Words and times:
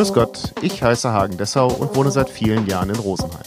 Grüß 0.00 0.14
Gott, 0.14 0.54
ich 0.62 0.82
heiße 0.82 1.12
Hagen 1.12 1.36
Dessau 1.36 1.68
und 1.68 1.94
wohne 1.94 2.10
seit 2.10 2.30
vielen 2.30 2.66
Jahren 2.66 2.88
in 2.88 2.96
Rosenheim. 2.96 3.44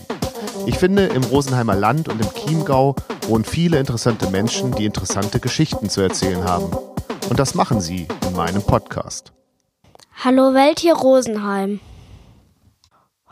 Ich 0.67 0.77
finde, 0.77 1.07
im 1.07 1.23
Rosenheimer 1.23 1.73
Land 1.73 2.09
und 2.09 2.21
im 2.21 2.31
Chiemgau 2.31 2.95
wohnen 3.27 3.43
viele 3.43 3.79
interessante 3.79 4.29
Menschen, 4.29 4.71
die 4.71 4.85
interessante 4.85 5.39
Geschichten 5.39 5.89
zu 5.89 6.01
erzählen 6.01 6.43
haben. 6.43 6.71
Und 7.27 7.39
das 7.39 7.55
machen 7.55 7.81
sie 7.81 8.07
in 8.27 8.35
meinem 8.35 8.61
Podcast. 8.61 9.33
Hallo 10.23 10.53
Welt 10.53 10.77
hier 10.77 10.93
Rosenheim. 10.93 11.79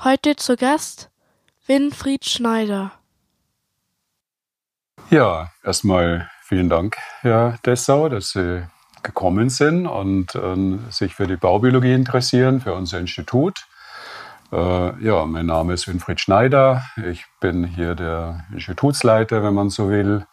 Heute 0.03 0.35
zu 0.35 0.55
Gast 0.55 1.11
Winfried 1.67 2.25
Schneider. 2.25 2.91
Ja, 5.11 5.51
erstmal 5.63 6.27
vielen 6.41 6.69
Dank, 6.69 6.97
Herr 7.19 7.59
Dessau, 7.63 8.09
dass 8.09 8.31
Sie 8.31 8.65
gekommen 9.03 9.49
sind 9.49 9.87
und 9.87 10.35
äh, 10.35 10.91
sich 10.91 11.15
für 11.15 11.27
die 11.27 11.37
Baubiologie 11.37 11.93
interessieren, 11.93 12.61
für 12.61 12.73
unser 12.73 12.99
Institut. 12.99 13.65
Äh, 14.51 15.03
ja, 15.03 15.25
mein 15.25 15.45
Name 15.45 15.73
ist 15.73 15.87
Winfried 15.87 16.19
Schneider. 16.19 16.83
Ich 17.09 17.25
bin 17.39 17.63
hier 17.63 17.95
der 17.95 18.45
Institutsleiter, 18.53 19.43
wenn 19.43 19.53
man 19.53 19.69
so 19.69 19.89
will. 19.89 20.25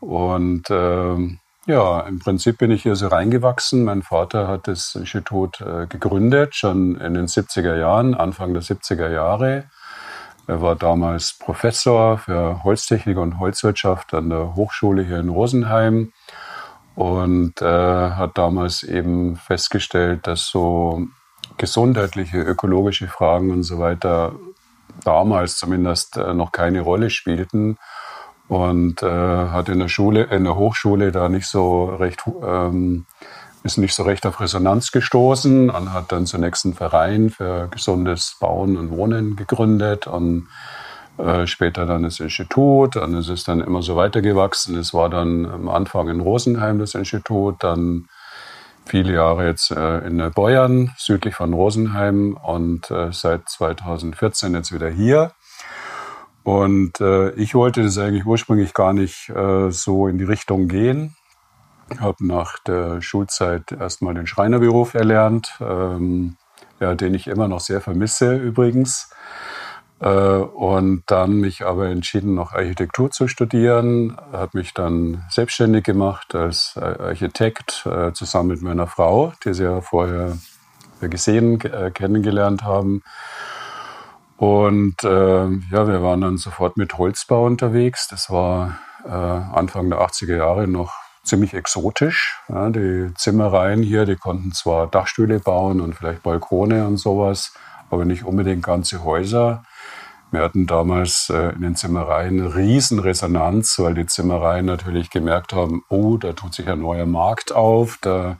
Und 0.00 0.68
äh, 0.70 1.38
ja, 1.66 2.00
im 2.00 2.18
Prinzip 2.18 2.58
bin 2.58 2.70
ich 2.70 2.82
hier 2.82 2.96
so 2.96 3.08
reingewachsen. 3.08 3.84
Mein 3.84 4.02
Vater 4.02 4.46
hat 4.46 4.68
das 4.68 4.94
Institut 4.94 5.60
äh, 5.60 5.86
gegründet, 5.86 6.54
schon 6.54 6.96
in 7.00 7.14
den 7.14 7.26
70er 7.26 7.76
Jahren, 7.76 8.14
Anfang 8.14 8.52
der 8.52 8.62
70er 8.62 9.10
Jahre. 9.10 9.64
Er 10.46 10.60
war 10.60 10.76
damals 10.76 11.36
Professor 11.38 12.18
für 12.18 12.62
Holztechnik 12.62 13.16
und 13.16 13.40
Holzwirtschaft 13.40 14.14
an 14.14 14.30
der 14.30 14.54
Hochschule 14.54 15.02
hier 15.02 15.18
in 15.18 15.28
Rosenheim 15.28 16.12
und 16.96 17.60
äh, 17.60 17.64
hat 17.66 18.38
damals 18.38 18.82
eben 18.82 19.36
festgestellt, 19.36 20.26
dass 20.26 20.46
so 20.46 21.06
gesundheitliche, 21.58 22.38
ökologische 22.38 23.06
Fragen 23.06 23.50
und 23.50 23.62
so 23.62 23.78
weiter 23.78 24.32
damals 25.04 25.58
zumindest 25.58 26.16
äh, 26.16 26.32
noch 26.32 26.52
keine 26.52 26.80
Rolle 26.80 27.10
spielten. 27.10 27.76
Und 28.48 29.02
äh, 29.02 29.06
hat 29.06 29.68
in 29.68 29.80
der 29.80 29.88
Schule, 29.88 30.24
in 30.24 30.44
der 30.44 30.56
Hochschule 30.56 31.12
da 31.12 31.28
nicht 31.28 31.46
so 31.46 31.86
recht, 31.86 32.22
ähm, 32.42 33.04
ist 33.62 33.76
nicht 33.76 33.94
so 33.94 34.04
recht 34.04 34.24
auf 34.24 34.40
Resonanz 34.40 34.90
gestoßen 34.92 35.68
und 35.68 35.92
hat 35.92 36.12
dann 36.12 36.26
zunächst 36.26 36.64
einen 36.64 36.74
Verein 36.74 37.28
für 37.30 37.68
gesundes 37.68 38.36
Bauen 38.40 38.76
und 38.76 38.90
Wohnen 38.90 39.36
gegründet. 39.36 40.06
Und 40.06 40.48
äh, 41.18 41.46
später 41.46 41.86
dann 41.86 42.02
das 42.02 42.20
Institut, 42.20 42.96
dann 42.96 43.14
ist 43.14 43.28
es 43.28 43.44
dann 43.44 43.60
immer 43.60 43.82
so 43.82 43.96
weitergewachsen. 43.96 44.76
Es 44.76 44.92
war 44.92 45.08
dann 45.08 45.46
am 45.46 45.68
Anfang 45.68 46.08
in 46.08 46.20
Rosenheim 46.20 46.78
das 46.78 46.94
Institut, 46.94 47.56
dann 47.64 48.08
viele 48.84 49.14
Jahre 49.14 49.46
jetzt 49.46 49.70
äh, 49.70 49.98
in 50.06 50.30
Beuern, 50.32 50.92
südlich 50.98 51.34
von 51.34 51.54
Rosenheim 51.54 52.36
und 52.36 52.90
äh, 52.90 53.12
seit 53.12 53.48
2014 53.48 54.54
jetzt 54.54 54.72
wieder 54.72 54.90
hier. 54.90 55.32
Und 56.44 57.00
ich 57.34 57.56
wollte 57.56 57.82
das 57.82 57.98
eigentlich 57.98 58.24
ursprünglich 58.24 58.72
gar 58.72 58.92
nicht 58.92 59.32
so 59.70 60.06
in 60.06 60.16
die 60.16 60.24
Richtung 60.24 60.68
gehen. 60.68 61.16
Habe 61.98 62.24
nach 62.24 62.60
der 62.60 63.02
Schulzeit 63.02 63.72
erstmal 63.72 64.14
den 64.14 64.28
Schreinerberuf 64.28 64.94
erlernt, 64.94 65.54
ähm, 65.60 66.36
ja, 66.78 66.94
den 66.94 67.14
ich 67.14 67.26
immer 67.26 67.48
noch 67.48 67.58
sehr 67.58 67.80
vermisse 67.80 68.36
übrigens. 68.36 69.10
Äh, 70.00 70.08
und 70.08 71.04
dann 71.06 71.40
mich 71.40 71.64
aber 71.64 71.86
entschieden, 71.88 72.34
noch 72.34 72.52
Architektur 72.52 73.10
zu 73.10 73.28
studieren, 73.28 74.16
habe 74.32 74.58
mich 74.58 74.74
dann 74.74 75.24
selbstständig 75.30 75.84
gemacht 75.84 76.34
als 76.34 76.74
äh, 76.76 76.80
Architekt 76.80 77.86
äh, 77.86 78.12
zusammen 78.12 78.50
mit 78.50 78.62
meiner 78.62 78.86
Frau, 78.86 79.32
die 79.44 79.54
Sie 79.54 79.64
ja 79.64 79.80
vorher 79.80 80.36
gesehen, 81.00 81.58
kennengelernt 81.58 82.64
haben. 82.64 83.02
Und 84.38 85.04
äh, 85.04 85.44
ja, 85.44 85.88
wir 85.88 86.02
waren 86.02 86.22
dann 86.22 86.38
sofort 86.38 86.78
mit 86.78 86.96
Holzbau 86.96 87.44
unterwegs. 87.44 88.08
Das 88.08 88.30
war 88.30 88.78
äh, 89.04 89.10
Anfang 89.10 89.90
der 89.90 90.00
80er 90.00 90.36
Jahre 90.36 90.66
noch 90.66 90.94
ziemlich 91.22 91.52
exotisch. 91.52 92.40
Die 92.48 93.12
Zimmereien 93.14 93.82
hier, 93.82 94.06
die 94.06 94.16
konnten 94.16 94.52
zwar 94.52 94.86
Dachstühle 94.86 95.38
bauen 95.38 95.82
und 95.82 95.94
vielleicht 95.94 96.22
Balkone 96.22 96.86
und 96.86 96.96
sowas, 96.96 97.52
aber 97.90 98.06
nicht 98.06 98.24
unbedingt 98.24 98.62
ganze 98.62 99.04
Häuser. 99.04 99.64
Wir 100.32 100.40
hatten 100.40 100.66
damals 100.66 101.30
äh, 101.30 101.54
in 101.54 101.62
den 101.62 101.76
Zimmereien 101.76 102.40
eine 102.40 102.54
Riesenresonanz, 102.54 103.78
weil 103.78 103.94
die 103.94 104.06
Zimmereien 104.06 104.66
natürlich 104.66 105.10
gemerkt 105.10 105.52
haben, 105.52 105.84
oh, 105.88 106.16
da 106.16 106.32
tut 106.32 106.54
sich 106.54 106.68
ein 106.68 106.80
neuer 106.80 107.06
Markt 107.06 107.54
auf, 107.54 107.98
da, 108.00 108.36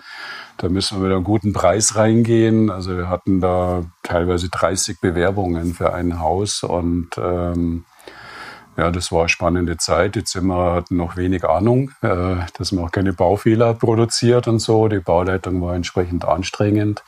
da 0.57 0.69
müssen 0.69 0.99
wir 0.99 1.09
mit 1.09 1.15
einem 1.15 1.25
guten 1.25 1.53
Preis 1.53 1.95
reingehen. 1.95 2.71
Also 2.71 2.97
wir 2.97 3.09
hatten 3.09 3.41
da 3.41 3.85
teilweise 4.03 4.49
30 4.49 5.01
Bewerbungen 5.01 5.75
für 5.75 5.95
ein 5.95 6.21
Haus 6.21 6.65
und 6.65 7.11
ähm, 7.19 7.85
ja, 8.77 8.91
das 8.91 9.11
war 9.11 9.21
eine 9.21 9.29
spannende 9.29 9.79
Zeit. 9.79 10.17
Die 10.17 10.25
Zimmerer 10.25 10.75
hatten 10.75 10.97
noch 10.97 11.17
wenig 11.17 11.45
Ahnung, 11.45 11.93
äh, 12.03 12.37
dass 12.59 12.73
man 12.73 12.85
auch 12.85 12.93
keine 12.93 13.13
Baufehler 13.13 13.75
produziert 13.75 14.49
und 14.49 14.59
so. 14.59 14.89
Die 14.89 14.99
Bauleitung 14.99 15.63
war 15.63 15.75
entsprechend 15.75 16.27
anstrengend. 16.27 17.03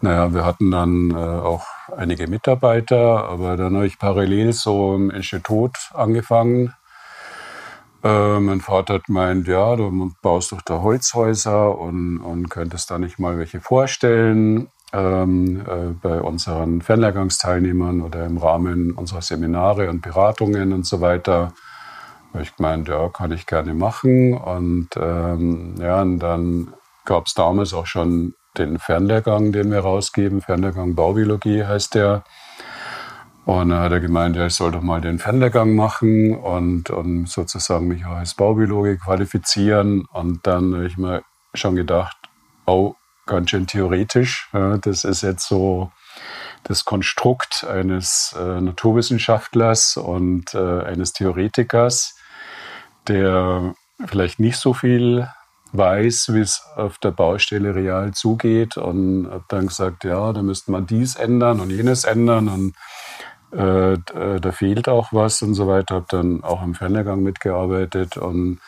Naja, 0.00 0.32
wir 0.32 0.44
hatten 0.44 0.70
dann 0.70 1.10
äh, 1.10 1.14
auch 1.14 1.64
einige 1.94 2.26
Mitarbeiter, 2.28 3.28
aber 3.28 3.56
dann 3.56 3.74
habe 3.76 3.86
ich 3.86 3.98
parallel 3.98 4.52
so 4.52 4.94
im 4.94 5.10
Institut 5.10 5.76
angefangen. 5.94 6.74
Äh, 8.02 8.40
mein 8.40 8.60
Vater 8.60 8.94
hat 8.94 9.04
gemeint, 9.04 9.48
ja, 9.48 9.74
du 9.76 10.12
baust 10.22 10.52
doch 10.52 10.62
da 10.62 10.80
Holzhäuser 10.80 11.76
und, 11.78 12.18
und 12.18 12.48
könntest 12.48 12.90
da 12.90 12.98
nicht 12.98 13.18
mal 13.18 13.38
welche 13.38 13.60
vorstellen 13.60 14.68
ähm, 14.92 15.64
äh, 15.66 15.92
bei 16.00 16.20
unseren 16.20 16.82
Fernlehrgangsteilnehmern 16.82 18.00
oder 18.00 18.24
im 18.26 18.38
Rahmen 18.38 18.92
unserer 18.92 19.22
Seminare 19.22 19.90
und 19.90 20.02
Beratungen 20.02 20.72
und 20.72 20.86
so 20.86 21.00
weiter. 21.00 21.52
Ich 22.40 22.54
gemeint, 22.56 22.88
ja, 22.88 23.08
kann 23.08 23.32
ich 23.32 23.46
gerne 23.46 23.74
machen. 23.74 24.34
Und 24.34 24.90
ähm, 24.96 25.74
ja, 25.80 26.02
und 26.02 26.18
dann 26.18 26.74
gab 27.04 27.26
es 27.26 27.34
damals 27.34 27.72
auch 27.72 27.86
schon 27.86 28.34
den 28.58 28.78
Fernlehrgang, 28.78 29.52
den 29.52 29.70
wir 29.70 29.80
rausgeben. 29.80 30.40
Fernlehrgang 30.40 30.94
Baubiologie 30.94 31.64
heißt 31.64 31.94
der. 31.94 32.24
Und 33.44 33.68
dann 33.68 33.80
hat 33.80 33.92
er 33.92 34.00
gemeint, 34.00 34.34
ja, 34.34 34.46
ich 34.46 34.54
soll 34.54 34.72
doch 34.72 34.82
mal 34.82 35.00
den 35.00 35.20
Fernlehrgang 35.20 35.76
machen 35.76 36.36
und, 36.36 36.90
und 36.90 37.28
sozusagen 37.28 37.86
mich 37.86 38.04
auch 38.04 38.16
als 38.16 38.34
Baubiologe 38.34 38.98
qualifizieren. 38.98 40.04
Und 40.12 40.46
dann 40.46 40.74
habe 40.74 40.86
ich 40.86 40.96
mir 40.96 41.22
schon 41.54 41.76
gedacht, 41.76 42.16
oh, 42.66 42.94
ganz 43.26 43.50
schön 43.50 43.66
theoretisch. 43.66 44.48
Ja, 44.52 44.78
das 44.78 45.04
ist 45.04 45.22
jetzt 45.22 45.46
so 45.46 45.92
das 46.64 46.84
Konstrukt 46.84 47.64
eines 47.64 48.34
äh, 48.36 48.60
Naturwissenschaftlers 48.60 49.96
und 49.96 50.54
äh, 50.54 50.82
eines 50.82 51.12
Theoretikers, 51.12 52.16
der 53.06 53.74
vielleicht 54.06 54.40
nicht 54.40 54.58
so 54.58 54.74
viel 54.74 55.28
weiß, 55.72 56.30
wie 56.32 56.40
es 56.40 56.64
auf 56.76 56.98
der 56.98 57.10
Baustelle 57.10 57.74
real 57.74 58.12
zugeht 58.12 58.76
und 58.76 59.28
habe 59.30 59.44
dann 59.48 59.66
gesagt, 59.66 60.04
ja, 60.04 60.32
da 60.32 60.42
müsste 60.42 60.70
man 60.70 60.86
dies 60.86 61.16
ändern 61.16 61.60
und 61.60 61.70
jenes 61.70 62.04
ändern 62.04 62.48
und 62.48 62.74
äh, 63.52 63.94
äh, 63.94 64.40
da 64.40 64.52
fehlt 64.52 64.88
auch 64.88 65.12
was 65.12 65.42
und 65.42 65.54
so 65.54 65.66
weiter. 65.66 65.96
Habe 65.96 66.06
dann 66.08 66.42
auch 66.42 66.62
im 66.62 66.74
Fernergang 66.74 67.22
mitgearbeitet 67.22 68.16
und 68.16 68.60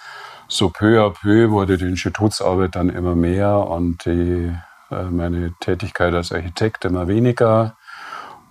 so 0.48 0.70
peu 0.70 1.04
à 1.04 1.10
peu 1.10 1.50
wurde 1.50 1.76
die 1.76 1.86
Institutsarbeit 1.86 2.74
dann 2.74 2.88
immer 2.88 3.14
mehr 3.14 3.58
und 3.58 4.04
die, 4.06 4.52
äh, 4.90 5.02
meine 5.04 5.52
Tätigkeit 5.60 6.14
als 6.14 6.32
Architekt 6.32 6.84
immer 6.84 7.06
weniger. 7.06 7.76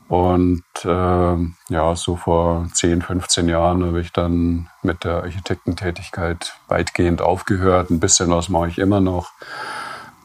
Und 0.07 0.63
äh, 0.85 1.35
ja, 1.69 1.95
so 1.95 2.15
vor 2.15 2.67
10, 2.73 3.01
15 3.01 3.49
Jahren 3.49 3.85
habe 3.85 3.99
ich 3.99 4.13
dann 4.13 4.69
mit 4.81 5.03
der 5.03 5.23
Architektentätigkeit 5.23 6.55
weitgehend 6.69 7.21
aufgehört. 7.21 7.89
Ein 7.89 7.99
bisschen 7.99 8.29
was 8.29 8.47
mache 8.47 8.69
ich 8.69 8.77
immer 8.77 9.01
noch. 9.01 9.31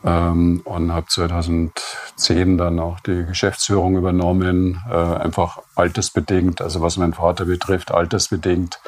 Ähm, 0.05 0.63
und 0.65 0.93
habe 0.93 1.07
2010 1.07 2.59
dann 2.59 2.79
auch 2.79 3.01
die 3.01 3.25
Geschäftsführung 3.25 3.97
übernommen, 3.97 4.81
äh, 4.89 4.95
einfach 4.95 5.59
altersbedingt, 5.75 6.61
also 6.61 6.81
was 6.81 6.97
mein 6.97 7.13
Vater 7.13 7.45
betrifft, 7.45 7.93
altersbedingt. 7.93 8.81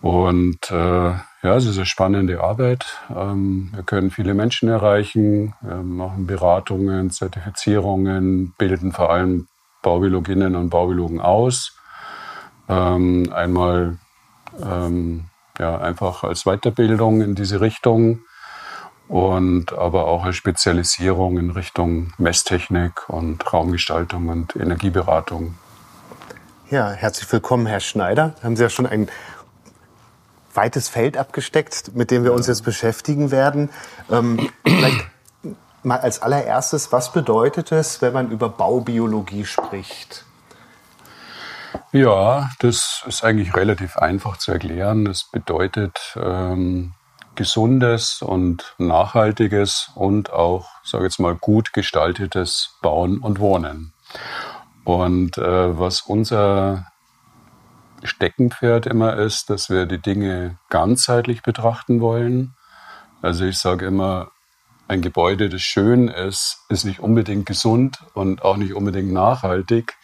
Und 0.00 0.70
äh, 0.70 1.10
ja, 1.42 1.56
es 1.56 1.66
ist 1.66 1.76
eine 1.76 1.86
spannende 1.86 2.40
Arbeit. 2.42 2.98
Ähm, 3.14 3.70
wir 3.74 3.82
können 3.82 4.10
viele 4.10 4.34
Menschen 4.34 4.68
erreichen, 4.68 5.54
wir 5.60 5.76
machen 5.76 6.26
Beratungen, 6.26 7.10
Zertifizierungen, 7.10 8.54
bilden 8.58 8.92
vor 8.92 9.10
allem 9.10 9.46
Baubiologinnen 9.82 10.56
und 10.56 10.70
Baubiologen 10.70 11.20
aus. 11.20 11.76
Ähm, 12.68 13.30
einmal 13.32 13.98
ähm, 14.62 15.24
ja, 15.58 15.78
einfach 15.78 16.24
als 16.24 16.44
Weiterbildung 16.44 17.20
in 17.20 17.34
diese 17.34 17.60
Richtung 17.60 18.20
und 19.08 19.72
aber 19.72 20.06
auch 20.06 20.24
als 20.24 20.36
Spezialisierung 20.36 21.38
in 21.38 21.50
Richtung 21.50 22.12
Messtechnik 22.18 23.08
und 23.08 23.52
Raumgestaltung 23.52 24.28
und 24.28 24.54
Energieberatung. 24.56 25.56
Ja, 26.70 26.92
herzlich 26.92 27.30
willkommen, 27.32 27.66
Herr 27.66 27.80
Schneider. 27.80 28.34
Haben 28.42 28.54
Sie 28.56 28.62
ja 28.62 28.68
schon 28.68 28.86
ein 28.86 29.08
weites 30.54 30.88
Feld 30.88 31.16
abgesteckt, 31.16 31.94
mit 31.96 32.10
dem 32.10 32.22
wir 32.24 32.32
uns 32.32 32.46
jetzt 32.46 32.62
beschäftigen 32.62 33.30
werden. 33.30 33.70
Ähm, 34.10 34.48
vielleicht 34.64 35.04
mal 35.82 35.98
als 35.98 36.22
allererstes, 36.22 36.92
was 36.92 37.12
bedeutet 37.12 37.72
es, 37.72 38.02
wenn 38.02 38.12
man 38.12 38.30
über 38.30 38.48
Baubiologie 38.48 39.44
spricht? 39.44 40.24
Ja, 41.92 42.50
das 42.60 43.02
ist 43.06 43.24
eigentlich 43.24 43.54
relativ 43.54 43.96
einfach 43.96 44.36
zu 44.36 44.52
erklären. 44.52 45.06
Es 45.06 45.24
bedeutet 45.24 46.16
ähm, 46.16 46.92
gesundes 47.34 48.22
und 48.22 48.74
nachhaltiges 48.78 49.90
und 49.94 50.32
auch, 50.32 50.68
sage 50.84 51.04
jetzt 51.04 51.18
mal, 51.18 51.34
gut 51.34 51.72
gestaltetes 51.72 52.76
Bauen 52.82 53.18
und 53.18 53.40
Wohnen. 53.40 53.92
Und 54.84 55.38
äh, 55.38 55.78
was 55.78 56.02
unser 56.02 56.86
Steckenpferd 58.02 58.86
immer 58.86 59.16
ist, 59.16 59.50
dass 59.50 59.68
wir 59.68 59.86
die 59.86 60.00
Dinge 60.00 60.58
ganzheitlich 60.68 61.42
betrachten 61.42 62.00
wollen. 62.00 62.54
Also 63.22 63.44
ich 63.44 63.58
sage 63.58 63.86
immer, 63.86 64.30
ein 64.90 65.02
Gebäude, 65.02 65.48
das 65.48 65.62
schön 65.62 66.08
ist, 66.08 66.64
ist 66.68 66.84
nicht 66.84 66.98
unbedingt 66.98 67.46
gesund 67.46 67.98
und 68.12 68.42
auch 68.42 68.56
nicht 68.56 68.74
unbedingt 68.74 69.12
nachhaltig. 69.12 69.96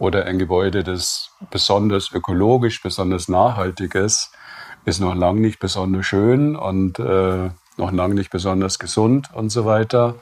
Oder 0.00 0.24
ein 0.24 0.40
Gebäude, 0.40 0.82
das 0.82 1.30
besonders 1.50 2.12
ökologisch, 2.12 2.82
besonders 2.82 3.28
nachhaltig 3.28 3.94
ist, 3.94 4.32
ist 4.84 4.98
noch 4.98 5.14
lange 5.14 5.40
nicht 5.40 5.60
besonders 5.60 6.06
schön 6.06 6.56
und 6.56 6.98
äh, 6.98 7.50
noch 7.76 7.92
lange 7.92 8.14
nicht 8.14 8.30
besonders 8.30 8.80
gesund 8.80 9.28
und 9.32 9.50
so 9.50 9.66
weiter. 9.66 10.16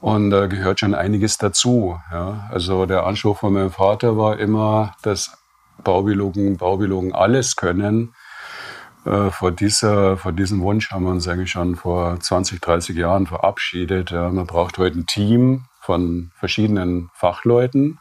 Und 0.00 0.30
da 0.30 0.46
gehört 0.46 0.80
schon 0.80 0.94
einiges 0.94 1.38
dazu. 1.38 2.00
Ja. 2.10 2.48
Also 2.50 2.84
der 2.84 3.06
Anspruch 3.06 3.38
von 3.38 3.52
meinem 3.52 3.70
Vater 3.70 4.16
war 4.16 4.40
immer, 4.40 4.96
dass 5.02 5.38
Baubiologen, 5.84 6.56
Baubiologen 6.56 7.14
alles 7.14 7.54
können. 7.54 8.12
Äh, 9.04 9.30
vor, 9.30 9.50
dieser, 9.50 10.16
vor 10.16 10.32
diesem 10.32 10.60
Wunsch 10.60 10.90
haben 10.90 11.04
wir 11.04 11.10
uns 11.10 11.26
eigentlich 11.26 11.50
schon 11.50 11.76
vor 11.76 12.20
20, 12.20 12.60
30 12.60 12.96
Jahren 12.96 13.26
verabschiedet. 13.26 14.10
Ja. 14.10 14.28
Man 14.30 14.46
braucht 14.46 14.78
heute 14.78 14.98
ein 14.98 15.06
Team 15.06 15.64
von 15.80 16.30
verschiedenen 16.34 17.10
Fachleuten. 17.14 17.98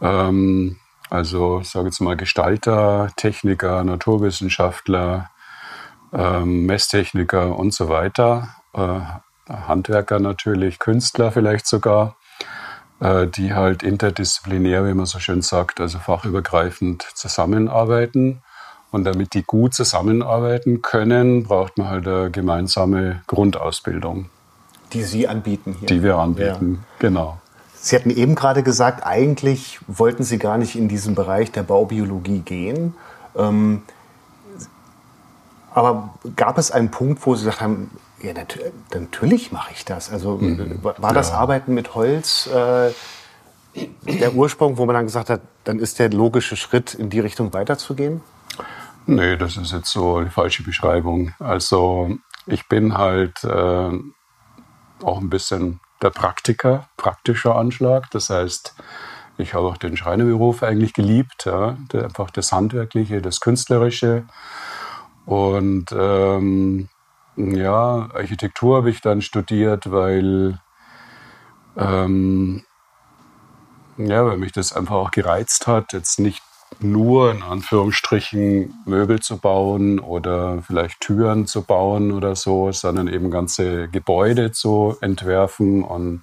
Ähm, 0.00 0.78
also 1.08 1.60
ich 1.60 1.68
sage 1.68 1.86
jetzt 1.86 2.00
mal 2.00 2.16
Gestalter, 2.16 3.10
Techniker, 3.16 3.82
Naturwissenschaftler, 3.84 5.30
ähm, 6.12 6.66
Messtechniker 6.66 7.56
und 7.56 7.72
so 7.72 7.88
weiter. 7.88 8.48
Äh, 8.72 9.00
Handwerker 9.48 10.20
natürlich, 10.20 10.78
Künstler 10.78 11.32
vielleicht 11.32 11.66
sogar, 11.66 12.16
äh, 13.00 13.26
die 13.26 13.54
halt 13.54 13.82
interdisziplinär, 13.82 14.86
wie 14.86 14.94
man 14.94 15.06
so 15.06 15.18
schön 15.18 15.42
sagt, 15.42 15.80
also 15.80 15.98
fachübergreifend 15.98 17.02
zusammenarbeiten. 17.14 18.42
Und 18.90 19.04
damit 19.04 19.34
die 19.34 19.42
gut 19.42 19.74
zusammenarbeiten 19.74 20.82
können, 20.82 21.44
braucht 21.44 21.78
man 21.78 21.88
halt 21.88 22.08
eine 22.08 22.30
gemeinsame 22.30 23.22
Grundausbildung. 23.28 24.28
Die 24.92 25.04
Sie 25.04 25.28
anbieten 25.28 25.76
hier. 25.78 25.86
Die 25.86 26.02
wir 26.02 26.16
anbieten, 26.16 26.80
ja. 26.82 26.96
genau. 26.98 27.38
Sie 27.74 27.96
hatten 27.96 28.10
eben 28.10 28.34
gerade 28.34 28.62
gesagt, 28.62 29.06
eigentlich 29.06 29.78
wollten 29.86 30.24
Sie 30.24 30.38
gar 30.38 30.58
nicht 30.58 30.76
in 30.76 30.88
diesen 30.88 31.14
Bereich 31.14 31.52
der 31.52 31.62
Baubiologie 31.62 32.40
gehen. 32.40 32.94
Ähm, 33.36 33.82
aber 35.72 36.14
gab 36.36 36.58
es 36.58 36.72
einen 36.72 36.90
Punkt, 36.90 37.24
wo 37.24 37.34
Sie 37.36 37.44
gesagt 37.44 37.60
haben, 37.60 37.90
ja, 38.20 38.32
nat 38.34 38.58
natürlich 38.92 39.52
mache 39.52 39.72
ich 39.72 39.84
das. 39.84 40.10
Also 40.10 40.36
mhm. 40.36 40.80
war 40.82 41.14
das 41.14 41.30
ja. 41.30 41.36
Arbeiten 41.36 41.72
mit 41.72 41.94
Holz 41.94 42.48
äh, 42.48 42.90
der 44.04 44.34
Ursprung, 44.34 44.76
wo 44.76 44.84
man 44.84 44.94
dann 44.94 45.06
gesagt 45.06 45.30
hat, 45.30 45.40
dann 45.64 45.78
ist 45.78 45.98
der 45.98 46.10
logische 46.10 46.56
Schritt, 46.56 46.94
in 46.94 47.08
die 47.08 47.20
Richtung 47.20 47.52
weiterzugehen? 47.52 48.20
Nee, 49.10 49.36
das 49.36 49.56
ist 49.56 49.72
jetzt 49.72 49.90
so 49.90 50.20
die 50.20 50.30
falsche 50.30 50.62
Beschreibung. 50.62 51.34
Also 51.40 52.16
ich 52.46 52.68
bin 52.68 52.96
halt 52.96 53.42
äh, 53.42 53.90
auch 55.02 55.20
ein 55.20 55.28
bisschen 55.28 55.80
der 56.00 56.10
Praktiker, 56.10 56.88
praktischer 56.96 57.56
Anschlag. 57.56 58.08
Das 58.12 58.30
heißt, 58.30 58.76
ich 59.36 59.52
habe 59.52 59.66
auch 59.66 59.78
den 59.78 59.96
Schreinerberuf 59.96 60.62
eigentlich 60.62 60.92
geliebt, 60.92 61.46
ja, 61.46 61.76
einfach 61.92 62.30
das 62.30 62.52
Handwerkliche, 62.52 63.20
das 63.20 63.40
Künstlerische. 63.40 64.26
Und 65.26 65.86
ähm, 65.90 66.88
ja, 67.34 68.08
Architektur 68.14 68.76
habe 68.76 68.90
ich 68.90 69.00
dann 69.00 69.22
studiert, 69.22 69.90
weil, 69.90 70.60
ähm, 71.76 72.62
ja, 73.96 74.24
weil 74.24 74.36
mich 74.36 74.52
das 74.52 74.72
einfach 74.72 74.94
auch 74.94 75.10
gereizt 75.10 75.66
hat, 75.66 75.94
jetzt 75.94 76.20
nicht 76.20 76.44
nur 76.82 77.32
in 77.32 77.42
Anführungsstrichen 77.42 78.74
Möbel 78.86 79.20
zu 79.20 79.38
bauen 79.38 79.98
oder 79.98 80.62
vielleicht 80.62 81.00
Türen 81.00 81.46
zu 81.46 81.62
bauen 81.62 82.12
oder 82.12 82.34
so, 82.36 82.72
sondern 82.72 83.08
eben 83.08 83.30
ganze 83.30 83.88
Gebäude 83.88 84.52
zu 84.52 84.96
entwerfen 85.00 85.82
und 85.82 86.22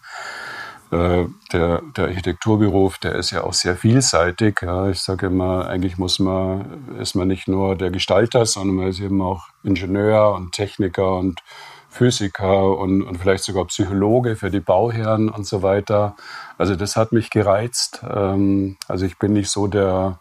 äh, 0.92 1.26
der, 1.52 1.82
der 1.98 2.06
Architekturberuf, 2.06 2.98
der 2.98 3.16
ist 3.16 3.32
ja 3.32 3.44
auch 3.44 3.54
sehr 3.54 3.76
vielseitig. 3.76 4.62
Ja. 4.62 4.90
Ich 4.90 5.02
sage 5.02 5.28
immer, 5.28 5.68
eigentlich 5.68 5.98
muss 5.98 6.20
man, 6.20 6.98
ist 7.00 7.16
man 7.16 7.28
nicht 7.28 7.48
nur 7.48 7.76
der 7.76 7.92
Gestalter, 7.92 8.46
sondern 8.46 8.78
man 8.78 8.88
ist 8.88 9.02
eben 9.02 9.22
auch 9.22 9.48
Ingenieur 9.64 10.34
und 10.34 10.54
Techniker 10.54 11.18
und 11.18 11.44
Physiker 11.90 12.78
und, 12.78 13.02
und 13.02 13.18
vielleicht 13.18 13.44
sogar 13.44 13.66
Psychologe 13.66 14.36
für 14.36 14.50
die 14.50 14.60
Bauherren 14.60 15.30
und 15.30 15.46
so 15.46 15.62
weiter. 15.62 16.16
Also 16.58 16.76
das 16.76 16.96
hat 16.96 17.12
mich 17.12 17.30
gereizt. 17.32 18.02
Ähm, 18.10 18.78
also 18.88 19.06
ich 19.06 19.18
bin 19.18 19.34
nicht 19.34 19.50
so 19.50 19.68
der 19.68 20.20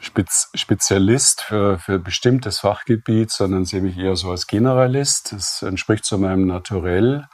Spez 0.00 0.50
Spezialist 0.54 1.42
für, 1.42 1.78
für 1.78 1.98
bestimmtes 1.98 2.60
Fachgebiet, 2.60 3.30
sondern 3.30 3.66
sehe 3.66 3.82
mich 3.82 3.98
eher 3.98 4.16
so 4.16 4.30
als 4.30 4.46
Generalist. 4.46 5.32
Das 5.32 5.62
entspricht 5.62 6.04
zu 6.04 6.18
meinem 6.18 6.46
Naturell. 6.46 7.26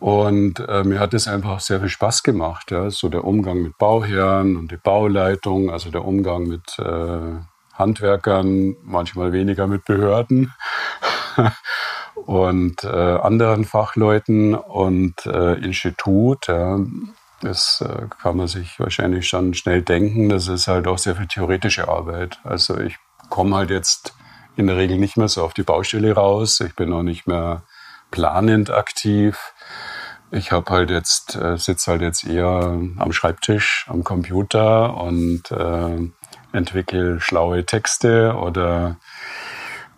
Und 0.00 0.60
äh, 0.60 0.84
mir 0.84 0.98
hat 0.98 1.14
es 1.14 1.28
einfach 1.28 1.60
sehr 1.60 1.80
viel 1.80 1.88
Spaß 1.88 2.24
gemacht. 2.24 2.70
Ja? 2.72 2.90
So 2.90 3.08
der 3.08 3.24
Umgang 3.24 3.62
mit 3.62 3.78
Bauherren 3.78 4.56
und 4.56 4.70
die 4.70 4.76
Bauleitung, 4.76 5.70
also 5.70 5.90
der 5.90 6.04
Umgang 6.04 6.46
mit 6.46 6.78
äh, 6.78 7.40
Handwerkern, 7.72 8.76
manchmal 8.82 9.32
weniger 9.32 9.66
mit 9.66 9.84
Behörden 9.84 10.52
und 12.26 12.84
äh, 12.84 12.88
anderen 12.88 13.64
Fachleuten 13.64 14.54
und 14.54 15.24
äh, 15.26 15.54
Institut. 15.54 16.48
Ja? 16.48 16.78
Das 17.44 17.84
äh, 17.86 18.06
kann 18.20 18.36
man 18.36 18.48
sich 18.48 18.80
wahrscheinlich 18.80 19.28
schon 19.28 19.54
schnell 19.54 19.82
denken. 19.82 20.28
Das 20.28 20.48
ist 20.48 20.66
halt 20.66 20.86
auch 20.86 20.98
sehr 20.98 21.16
viel 21.16 21.26
theoretische 21.26 21.88
Arbeit. 21.88 22.40
Also 22.44 22.78
ich 22.78 22.96
komme 23.30 23.56
halt 23.56 23.70
jetzt 23.70 24.14
in 24.56 24.66
der 24.66 24.76
Regel 24.76 24.98
nicht 24.98 25.16
mehr 25.16 25.28
so 25.28 25.42
auf 25.42 25.54
die 25.54 25.62
Baustelle 25.62 26.12
raus. 26.12 26.60
Ich 26.60 26.74
bin 26.74 26.92
auch 26.92 27.02
nicht 27.02 27.26
mehr 27.26 27.62
planend 28.10 28.70
aktiv 28.70 29.52
ich 30.34 30.50
habe 30.50 30.70
halt 30.72 30.90
jetzt, 30.90 31.36
äh, 31.36 31.56
sitze 31.56 31.92
halt 31.92 32.02
jetzt 32.02 32.24
eher 32.24 32.78
am 32.96 33.12
Schreibtisch, 33.12 33.86
am 33.88 34.02
Computer 34.02 34.96
und 34.96 35.50
äh, 35.50 36.10
entwickle 36.52 37.20
schlaue 37.20 37.64
Texte 37.64 38.34
oder 38.34 38.96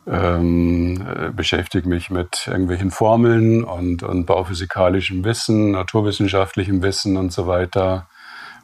ähm, 0.07 1.33
beschäftige 1.35 1.89
mich 1.89 2.11
mit 2.11 2.47
irgendwelchen 2.47 2.91
Formeln 2.91 3.65
und, 3.65 4.03
und 4.03 4.27
bauphysikalischem 4.27 5.25
Wissen, 5.25 5.73
naturwissenschaftlichem 5.73 6.83
Wissen 6.83 7.17
und 7.17 7.33
so 7.33 7.47
weiter. 7.47 8.09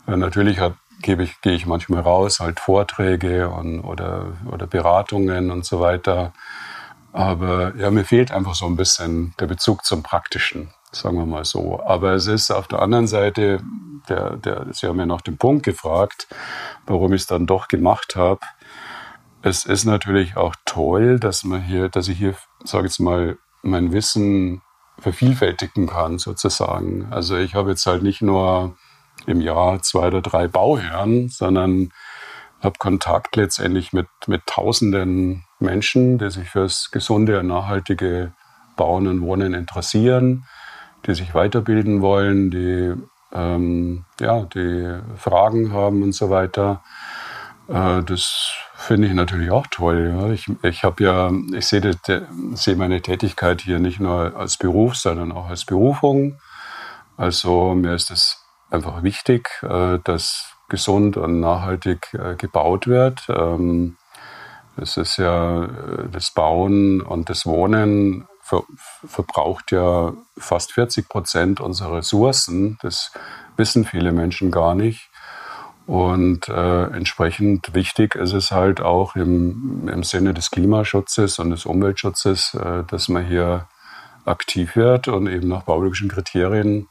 Äh, 0.07 0.17
natürlich 0.17 0.61
hab, 0.61 0.77
gebe 1.01 1.25
ich, 1.25 1.41
gehe 1.41 1.55
ich 1.55 1.67
manchmal 1.67 2.03
raus, 2.03 2.41
halt 2.41 2.61
Vorträge 2.61 3.49
und, 3.49 3.81
oder, 3.81 4.33
oder 4.51 4.67
Beratungen 4.67 5.51
und 5.51 5.65
so 5.65 5.81
weiter. 5.81 6.33
Aber 7.13 7.75
ja, 7.77 7.91
mir 7.91 8.05
fehlt 8.05 8.33
einfach 8.33 8.55
so 8.55 8.67
ein 8.67 8.77
bisschen 8.77 9.35
der 9.39 9.47
Bezug 9.47 9.85
zum 9.85 10.03
Praktischen 10.03 10.71
sagen 10.93 11.17
wir 11.17 11.27
mal 11.27 11.45
so. 11.45 11.83
Aber 11.85 12.13
es 12.13 12.27
ist 12.27 12.51
auf 12.51 12.69
der 12.69 12.81
anderen 12.81 13.07
Seite, 13.07 13.61
der, 14.09 14.37
der, 14.37 14.67
Sie 14.73 14.87
haben 14.87 14.99
ja 14.99 15.07
nach 15.07 15.23
dem 15.23 15.39
Punkt 15.39 15.65
gefragt, 15.65 16.29
warum 16.87 17.13
ich 17.13 17.23
es 17.23 17.27
dann 17.27 17.47
doch 17.47 17.69
gemacht 17.69 18.15
habe. 18.17 18.41
Es 19.43 19.65
ist 19.65 19.85
natürlich 19.85 20.37
auch 20.37 20.55
toll, 20.65 21.19
dass 21.19 21.45
man 21.45 21.63
hier, 21.63 21.89
dass 21.89 22.09
ich 22.09 22.19
hier, 22.19 22.35
sage 22.65 22.87
jetzt 22.87 23.01
mal, 23.01 23.39
mein 23.63 23.93
Wissen 23.93 24.63
vervielfältigen 24.99 25.89
kann, 25.89 26.19
sozusagen. 26.19 27.09
Also 27.11 27.37
ich 27.37 27.55
habe 27.55 27.71
jetzt 27.71 27.87
halt 27.87 28.03
nicht 28.03 28.23
nur 28.23 28.77
im 29.27 29.41
Jahr 29.41 29.83
zwei 29.83 30.09
oder 30.09 30.21
drei 30.21 30.49
Bauherren, 30.49 31.29
sondern 31.29 31.91
habe 32.63 32.79
Kontakt 32.79 33.35
letztendlich 33.37 33.93
mit, 33.93 34.07
mit 34.27 34.43
tausenden 34.47 35.45
Menschen, 35.59 36.19
die 36.19 36.31
sich 36.31 36.49
fürs 36.49 36.91
gesunde 36.93 37.41
und 37.41 37.49
nachhaltige 37.49 38.33
Bauen 38.77 39.07
und 39.07 39.21
Wohnen 39.23 39.55
interessieren 39.55 40.45
die 41.07 41.15
sich 41.15 41.35
weiterbilden 41.35 42.01
wollen, 42.01 42.51
die, 42.51 42.95
ähm, 43.33 44.05
ja, 44.21 44.43
die 44.43 45.01
Fragen 45.17 45.73
haben 45.73 46.03
und 46.03 46.13
so 46.13 46.31
weiter. 46.31 46.83
Äh, 47.69 48.03
das 48.03 48.55
finde 48.77 49.09
ich 49.09 49.15
natürlich 49.15 49.51
auch 49.51 49.67
toll. 49.69 50.31
Ich, 50.35 50.47
ich 50.63 50.85
habe 50.85 51.05
ja, 51.05 51.31
ich 51.53 51.67
sehe 51.67 51.93
seh 52.55 52.75
meine 52.75 53.01
Tätigkeit 53.01 53.61
hier 53.61 53.79
nicht 53.79 54.01
nur 54.01 54.37
als 54.37 54.57
Beruf, 54.57 54.97
sondern 54.97 55.33
auch 55.33 55.49
als 55.49 55.65
Berufung. 55.65 56.39
Also 57.17 57.75
mir 57.75 57.95
ist 57.95 58.11
es 58.11 58.45
einfach 58.71 59.03
wichtig, 59.03 59.49
äh, 59.63 59.99
dass 60.03 60.55
gesund 60.69 61.17
und 61.17 61.41
nachhaltig 61.41 62.15
äh, 62.15 62.35
gebaut 62.37 62.87
wird. 62.87 63.27
Ähm, 63.29 63.97
es 64.77 64.97
ist 64.97 65.19
ja 65.19 65.69
das 66.11 66.31
Bauen 66.31 67.03
und 67.03 67.29
das 67.29 67.45
Wohnen 67.45 68.27
ver 68.41 68.65
verbraucht 69.07 69.71
ja 69.71 70.15
fast 70.39 70.73
40 70.73 71.11
Prozent 71.11 71.61
unserer 71.61 71.99
Ressourcen. 71.99 72.79
Das 72.81 73.13
wissen 73.59 73.85
viele 73.85 74.13
Menschen 74.13 74.51
gar 74.51 74.75
nicht. 74.75 75.12
Und 75.87 76.49
äh, 76.49 76.85
entsprechend 76.85 77.75
wichtig 77.75 78.15
ist 78.15 78.33
es 78.33 78.53
halt 78.53 78.81
auch 78.81 79.17
im, 79.17 79.89
im 79.89 80.05
Sinne 80.05 80.33
des 80.33 80.51
Klimaschutzes 80.51 81.39
und 81.39 81.51
des 81.51 81.67
Umweltschutzes, 81.67 82.55
äh, 82.55 82.85
dass 82.85 83.09
man 83.09 83.27
hier 83.27 83.67
aktiv 84.25 84.77
wird 84.77 85.09
und 85.09 85.27
eben 85.27 85.49
nach 85.49 85.63
baulichen 85.63 86.09
Kriterien 86.09 86.89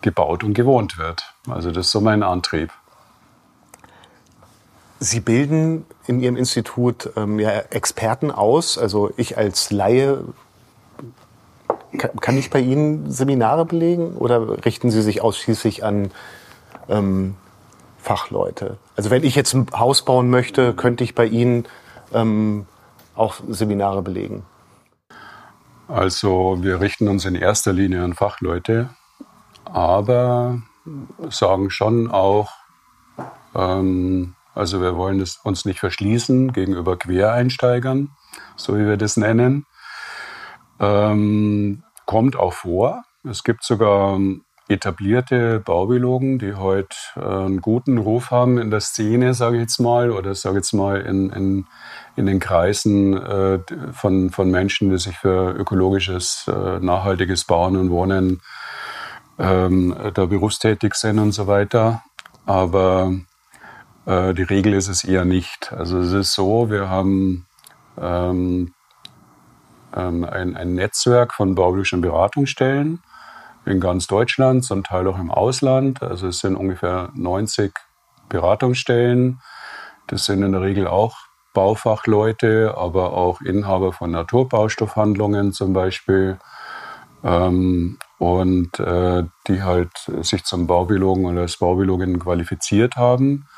gebaut 0.00 0.42
und 0.42 0.54
gewohnt 0.54 0.98
wird. 0.98 1.34
Also 1.48 1.70
das 1.70 1.86
ist 1.86 1.92
so 1.92 2.00
mein 2.00 2.24
Antrieb. 2.24 2.72
Sie 4.98 5.20
bilden 5.20 5.84
in 6.06 6.20
Ihrem 6.20 6.36
Institut 6.36 7.10
ähm, 7.16 7.38
ja, 7.38 7.50
Experten 7.70 8.30
aus. 8.30 8.78
Also 8.78 9.10
ich 9.16 9.36
als 9.36 9.70
Laie, 9.70 10.24
kann, 11.96 12.10
kann, 12.20 12.38
ich 12.38 12.50
bei 12.50 12.60
Ihnen 12.60 13.10
Seminare 13.10 13.64
belegen 13.64 14.14
oder 14.16 14.64
richten 14.64 14.90
Sie 14.90 15.02
sich 15.02 15.20
ausschließlich 15.20 15.84
an 15.84 16.10
ähm, 16.88 17.36
Fachleute? 18.02 18.78
Also 18.96 19.10
wenn 19.10 19.22
ich 19.22 19.36
jetzt 19.36 19.54
ein 19.54 19.66
Haus 19.72 20.04
bauen 20.04 20.28
möchte, 20.28 20.74
könnte 20.74 21.04
ich 21.04 21.14
bei 21.14 21.24
Ihnen 21.24 21.66
ähm, 22.12 22.66
auch 23.14 23.36
Seminare 23.48 24.02
belegen? 24.02 24.44
Also 25.86 26.58
wir 26.60 26.80
richten 26.80 27.06
uns 27.08 27.24
in 27.24 27.36
erster 27.36 27.72
Linie 27.72 28.02
an 28.02 28.14
Fachleute, 28.14 28.90
aber 29.64 30.62
sagen 31.30 31.70
schon 31.70 32.10
auch, 32.10 32.50
ähm, 33.54 34.34
also 34.54 34.80
wir 34.80 34.96
wollen 34.96 35.20
es 35.20 35.36
uns 35.36 35.64
nicht 35.64 35.78
verschließen 35.78 36.52
gegenüber 36.52 36.98
Quereinsteigern, 36.98 38.10
so 38.56 38.76
wie 38.76 38.86
wir 38.86 38.96
das 38.96 39.16
nennen. 39.16 39.64
Ähm, 40.80 41.84
kommt 42.06 42.34
auch 42.36 42.52
vor. 42.52 43.04
Es 43.22 43.44
gibt 43.44 43.62
sogar 43.62 44.18
etablierte 44.72 45.60
Baubiologen, 45.60 46.38
die 46.38 46.54
heute 46.54 46.96
äh, 47.16 47.20
einen 47.20 47.60
guten 47.60 47.98
Ruf 47.98 48.30
haben 48.30 48.58
in 48.58 48.70
der 48.70 48.80
Szene, 48.80 49.34
sage 49.34 49.56
ich 49.56 49.62
jetzt 49.62 49.78
mal, 49.78 50.10
oder 50.10 50.34
sage 50.34 50.56
jetzt 50.56 50.72
mal 50.72 51.00
in, 51.00 51.30
in, 51.30 51.66
in 52.16 52.26
den 52.26 52.40
Kreisen 52.40 53.16
äh, 53.16 53.58
von, 53.92 54.30
von 54.30 54.50
Menschen, 54.50 54.90
die 54.90 54.98
sich 54.98 55.16
für 55.16 55.52
ökologisches, 55.52 56.46
äh, 56.48 56.78
nachhaltiges 56.80 57.44
Bauen 57.44 57.76
und 57.76 57.90
Wohnen 57.90 58.40
ähm, 59.38 59.94
da 60.14 60.26
berufstätig 60.26 60.94
sind 60.94 61.18
und 61.18 61.32
so 61.32 61.46
weiter. 61.46 62.02
Aber 62.46 63.12
äh, 64.06 64.34
die 64.34 64.42
Regel 64.42 64.74
ist 64.74 64.88
es 64.88 65.04
eher 65.04 65.24
nicht. 65.24 65.72
Also 65.72 65.98
es 65.98 66.12
ist 66.12 66.32
so, 66.32 66.70
wir 66.70 66.88
haben 66.88 67.46
ähm, 68.00 68.72
ähm, 69.94 70.24
ein, 70.24 70.56
ein 70.56 70.74
Netzwerk 70.74 71.34
von 71.34 71.54
baulichen 71.54 72.00
Beratungsstellen 72.00 73.00
in 73.64 73.80
ganz 73.80 74.06
Deutschland, 74.06 74.64
zum 74.64 74.84
Teil 74.84 75.06
auch 75.06 75.18
im 75.18 75.30
Ausland. 75.30 76.02
Also 76.02 76.28
es 76.28 76.40
sind 76.40 76.56
ungefähr 76.56 77.10
90 77.14 77.72
Beratungsstellen. 78.28 79.40
Das 80.06 80.24
sind 80.24 80.42
in 80.42 80.52
der 80.52 80.62
Regel 80.62 80.86
auch 80.86 81.16
Baufachleute, 81.54 82.74
aber 82.76 83.12
auch 83.12 83.40
Inhaber 83.40 83.92
von 83.92 84.10
Naturbaustoffhandlungen 84.10 85.52
zum 85.52 85.72
Beispiel. 85.72 86.38
Ähm, 87.22 87.98
und 88.18 88.78
äh, 88.78 89.24
die 89.48 89.62
halt 89.62 89.90
sich 90.20 90.44
zum 90.44 90.66
Baubiologen 90.66 91.26
oder 91.26 91.42
als 91.42 91.56
Baubiologin 91.56 92.20
qualifiziert 92.20 92.96
haben 92.96 93.48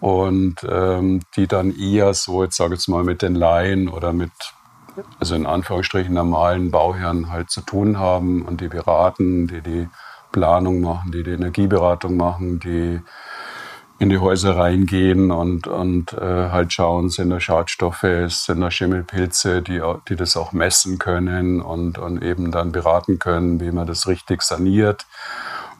und 0.00 0.56
ähm, 0.68 1.22
die 1.36 1.46
dann 1.46 1.74
eher 1.74 2.12
so, 2.12 2.44
jetzt 2.44 2.56
sage 2.56 2.74
ich 2.74 2.86
mal, 2.88 3.04
mit 3.04 3.22
den 3.22 3.34
Laien 3.34 3.88
oder 3.88 4.12
mit 4.12 4.32
also 5.18 5.34
in 5.34 5.46
Anführungsstrichen 5.46 6.14
normalen 6.14 6.70
Bauherren 6.70 7.30
halt 7.30 7.50
zu 7.50 7.60
tun 7.60 7.98
haben 7.98 8.42
und 8.42 8.60
die 8.60 8.68
beraten, 8.68 9.46
die 9.46 9.60
die 9.60 9.88
Planung 10.32 10.80
machen, 10.80 11.12
die 11.12 11.22
die 11.22 11.32
Energieberatung 11.32 12.16
machen, 12.16 12.58
die 12.60 13.00
in 14.00 14.10
die 14.10 14.18
Häuser 14.18 14.56
reingehen 14.56 15.30
und, 15.30 15.68
und 15.68 16.12
äh, 16.14 16.50
halt 16.50 16.72
schauen, 16.72 17.08
sind 17.08 17.30
da 17.30 17.38
Schadstoffe, 17.38 18.04
sind 18.26 18.60
da 18.60 18.70
Schimmelpilze, 18.70 19.62
die, 19.62 19.80
die 20.08 20.16
das 20.16 20.36
auch 20.36 20.52
messen 20.52 20.98
können 20.98 21.60
und, 21.60 21.98
und 21.98 22.22
eben 22.22 22.50
dann 22.50 22.72
beraten 22.72 23.20
können, 23.20 23.60
wie 23.60 23.70
man 23.70 23.86
das 23.86 24.08
richtig 24.08 24.42
saniert. 24.42 25.06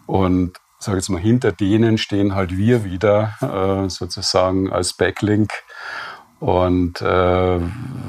Und 0.07 0.59
sage 0.79 0.99
jetzt 0.99 1.09
mal, 1.09 1.21
hinter 1.21 1.51
denen 1.51 1.99
stehen 1.99 2.35
halt 2.35 2.57
wir 2.57 2.85
wieder 2.85 3.35
äh, 3.41 3.89
sozusagen 3.89 4.73
als 4.73 4.93
Backlink 4.93 5.51
und 6.45 7.01
äh, 7.01 7.59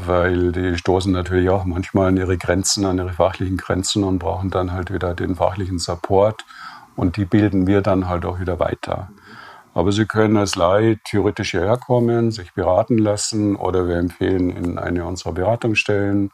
weil 0.05 0.51
die 0.51 0.77
stoßen 0.77 1.09
natürlich 1.13 1.47
auch 1.49 1.63
manchmal 1.63 2.09
an 2.09 2.17
ihre 2.17 2.37
Grenzen, 2.37 2.83
an 2.83 2.97
ihre 2.97 3.13
fachlichen 3.13 3.55
Grenzen 3.55 4.03
und 4.03 4.19
brauchen 4.19 4.49
dann 4.49 4.73
halt 4.73 4.93
wieder 4.93 5.13
den 5.13 5.37
fachlichen 5.37 5.79
Support. 5.79 6.43
Und 6.97 7.15
die 7.15 7.23
bilden 7.23 7.65
wir 7.65 7.79
dann 7.79 8.09
halt 8.09 8.25
auch 8.25 8.41
wieder 8.41 8.59
weiter. 8.59 9.07
Aber 9.73 9.93
Sie 9.93 10.05
können 10.05 10.35
als 10.35 10.57
Laie 10.57 10.97
theoretisch 11.05 11.51
hierher 11.51 11.77
kommen, 11.77 12.31
sich 12.31 12.53
beraten 12.53 12.97
lassen 12.97 13.55
oder 13.55 13.87
wir 13.87 13.95
empfehlen 13.95 14.49
in 14.49 14.77
eine 14.79 15.05
unserer 15.05 15.31
Beratungsstellen. 15.31 16.31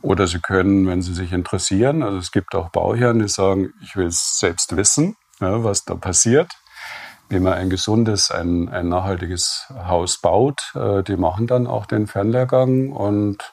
Oder 0.00 0.26
Sie 0.28 0.40
können, 0.40 0.86
wenn 0.86 1.02
Sie 1.02 1.12
sich 1.12 1.34
interessieren, 1.34 2.02
also 2.02 2.16
es 2.16 2.32
gibt 2.32 2.54
auch 2.54 2.70
Bauherren, 2.70 3.18
die 3.18 3.28
sagen, 3.28 3.74
ich 3.82 3.96
will 3.96 4.06
es 4.06 4.38
selbst 4.38 4.74
wissen, 4.78 5.14
ja, 5.40 5.62
was 5.62 5.84
da 5.84 5.94
passiert 5.94 6.50
wie 7.28 7.40
man 7.40 7.54
ein 7.54 7.70
gesundes, 7.70 8.30
ein, 8.30 8.68
ein 8.68 8.88
nachhaltiges 8.88 9.72
Haus 9.86 10.18
baut. 10.18 10.72
Äh, 10.74 11.02
die 11.02 11.16
machen 11.16 11.46
dann 11.46 11.66
auch 11.66 11.86
den 11.86 12.06
Fernlehrgang 12.06 12.92
und 12.92 13.52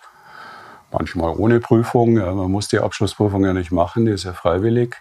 manchmal 0.91 1.35
ohne 1.37 1.59
Prüfung. 1.59 2.13
Man 2.13 2.51
muss 2.51 2.67
die 2.67 2.79
Abschlussprüfung 2.79 3.43
ja 3.43 3.53
nicht 3.53 3.71
machen, 3.71 4.05
die 4.05 4.13
ist 4.13 4.23
ja 4.23 4.33
freiwillig. 4.33 4.95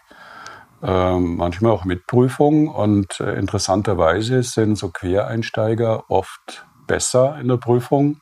Ähm, 0.82 1.36
manchmal 1.36 1.72
auch 1.72 1.84
mit 1.84 2.06
Prüfung. 2.06 2.68
Und 2.68 3.20
äh, 3.20 3.34
interessanterweise 3.38 4.42
sind 4.42 4.76
so 4.76 4.90
Quereinsteiger 4.90 6.10
oft 6.10 6.66
besser 6.86 7.38
in 7.40 7.48
der 7.48 7.56
Prüfung 7.56 8.20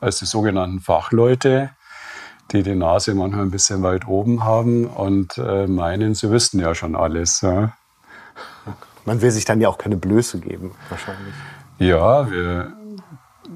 als 0.00 0.18
die 0.18 0.24
sogenannten 0.24 0.80
Fachleute, 0.80 1.70
die 2.52 2.62
die 2.62 2.74
Nase 2.74 3.14
manchmal 3.14 3.44
ein 3.44 3.50
bisschen 3.50 3.82
weit 3.82 4.06
oben 4.06 4.44
haben 4.44 4.86
und 4.86 5.36
äh, 5.36 5.66
meinen, 5.66 6.14
sie 6.14 6.30
wüssten 6.30 6.58
ja 6.58 6.74
schon 6.74 6.96
alles. 6.96 7.42
Ja. 7.42 7.72
Man 9.10 9.22
will 9.22 9.32
sich 9.32 9.44
dann 9.44 9.60
ja 9.60 9.68
auch 9.68 9.76
keine 9.76 9.96
Blöße 9.96 10.38
geben, 10.38 10.70
wahrscheinlich. 10.88 11.34
Ja, 11.80 12.30
wir 12.30 12.72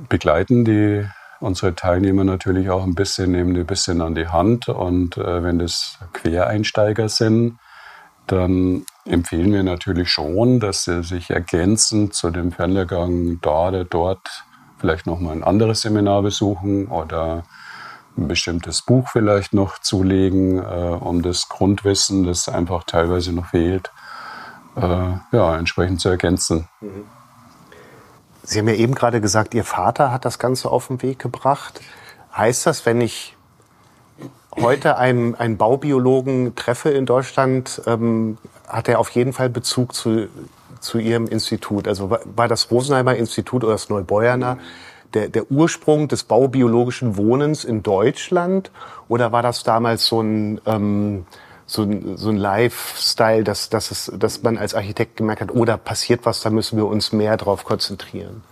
begleiten 0.09 0.65
die 0.65 1.07
unsere 1.39 1.77
Teilnehmer 1.77 2.25
natürlich 2.25 2.71
auch 2.71 2.83
ein 2.83 2.97
bisschen, 2.97 3.31
nehmen 3.31 3.55
die 3.55 3.61
ein 3.61 3.67
bisschen 3.67 4.01
an 4.01 4.17
die 4.17 4.27
Hand. 4.27 4.69
Und 4.69 5.17
äh, 5.17 5.45
wenn 5.45 5.61
das 5.61 6.01
Quereinsteiger 6.13 7.09
sind, 7.09 7.61
dann 8.27 8.85
empfehlen 9.05 9.53
wir 9.53 9.63
natürlich 9.63 10.11
schon, 10.11 10.59
dass 10.59 10.83
sie 10.83 11.05
sich 11.05 11.31
ergänzend 11.31 12.15
zu 12.15 12.33
dem 12.33 12.51
Fernlehrgang 12.51 13.39
da 13.41 13.69
oder 13.69 13.85
dort 13.85 14.29
vielleicht 14.79 15.07
nochmal 15.07 15.37
ein 15.37 15.45
anderes 15.45 15.83
Seminar 15.83 16.23
besuchen 16.23 16.89
oder 16.89 17.45
ein 18.19 18.27
bestimmtes 18.27 18.83
Buch 18.83 19.09
vielleicht 19.09 19.55
noch 19.55 19.79
zulegen, 19.79 20.59
äh, 20.59 20.99
um 20.99 21.23
das 21.23 21.49
Grundwissen, 21.49 22.25
das 22.25 22.49
einfach 22.49 22.83
teilweise 22.83 23.33
noch 23.33 23.51
fehlt, 23.51 23.93
äh, 24.77 25.37
ja, 25.37 25.57
entsprechend 25.57 26.01
zu 26.01 26.09
ergänzen. 26.09 26.69
Sie 28.43 28.59
haben 28.59 28.69
ja 28.69 28.75
eben 28.75 28.95
gerade 28.95 29.21
gesagt, 29.21 29.55
Ihr 29.55 29.65
Vater 29.65 30.13
hat 30.13 30.25
das 30.25 30.39
Ganze 30.39 30.71
auf 30.71 30.89
den 30.89 31.03
Weg 31.03 31.19
gebracht. 31.19 31.81
Heißt 32.37 32.67
das, 32.67 32.85
wenn 32.85 33.01
ich 33.01 33.37
heute 34.57 34.97
einen, 34.97 35.35
einen 35.35 35.57
Baubiologen 35.57 36.55
treffe 36.55 36.91
in 36.91 37.07
Deutschland, 37.07 37.83
ähm, 37.87 38.39
hat 38.69 38.89
er 38.89 38.99
auf 38.99 39.11
jeden 39.11 39.33
Fall 39.33 39.49
Bezug 39.49 39.95
zu, 39.95 40.29
zu 40.81 40.99
Ihrem 40.99 41.27
Institut? 41.27 41.89
Also 41.89 42.11
war 42.11 42.49
das 42.49 42.71
Rosenheimer 42.71 43.15
Institut 43.15 43.65
oder 43.65 43.75
das 43.75 43.89
Neubeuerner 43.89 44.59
der, 45.15 45.29
der 45.29 45.51
Ursprung 45.51 46.09
des 46.09 46.25
baubiologischen 46.25 47.17
Wohnens 47.17 47.65
in 47.65 47.83
Deutschland? 47.83 48.71
Oder 49.09 49.33
war 49.33 49.43
das 49.43 49.63
damals 49.63 50.07
so 50.07 50.21
ein... 50.21 50.61
Ähm, 50.67 51.27
so 51.67 51.83
ein, 51.83 52.17
so 52.17 52.29
ein 52.29 52.37
Lifestyle, 52.37 53.45
dass, 53.45 53.71
dass, 53.71 53.91
es, 53.91 54.13
dass 54.17 54.43
man 54.43 54.59
als 54.59 54.75
Architekt 54.75 55.17
gemerkt 55.17 55.41
hat, 55.41 55.51
oh, 55.53 55.65
da 55.65 55.77
passiert 55.77 56.27
was, 56.27 56.41
da 56.41 56.51
müssen 56.51 56.77
wir 56.77 56.87
uns 56.87 57.13
mehr 57.13 57.37
drauf 57.37 57.65
konzentrieren? 57.65 58.43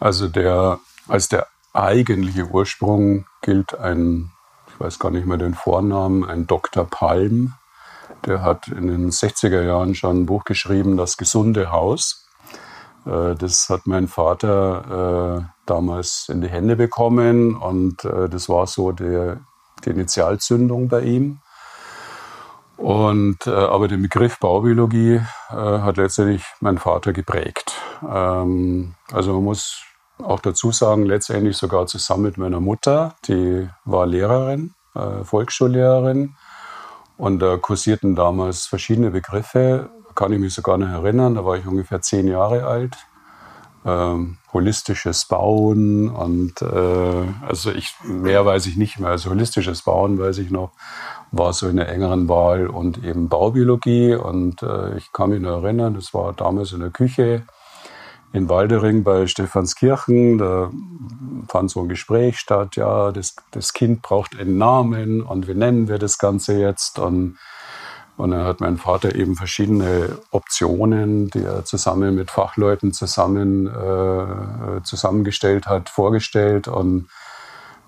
Also 0.00 0.28
der, 0.28 0.80
als 1.06 1.28
der 1.28 1.46
eigentliche 1.72 2.46
Ursprung 2.46 3.26
gilt 3.42 3.78
ein, 3.78 4.30
ich 4.68 4.80
weiß 4.80 4.98
gar 4.98 5.10
nicht 5.10 5.26
mehr 5.26 5.38
den 5.38 5.54
Vornamen, 5.54 6.24
ein 6.24 6.46
Dr. 6.46 6.84
Palm. 6.84 7.54
Der 8.26 8.42
hat 8.42 8.68
in 8.68 8.88
den 8.88 9.10
60er 9.10 9.62
Jahren 9.62 9.94
schon 9.94 10.22
ein 10.22 10.26
Buch 10.26 10.44
geschrieben, 10.44 10.96
Das 10.96 11.16
gesunde 11.16 11.70
Haus. 11.70 12.26
Äh, 13.06 13.34
das 13.36 13.68
hat 13.68 13.86
mein 13.86 14.08
Vater 14.08 15.38
äh, 15.40 15.52
damals 15.66 16.28
in 16.28 16.40
die 16.40 16.48
Hände 16.48 16.76
bekommen 16.76 17.56
und 17.56 18.04
äh, 18.04 18.28
das 18.28 18.48
war 18.48 18.66
so 18.66 18.92
die, 18.92 19.34
die 19.84 19.90
Initialzündung 19.90 20.88
bei 20.88 21.02
ihm. 21.02 21.40
Und, 22.78 23.44
äh, 23.48 23.50
aber 23.50 23.88
den 23.88 24.02
Begriff 24.02 24.38
Baubiologie 24.38 25.16
äh, 25.50 25.54
hat 25.54 25.96
letztendlich 25.96 26.44
mein 26.60 26.78
Vater 26.78 27.12
geprägt. 27.12 27.72
Ähm, 28.08 28.94
also 29.12 29.34
man 29.34 29.42
muss 29.42 29.82
auch 30.18 30.38
dazu 30.38 30.70
sagen, 30.70 31.04
letztendlich 31.04 31.56
sogar 31.56 31.86
zusammen 31.86 32.22
mit 32.22 32.38
meiner 32.38 32.60
Mutter, 32.60 33.16
die 33.26 33.68
war 33.84 34.06
Lehrerin, 34.06 34.74
äh, 34.94 35.24
Volksschullehrerin. 35.24 36.36
Und 37.16 37.40
da 37.40 37.56
kursierten 37.56 38.14
damals 38.14 38.66
verschiedene 38.66 39.10
Begriffe, 39.10 39.90
kann 40.14 40.32
ich 40.32 40.38
mich 40.38 40.54
sogar 40.54 40.78
noch 40.78 40.88
erinnern, 40.88 41.34
da 41.34 41.44
war 41.44 41.56
ich 41.56 41.66
ungefähr 41.66 42.00
zehn 42.00 42.28
Jahre 42.28 42.64
alt. 42.64 42.96
Ähm, 43.88 44.36
holistisches 44.52 45.24
Bauen 45.24 46.10
und 46.10 46.60
äh, 46.60 47.24
also 47.46 47.70
ich 47.70 47.94
mehr 48.04 48.44
weiß 48.44 48.66
ich 48.66 48.76
nicht 48.76 48.98
mehr. 48.98 49.10
Also 49.10 49.30
holistisches 49.30 49.82
Bauen 49.82 50.18
weiß 50.18 50.38
ich 50.38 50.50
noch, 50.50 50.72
war 51.32 51.54
so 51.54 51.68
in 51.68 51.76
der 51.76 51.88
engeren 51.88 52.28
Wahl 52.28 52.66
und 52.66 53.02
eben 53.02 53.28
Baubiologie 53.30 54.14
und 54.14 54.62
äh, 54.62 54.96
ich 54.98 55.10
kann 55.12 55.30
mich 55.30 55.40
noch 55.40 55.62
erinnern, 55.62 55.94
das 55.94 56.12
war 56.12 56.34
damals 56.34 56.72
in 56.72 56.80
der 56.80 56.90
Küche 56.90 57.44
in 58.34 58.50
Waldering 58.50 59.04
bei 59.04 59.26
Stephanskirchen. 59.26 60.36
Da 60.36 60.70
fand 61.48 61.70
so 61.70 61.80
ein 61.80 61.88
Gespräch 61.88 62.38
statt. 62.38 62.76
Ja, 62.76 63.10
das, 63.10 63.36
das 63.52 63.72
Kind 63.72 64.02
braucht 64.02 64.38
einen 64.38 64.58
Namen 64.58 65.22
und 65.22 65.48
wie 65.48 65.54
nennen 65.54 65.88
wir 65.88 65.98
das 65.98 66.18
Ganze 66.18 66.58
jetzt? 66.58 66.98
Und, 66.98 67.38
und 68.18 68.32
dann 68.32 68.44
hat 68.44 68.60
mein 68.60 68.78
Vater 68.78 69.14
eben 69.14 69.36
verschiedene 69.36 70.18
Optionen, 70.32 71.30
die 71.30 71.44
er 71.44 71.64
zusammen 71.64 72.16
mit 72.16 72.32
Fachleuten 72.32 72.92
zusammen, 72.92 73.68
äh, 73.68 74.82
zusammengestellt 74.82 75.68
hat, 75.68 75.88
vorgestellt. 75.88 76.66
Und, 76.66 77.08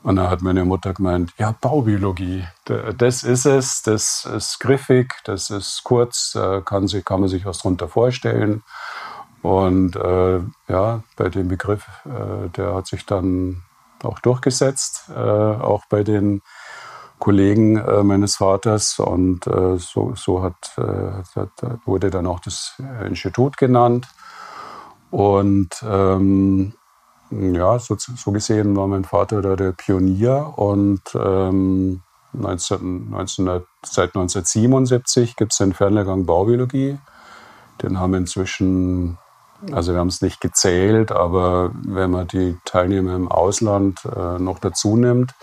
und 0.05 0.17
dann 0.17 0.31
hat 0.31 0.41
meine 0.41 0.65
Mutter 0.65 0.95
gemeint, 0.95 1.33
ja, 1.37 1.53
Baubiologie, 1.61 2.45
das 2.65 3.25
ist 3.25 3.45
es, 3.45 3.83
das 3.83 4.25
ist 4.25 4.61
griffig, 4.61 5.13
das 5.25 5.51
ist 5.51 5.83
kurz, 5.83 6.39
kann, 6.65 6.87
sich, 6.87 7.05
kann 7.05 7.21
man 7.21 7.29
sich 7.29 7.45
was 7.45 7.59
drunter 7.59 7.89
vorstellen. 7.89 8.63
Und 9.43 9.97
äh, 9.97 10.41
ja, 10.69 11.03
bei 11.17 11.29
dem 11.29 11.49
Begriff, 11.49 11.87
äh, 12.05 12.49
der 12.51 12.75
hat 12.75 12.87
sich 12.87 13.05
dann 13.05 13.63
auch 14.05 14.21
durchgesetzt, 14.21 15.11
äh, 15.11 15.19
auch 15.19 15.87
bei 15.89 16.05
den 16.05 16.43
Kollegen 17.21 17.77
äh, 17.77 18.03
meines 18.03 18.37
Vaters. 18.37 18.99
Und 18.99 19.47
äh, 19.47 19.79
so, 19.79 20.15
so 20.17 20.43
hat, 20.43 20.73
äh, 20.77 21.47
wurde 21.85 22.11
dann 22.11 22.27
auch 22.27 22.41
das 22.41 22.81
Institut 23.07 23.57
genannt. 23.57 24.09
Und 25.11 25.69
ähm, 25.85 26.75
ja, 27.31 27.79
so, 27.79 27.97
so, 27.97 28.33
gesehen 28.33 28.77
war 28.77 28.89
mein 28.89 29.05
Vater 29.05 29.43
da 29.43 29.55
der 29.55 29.73
Pionier. 29.73 30.55
Und 30.57 31.03
ähm, 31.15 32.03
19, 32.33 33.11
19, 33.11 33.47
seit 33.85 34.17
1977 34.17 35.37
gibt 35.37 35.53
es 35.53 35.59
den 35.59 35.73
Fernlehrgang 35.73 36.27
Baubiologie. 36.27 36.99
Den 37.83 38.01
haben 38.01 38.15
inzwischen 38.15 39.19
also 39.73 39.93
wir 39.93 40.01
haben 40.01 40.09
es 40.09 40.23
nicht 40.23 40.41
gezählt, 40.41 41.13
aber 41.13 41.71
wenn 41.87 42.11
man 42.11 42.27
die 42.27 42.57
Teilnehmer 42.65 43.15
im 43.15 43.31
Ausland 43.31 44.01
äh, 44.05 44.39
noch 44.39 44.59
dazu 44.59 44.97
nimmt, 44.97 45.35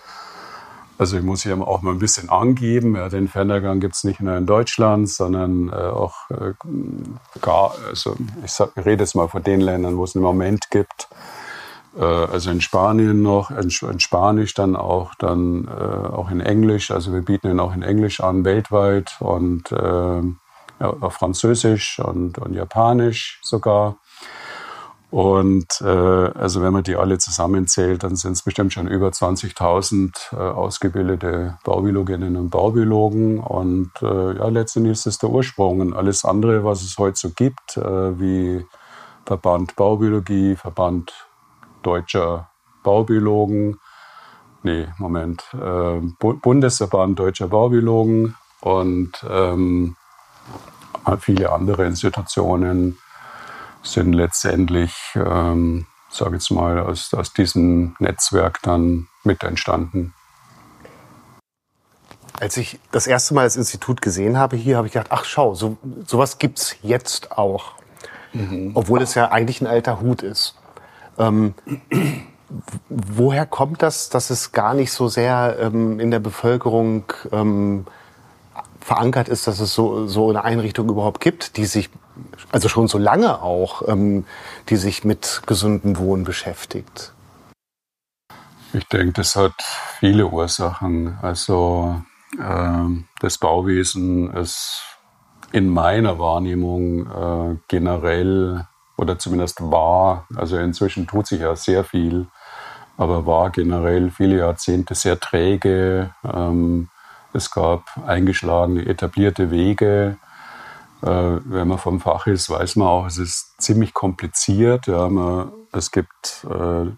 also 0.97 1.17
ich 1.17 1.23
muss 1.23 1.43
hier 1.43 1.59
auch 1.59 1.81
mal 1.81 1.91
ein 1.91 1.99
bisschen 1.99 2.29
angeben, 2.29 2.95
ja, 2.95 3.09
den 3.09 3.27
Fernlehrgang 3.27 3.79
gibt 3.79 3.95
es 3.95 4.03
nicht 4.03 4.19
nur 4.19 4.35
in 4.35 4.45
Deutschland, 4.45 5.09
sondern 5.09 5.69
äh, 5.69 5.73
auch 5.73 6.29
äh, 6.29 6.53
gar, 7.41 7.75
also 7.87 8.15
ich, 8.43 8.51
sag, 8.51 8.71
ich 8.75 8.85
rede 8.85 9.03
jetzt 9.03 9.15
mal 9.15 9.27
von 9.27 9.43
den 9.43 9.61
Ländern, 9.61 9.97
wo 9.97 10.03
es 10.03 10.15
im 10.15 10.21
Moment 10.21 10.69
gibt. 10.71 11.07
Äh, 11.97 12.03
also 12.03 12.49
in 12.49 12.61
Spanien 12.61 13.21
noch, 13.21 13.51
in, 13.51 13.69
in 13.69 13.99
Spanisch 13.99 14.53
dann 14.53 14.75
auch, 14.75 15.13
dann 15.15 15.67
äh, 15.67 15.71
auch 15.71 16.31
in 16.31 16.41
Englisch. 16.41 16.91
Also 16.91 17.13
wir 17.13 17.21
bieten 17.21 17.49
ihn 17.49 17.59
auch 17.59 17.75
in 17.75 17.83
Englisch 17.83 18.19
an, 18.19 18.43
weltweit 18.43 19.17
und 19.19 19.71
äh, 19.71 20.21
ja, 20.79 21.09
Französisch 21.09 21.99
und, 21.99 22.37
und 22.37 22.53
Japanisch 22.53 23.39
sogar. 23.43 23.97
Und 25.09 25.79
äh, 25.81 25.87
also 25.87 26.61
wenn 26.61 26.73
man 26.73 26.83
die 26.83 26.97
alle 26.97 27.17
zusammenzählt, 27.17 28.03
dann 28.03 28.17
sind 28.17 28.33
es 28.33 28.41
bestimmt 28.41 28.73
schon 28.73 28.87
über 28.87 29.07
20.000 29.07 30.33
äh, 30.33 30.35
ausgebildete 30.35 31.57
Baubiologinnen 31.63 32.35
und 32.35 32.49
Baubiologen. 32.49 33.39
Und 33.39 33.91
äh, 34.01 34.38
ja, 34.38 34.49
letztendlich 34.49 34.93
ist 34.93 35.05
das 35.05 35.17
der 35.17 35.29
Ursprung. 35.29 35.79
Und 35.79 35.93
alles 35.93 36.25
andere, 36.25 36.65
was 36.65 36.82
es 36.82 36.97
heute 36.97 37.17
so 37.17 37.29
gibt, 37.29 37.77
äh, 37.77 38.19
wie 38.19 38.65
Verband 39.25 39.75
Baubiologie, 39.77 40.55
Verband 40.55 41.13
Deutscher 41.84 42.49
Baubiologen, 42.84 43.79
nee, 44.63 44.88
Moment, 44.97 45.43
äh, 45.53 46.01
Bundesverband 46.19 47.17
Deutscher 47.17 47.47
Baubiologen 47.47 48.36
und 48.62 49.12
ähm, 49.29 49.95
viele 51.19 51.51
andere 51.51 51.86
Institutionen, 51.86 52.97
sind 53.91 54.13
letztendlich, 54.13 54.93
ähm, 55.15 55.86
sage 56.10 56.36
jetzt 56.36 56.52
mal, 56.52 56.80
aus, 56.80 57.13
aus 57.13 57.34
diesem 57.34 57.95
Netzwerk 58.00 58.62
dann 58.63 59.08
mit 59.23 59.43
entstanden. 59.43 60.13
Als 62.39 62.56
ich 62.58 62.80
das 62.91 63.08
erste 63.08 63.34
Mal 63.34 63.45
das 63.45 63.56
Institut 63.56 64.02
gesehen 64.02 64.38
habe 64.38 64.56
hier, 64.56 64.78
habe 64.78 64.88
ich 64.88 64.93
gedacht, 64.93 65.12
ach 65.12 65.26
schau, 65.26 65.56
so, 65.56 65.78
sowas 66.06 66.38
gibt 66.38 66.60
es 66.60 66.76
jetzt 66.84 67.32
auch. 67.32 67.73
Mhm. 68.34 68.71
Obwohl 68.76 69.02
es 69.02 69.15
ja 69.15 69.32
eigentlich 69.32 69.62
ein 69.62 69.67
alter 69.67 70.00
Hut 70.02 70.21
ist. 70.21 70.56
Ähm, 71.17 71.56
woher 72.89 73.45
kommt 73.45 73.82
das, 73.82 74.10
dass 74.10 74.30
es 74.30 74.52
gar 74.52 74.73
nicht 74.73 74.91
so 74.91 75.08
sehr 75.08 75.58
ähm, 75.60 76.00
in 76.00 76.12
der 76.12 76.19
Bevölkerung 76.19 77.06
ähm, 77.32 77.86
verankert 78.80 79.28
ist, 79.28 79.47
dass 79.47 79.60
es 79.60 79.73
so, 79.73 80.08
so 80.08 80.30
eine 80.30 80.43
Einrichtung 80.43 80.88
überhaupt 80.89 81.19
gibt, 81.19 81.58
die 81.58 81.65
sich, 81.65 81.89
also 82.51 82.69
schon 82.69 82.88
so 82.88 82.97
lange 82.97 83.41
auch, 83.41 83.88
ähm, 83.88 84.25
die 84.69 84.75
sich 84.75 85.03
mit 85.03 85.41
gesundem 85.45 85.97
Wohnen 85.97 86.23
beschäftigt? 86.23 87.13
Ich 88.73 88.88
denke, 88.88 89.13
das 89.13 89.36
hat 89.36 89.53
viele 89.99 90.27
Ursachen. 90.27 91.17
Also 91.21 92.01
äh, 92.39 92.86
das 93.19 93.38
Bauwesen 93.38 94.32
ist 94.34 94.84
in 95.51 95.69
meiner 95.69 96.19
Wahrnehmung 96.19 97.08
äh, 97.08 97.58
generell 97.67 98.67
oder 98.97 99.19
zumindest 99.19 99.62
war, 99.62 100.27
also 100.36 100.58
inzwischen 100.58 101.08
tut 101.08 101.27
sich 101.27 101.41
ja 101.41 101.56
sehr 101.56 101.84
viel, 101.84 102.27
aber 102.97 103.25
war 103.25 103.51
generell 103.51 104.10
viele 104.10 104.38
Jahrzehnte 104.38 104.95
sehr 104.95 105.19
träge. 105.19 106.10
Ähm, 106.23 106.89
es 107.34 107.51
gab 107.51 107.84
eingeschlagene, 108.06 108.86
etablierte 108.86 109.51
Wege. 109.51 110.17
Äh, 111.01 111.39
wenn 111.45 111.67
man 111.67 111.77
vom 111.77 111.99
Fach 111.99 112.27
ist, 112.27 112.49
weiß 112.49 112.75
man 112.77 112.88
auch, 112.88 113.05
es 113.05 113.17
ist 113.17 113.62
ziemlich 113.62 113.93
kompliziert. 113.93 114.88
Ja, 114.88 115.10
man, 115.10 115.51
es 115.71 115.91
gibt 115.91 116.45
äh, 116.49 116.91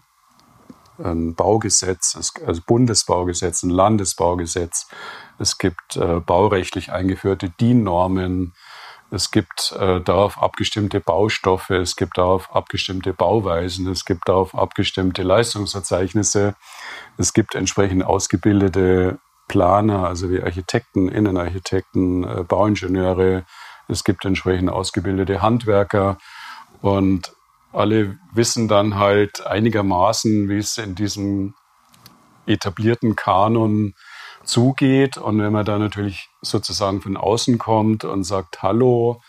ein 1.02 1.34
Baugesetz, 1.34 2.16
also 2.46 2.60
Bundesbaugesetz, 2.66 3.62
ein 3.62 3.70
Landesbaugesetz. 3.70 4.88
Es 5.38 5.58
gibt 5.58 5.96
äh, 5.96 6.20
baurechtlich 6.20 6.92
eingeführte 6.92 7.50
DIN-Normen. 7.50 8.54
Es 9.10 9.30
gibt 9.32 9.74
äh, 9.78 10.00
darauf 10.00 10.40
abgestimmte 10.40 11.00
Baustoffe, 11.00 11.70
es 11.70 11.96
gibt 11.96 12.16
darauf 12.16 12.54
abgestimmte 12.54 13.12
Bauweisen, 13.12 13.88
es 13.88 14.04
gibt 14.04 14.28
darauf 14.28 14.54
abgestimmte 14.54 15.22
Leistungsverzeichnisse, 15.22 16.54
es 17.16 17.32
gibt 17.32 17.56
entsprechend 17.56 18.04
ausgebildete 18.04 19.18
Planer, 19.48 20.06
also 20.06 20.30
wie 20.30 20.40
Architekten, 20.40 21.08
Innenarchitekten, 21.08 22.22
äh, 22.22 22.44
Bauingenieure. 22.44 23.44
Es 23.90 24.04
gibt 24.04 24.24
entsprechend 24.24 24.70
ausgebildete 24.70 25.42
Handwerker 25.42 26.18
und 26.80 27.32
alle 27.72 28.18
wissen 28.32 28.68
dann 28.68 28.96
halt 28.96 29.46
einigermaßen, 29.46 30.48
wie 30.48 30.58
es 30.58 30.78
in 30.78 30.94
diesem 30.94 31.54
etablierten 32.46 33.16
Kanon 33.16 33.94
zugeht. 34.44 35.16
Und 35.16 35.40
wenn 35.40 35.52
man 35.52 35.64
da 35.64 35.78
natürlich 35.78 36.28
sozusagen 36.42 37.00
von 37.00 37.16
außen 37.16 37.58
kommt 37.58 38.04
und 38.04 38.24
sagt, 38.24 38.62
hallo, 38.62 39.20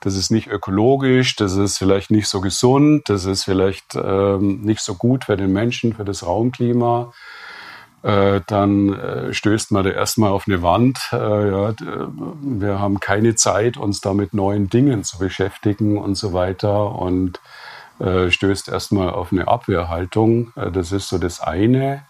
das 0.00 0.16
ist 0.16 0.30
nicht 0.30 0.48
ökologisch, 0.48 1.36
das 1.36 1.56
ist 1.56 1.78
vielleicht 1.78 2.10
nicht 2.10 2.28
so 2.28 2.40
gesund, 2.40 3.02
das 3.06 3.24
ist 3.24 3.44
vielleicht 3.44 3.94
ähm, 3.94 4.60
nicht 4.60 4.80
so 4.80 4.94
gut 4.94 5.24
für 5.24 5.36
den 5.36 5.52
Menschen, 5.52 5.94
für 5.94 6.04
das 6.04 6.26
Raumklima, 6.26 7.12
äh, 8.04 8.42
dann 8.46 8.92
äh, 8.92 9.32
stößt 9.32 9.72
man 9.72 9.82
da 9.82 9.90
erstmal 9.90 10.30
auf 10.30 10.46
eine 10.46 10.60
Wand. 10.60 11.08
Äh, 11.10 11.16
ja, 11.50 11.74
wir 12.42 12.78
haben 12.78 13.00
keine 13.00 13.34
Zeit, 13.34 13.78
uns 13.78 14.02
da 14.02 14.12
mit 14.12 14.34
neuen 14.34 14.68
Dingen 14.68 15.04
zu 15.04 15.18
beschäftigen 15.18 15.96
und 15.96 16.14
so 16.14 16.32
weiter 16.32 16.92
und 16.94 17.40
stößt 17.96 18.70
erstmal 18.70 19.10
auf 19.10 19.30
eine 19.30 19.46
Abwehrhaltung. 19.46 20.52
Das 20.72 20.90
ist 20.90 21.08
so 21.08 21.16
das 21.16 21.40
eine. 21.40 22.04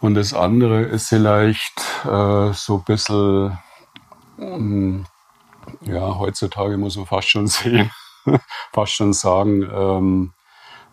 Und 0.00 0.14
das 0.14 0.32
andere 0.32 0.82
ist 0.82 1.08
vielleicht 1.08 1.80
so 2.04 2.76
ein 2.76 2.84
bisschen, 2.84 3.58
ähm, 4.38 5.04
ja, 5.80 6.16
heutzutage 6.16 6.78
muss 6.78 6.96
man 6.96 7.06
fast 7.06 7.28
schon 7.28 7.46
sehen, 7.48 7.90
fast 8.72 8.92
schon 8.92 9.12
sagen, 9.12 9.68
ähm, 9.68 10.32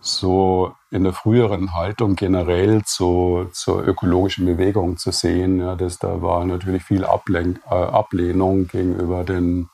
so 0.02 0.74
in 0.94 1.04
der 1.04 1.14
früheren 1.14 1.74
Haltung 1.74 2.16
generell 2.16 2.84
zu, 2.84 3.48
zur 3.52 3.84
ökologischen 3.84 4.46
Bewegung 4.46 4.98
zu 4.98 5.12
sehen. 5.12 5.60
Ja, 5.60 5.76
das, 5.76 5.98
da 5.98 6.22
war 6.22 6.46
natürlich 6.46 6.84
viel 6.84 7.04
Ablen 7.04 7.60
äh, 7.70 7.74
Ablehnung 7.74 8.68
gegenüber 8.68 9.24
den 9.24 9.70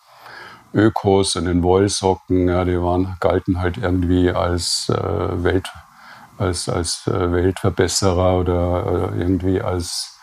Ökos 0.74 1.36
und 1.36 1.46
den 1.46 1.62
Wollsocken. 1.62 2.48
Ja, 2.48 2.64
die 2.64 2.82
waren, 2.82 3.18
galten 3.20 3.60
halt 3.60 3.78
irgendwie 3.78 4.32
als 4.32 4.88
äh, 4.90 5.44
Welt 5.44 5.68
als, 6.38 6.70
als 6.70 7.06
äh, 7.08 7.32
Weltverbesserer 7.34 8.40
oder, 8.40 8.88
oder, 8.88 9.14
irgendwie 9.18 9.62
als 9.62 10.18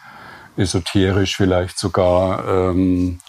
esoterisch 0.56 1.36
vielleicht 1.36 1.78
sogar 1.78 2.42
ähm, 2.48 3.18
äh, 3.18 3.25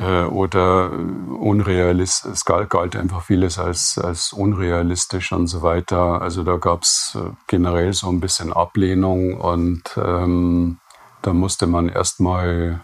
oder 0.00 0.90
unrealistisch. 0.90 2.32
Es 2.32 2.44
galt, 2.44 2.70
galt, 2.70 2.96
einfach 2.96 3.22
vieles 3.22 3.58
als, 3.58 3.98
als 4.02 4.32
unrealistisch 4.32 5.32
und 5.32 5.48
so 5.48 5.62
weiter. 5.62 6.22
Also 6.22 6.44
da 6.44 6.56
gab 6.56 6.82
es 6.82 7.16
äh, 7.16 7.30
generell 7.46 7.92
so 7.92 8.08
ein 8.08 8.20
bisschen 8.20 8.52
Ablehnung 8.52 9.34
und 9.38 9.82
ähm, 9.96 10.78
da 11.20 11.32
musste 11.32 11.66
man 11.66 11.88
erstmal 11.88 12.80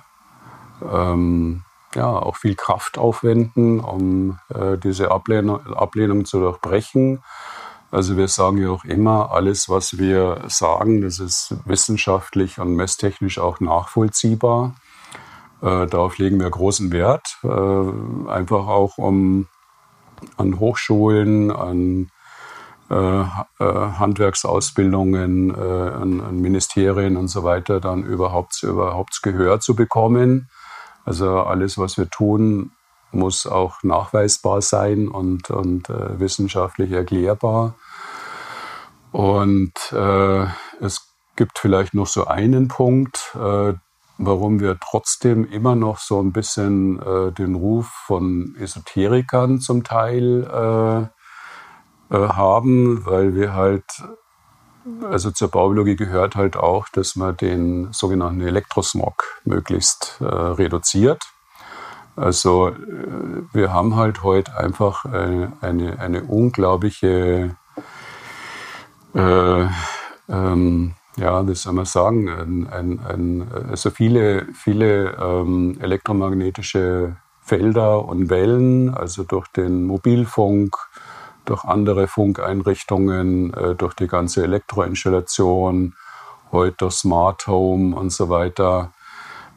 ähm, 0.83 1.63
ja, 1.95 2.09
auch 2.09 2.37
viel 2.37 2.55
Kraft 2.55 2.99
aufwenden, 2.99 3.81
um 3.81 4.39
äh, 4.55 4.77
diese 4.77 5.11
Ablehnung, 5.11 5.67
Ablehnung 5.67 6.25
zu 6.25 6.39
durchbrechen. 6.41 7.23
Also 7.91 8.19
wir 8.19 8.29
sagen 8.29 8.59
ja 8.59 8.69
auch 8.69 8.85
immer, 8.85 9.33
alles, 9.33 9.71
was 9.71 9.97
wir 9.97 10.43
sagen, 10.49 11.01
das 11.01 11.21
ist 11.21 11.55
wissenschaftlich 11.65 12.59
und 12.59 12.77
messtechnisch 12.77 13.39
auch 13.39 13.61
nachvollziehbar. 13.61 14.75
Äh, 15.63 15.87
darauf 15.87 16.19
legen 16.19 16.41
wir 16.41 16.51
großen 16.51 16.93
Wert, 16.93 17.39
äh, 17.43 18.31
einfach 18.31 18.67
auch 18.67 18.99
um 18.99 19.49
an 20.37 20.59
Hochschulen, 20.59 21.51
an 21.51 22.11
äh, 22.91 23.21
äh 23.21 23.25
Handwerksausbildungen, 23.59 25.51
äh, 25.51 25.55
an, 25.55 26.21
an, 26.21 26.41
Ministerien 26.41 27.17
und 27.17 27.29
so 27.29 27.45
weiter 27.45 27.81
dann 27.81 28.05
überhaupt, 28.05 28.63
überhaupt 28.63 29.21
Gehör 29.23 29.61
zu 29.61 29.75
bekommen. 29.75 30.49
Also 31.05 31.41
alles, 31.41 31.79
was 31.79 31.99
wir 31.99 32.09
tun, 32.09 32.73
muss 33.11 33.47
auch 33.47 33.83
nachweisbar 33.83 34.63
sein 34.63 35.09
und, 35.09 35.51
und 35.51 35.89
äh, 35.89 36.21
wissenschaftlich 36.21 36.93
erklärbar. 36.93 37.75
Und 39.13 39.73
äh, 39.93 40.47
es 40.81 41.09
gibt 41.37 41.59
vielleicht 41.59 41.95
noch 41.95 42.07
so 42.07 42.27
einen 42.27 42.69
Punkt, 42.69 43.35
äh, 43.37 43.75
warum 44.19 44.61
wir 44.61 44.79
trotzdem 44.79 45.45
immer 45.45 45.77
noch 45.77 45.99
so 45.99 46.21
ein 46.21 46.33
bisschen 46.33 47.01
äh, 47.01 47.33
den 47.33 47.55
Ruf 47.55 47.87
von 47.87 48.57
Esoterikern 48.59 49.61
zum 49.61 49.85
Teil 49.85 50.45
äh, 50.45 52.15
äh, 52.15 52.29
haben, 52.29 53.07
weil 53.07 53.35
wir 53.35 53.55
halt, 53.55 53.85
also 55.09 55.31
zur 55.31 55.49
Baubiologie 55.49 55.97
gehört 55.97 56.35
halt 56.35 56.57
auch, 56.57 56.89
dass 56.89 57.17
man 57.17 57.37
den 57.37 57.93
sogenannten 57.93 58.41
Elektrosmog 58.41 59.41
möglichst 59.45 60.19
äh, 60.21 60.25
reduziert. 60.25 61.23
Also 62.17 62.71
äh, 62.71 62.75
wir 63.53 63.73
haben 63.73 63.95
halt 63.95 64.25
heute 64.25 64.57
einfach 64.57 65.05
eine, 65.05 65.53
eine, 65.61 66.01
eine 66.01 66.25
unglaubliche 66.25 67.57
äh, 69.15 69.67
ähm, 70.29 70.95
ja, 71.19 71.47
wie 71.47 71.55
soll 71.55 71.73
man 71.73 71.85
sagen, 71.85 72.29
ein, 72.29 72.69
ein, 72.69 73.01
ein, 73.07 73.49
also 73.71 73.91
viele, 73.91 74.47
viele 74.55 75.17
ähm, 75.21 75.77
elektromagnetische 75.81 77.17
Felder 77.41 78.05
und 78.05 78.31
Wellen, 78.31 78.95
also 78.95 79.25
durch 79.25 79.49
den 79.49 79.85
Mobilfunk, 79.85 80.77
durch 81.45 81.65
andere 81.65 82.07
Funkeinrichtungen, 82.07 83.53
äh, 83.55 83.75
durch 83.75 83.95
die 83.95 84.07
ganze 84.07 84.43
Elektroinstallation, 84.45 85.95
heute 86.53 86.77
durch 86.79 86.95
Smart 86.95 87.47
Home 87.47 87.97
und 87.97 88.13
so 88.13 88.29
weiter. 88.29 88.93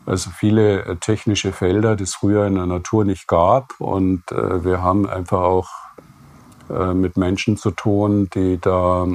Also 0.05 0.31
viele 0.31 0.83
äh, 0.85 0.95
technische 0.95 1.51
Felder, 1.51 1.95
die 1.95 2.03
es 2.03 2.15
früher 2.15 2.47
in 2.47 2.55
der 2.55 2.65
Natur 2.65 3.05
nicht 3.05 3.27
gab. 3.27 3.79
Und 3.79 4.31
äh, 4.31 4.63
wir 4.63 4.81
haben 4.81 5.07
einfach 5.07 5.41
auch 5.41 5.69
äh, 6.69 6.93
mit 6.93 7.17
Menschen 7.17 7.57
zu 7.57 7.71
tun, 7.71 8.29
die 8.33 8.57
da 8.59 9.05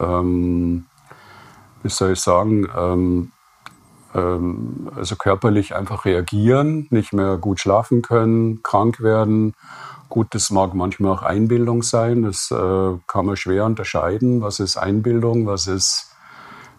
ähm, 0.00 0.86
wie 1.84 1.90
soll 1.90 2.12
ich 2.12 2.20
sagen, 2.20 2.66
ähm, 2.76 3.32
ähm, 4.14 4.90
also 4.96 5.16
körperlich 5.16 5.74
einfach 5.74 6.04
reagieren, 6.04 6.88
nicht 6.90 7.12
mehr 7.12 7.36
gut 7.36 7.60
schlafen 7.60 8.02
können, 8.02 8.62
krank 8.62 9.00
werden. 9.00 9.54
Gut, 10.08 10.28
das 10.30 10.50
mag 10.50 10.74
manchmal 10.74 11.12
auch 11.12 11.22
Einbildung 11.22 11.82
sein, 11.82 12.22
das 12.22 12.50
äh, 12.50 12.98
kann 13.06 13.26
man 13.26 13.36
schwer 13.36 13.64
unterscheiden, 13.64 14.40
was 14.40 14.60
ist 14.60 14.76
Einbildung, 14.76 15.46
was 15.46 15.66
ist 15.66 16.10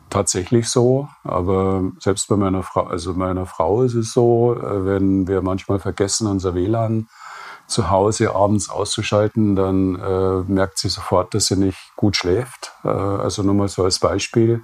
tatsächlich 0.10 0.70
so. 0.70 1.08
Aber 1.24 1.84
selbst 2.00 2.28
bei 2.28 2.36
meiner 2.36 2.64
Frau, 2.64 2.84
also 2.84 3.14
meiner 3.14 3.46
Frau 3.46 3.84
ist 3.84 3.96
es 3.96 4.14
so, 4.14 4.56
äh, 4.56 4.86
wenn 4.86 5.28
wir 5.28 5.42
manchmal 5.42 5.80
vergessen, 5.80 6.28
unser 6.28 6.56
WLAN 6.56 7.08
zu 7.68 7.90
Hause 7.90 8.36
abends 8.36 8.70
auszuschalten, 8.70 9.56
dann 9.56 9.96
äh, 9.96 10.52
merkt 10.52 10.78
sie 10.78 10.90
sofort, 10.90 11.34
dass 11.34 11.48
sie 11.48 11.56
nicht 11.56 11.80
gut 11.96 12.16
schläft. 12.16 12.74
Äh, 12.84 12.90
also 12.90 13.44
nur 13.44 13.56
mal 13.56 13.68
so 13.68 13.84
als 13.84 14.00
Beispiel. 14.00 14.62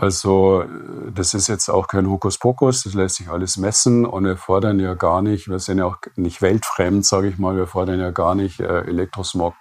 Also 0.00 0.64
das 1.12 1.34
ist 1.34 1.48
jetzt 1.48 1.68
auch 1.68 1.88
kein 1.88 2.08
Hokuspokus, 2.08 2.84
das 2.84 2.94
lässt 2.94 3.16
sich 3.16 3.30
alles 3.30 3.56
messen 3.56 4.06
und 4.06 4.24
wir 4.24 4.36
fordern 4.36 4.78
ja 4.78 4.94
gar 4.94 5.22
nicht, 5.22 5.48
wir 5.48 5.58
sind 5.58 5.78
ja 5.78 5.86
auch 5.86 5.96
nicht 6.14 6.40
weltfremd, 6.40 7.04
sage 7.04 7.28
ich 7.28 7.38
mal, 7.38 7.56
wir 7.56 7.66
fordern 7.66 7.98
ja 7.98 8.12
gar 8.12 8.36
nicht 8.36 8.60
äh, 8.60 8.82
Elektrosmog 8.82 9.54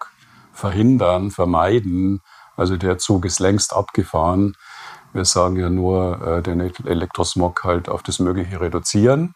verhindern, 0.53 1.31
vermeiden. 1.31 2.21
Also 2.55 2.77
der 2.77 2.99
Zug 2.99 3.25
ist 3.25 3.39
längst 3.39 3.73
abgefahren. 3.73 4.55
Wir 5.11 5.25
sagen 5.25 5.55
ja 5.55 5.71
nur, 5.71 6.21
äh, 6.21 6.41
den 6.43 6.59
Elektrosmog 6.59 7.63
halt 7.63 7.89
auf 7.89 8.03
das 8.03 8.19
Mögliche 8.19 8.61
reduzieren. 8.61 9.33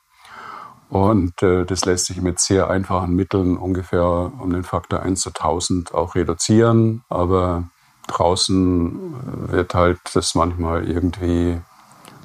Und 0.89 1.41
äh, 1.41 1.65
das 1.65 1.85
lässt 1.85 2.07
sich 2.07 2.21
mit 2.21 2.39
sehr 2.39 2.69
einfachen 2.69 3.15
Mitteln 3.15 3.57
ungefähr 3.57 4.03
um 4.03 4.51
den 4.51 4.63
Faktor 4.63 4.99
1 4.99 5.21
zu 5.21 5.29
1000 5.29 5.95
auch 5.95 6.13
reduzieren. 6.13 7.03
Aber 7.09 7.63
draußen 8.07 9.49
wird 9.51 9.73
halt 9.73 9.99
das 10.13 10.35
manchmal 10.35 10.87
irgendwie 10.87 11.59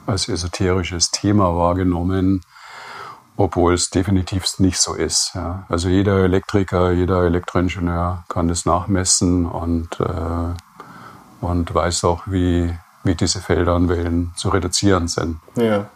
als 0.06 0.28
esoterisches 0.28 1.10
Thema 1.10 1.56
wahrgenommen, 1.56 2.42
obwohl 3.36 3.74
es 3.74 3.90
definitiv 3.90 4.46
nicht 4.58 4.78
so 4.78 4.94
ist. 4.94 5.32
Ja. 5.34 5.64
Also 5.68 5.88
jeder 5.88 6.24
Elektriker, 6.24 6.92
jeder 6.92 7.24
Elektroingenieur 7.24 8.24
kann 8.28 8.48
das 8.48 8.64
nachmessen 8.64 9.46
und, 9.46 10.00
äh, 10.00 11.44
und 11.44 11.74
weiß 11.74 12.04
auch, 12.04 12.22
wie, 12.26 12.74
wie 13.04 13.14
diese 13.14 13.40
Felder 13.40 13.80
zu 14.36 14.48
reduzieren 14.48 15.08
sind. 15.08 15.38
Ja. 15.56 15.86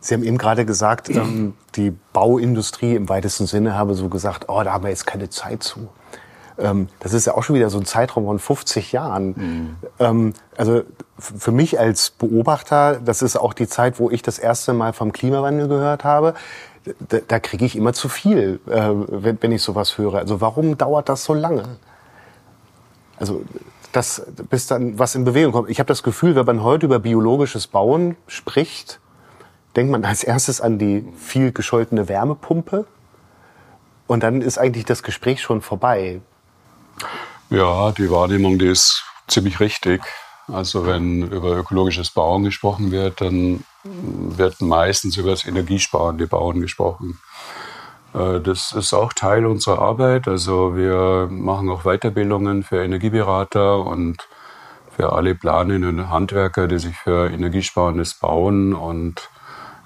Sie 0.00 0.14
haben 0.14 0.22
eben 0.22 0.38
gerade 0.38 0.64
gesagt, 0.64 1.10
ähm, 1.10 1.54
die 1.74 1.90
Bauindustrie 2.12 2.94
im 2.94 3.08
weitesten 3.08 3.46
Sinne 3.46 3.74
habe 3.74 3.94
so 3.94 4.08
gesagt, 4.08 4.44
oh, 4.48 4.62
da 4.62 4.72
haben 4.72 4.84
wir 4.84 4.90
jetzt 4.90 5.06
keine 5.06 5.28
Zeit 5.28 5.64
zu. 5.64 5.88
Ähm, 6.58 6.88
das 7.00 7.12
ist 7.12 7.26
ja 7.26 7.34
auch 7.34 7.42
schon 7.42 7.56
wieder 7.56 7.70
so 7.70 7.78
ein 7.78 7.86
Zeitraum 7.86 8.26
von 8.26 8.38
50 8.38 8.92
Jahren. 8.92 9.28
Mhm. 9.28 9.76
Ähm, 9.98 10.32
also 10.56 10.82
für 11.18 11.52
mich 11.52 11.78
als 11.78 12.10
Beobachter, 12.10 13.00
das 13.04 13.22
ist 13.22 13.36
auch 13.36 13.54
die 13.54 13.68
Zeit, 13.68 13.98
wo 13.98 14.10
ich 14.10 14.22
das 14.22 14.38
erste 14.38 14.72
Mal 14.72 14.92
vom 14.92 15.12
Klimawandel 15.12 15.68
gehört 15.68 16.04
habe. 16.04 16.34
Da, 17.08 17.18
da 17.26 17.38
kriege 17.38 17.64
ich 17.64 17.76
immer 17.76 17.92
zu 17.92 18.08
viel, 18.08 18.60
äh, 18.66 18.90
wenn, 18.90 19.38
wenn 19.40 19.52
ich 19.52 19.62
sowas 19.62 19.98
höre. 19.98 20.14
Also 20.14 20.40
warum 20.40 20.78
dauert 20.78 21.08
das 21.08 21.24
so 21.24 21.34
lange? 21.34 21.64
Also 23.18 23.42
das, 23.92 24.26
bis 24.50 24.66
dann 24.66 24.98
was 24.98 25.14
in 25.14 25.24
Bewegung 25.24 25.52
kommt. 25.52 25.70
Ich 25.70 25.80
habe 25.80 25.88
das 25.88 26.02
Gefühl, 26.02 26.34
wenn 26.36 26.46
man 26.46 26.62
heute 26.62 26.86
über 26.86 26.98
biologisches 26.98 27.66
Bauen 27.66 28.16
spricht, 28.26 29.00
denkt 29.76 29.92
man 29.92 30.04
als 30.04 30.24
erstes 30.24 30.60
an 30.60 30.78
die 30.78 31.06
viel 31.16 31.52
gescholtene 31.52 32.08
Wärmepumpe. 32.08 32.86
Und 34.06 34.22
dann 34.22 34.40
ist 34.40 34.58
eigentlich 34.58 34.86
das 34.86 35.02
Gespräch 35.02 35.42
schon 35.42 35.60
vorbei. 35.60 36.20
Ja, 37.50 37.92
die 37.92 38.10
Wahrnehmung, 38.10 38.58
die 38.58 38.68
ist 38.68 39.04
ziemlich 39.26 39.60
richtig. 39.60 40.02
Also 40.52 40.86
wenn 40.86 41.22
über 41.22 41.56
ökologisches 41.56 42.10
Bauen 42.10 42.44
gesprochen 42.44 42.90
wird, 42.90 43.20
dann 43.20 43.64
wird 43.84 44.60
meistens 44.60 45.16
über 45.16 45.30
das 45.30 45.46
energiesparende 45.46 46.26
Bauen 46.26 46.60
gesprochen. 46.60 47.20
Äh, 48.14 48.40
das 48.40 48.72
ist 48.72 48.92
auch 48.92 49.12
Teil 49.12 49.46
unserer 49.46 49.80
Arbeit. 49.80 50.28
Also 50.28 50.76
wir 50.76 51.28
machen 51.30 51.68
auch 51.70 51.82
Weiterbildungen 51.84 52.62
für 52.62 52.82
Energieberater 52.82 53.78
und 53.78 54.28
für 54.96 55.12
alle 55.12 55.34
planenden 55.34 56.10
Handwerker, 56.10 56.66
die 56.66 56.78
sich 56.78 56.96
für 56.96 57.30
energiesparendes 57.30 58.14
Bauen 58.14 58.74
und 58.74 59.28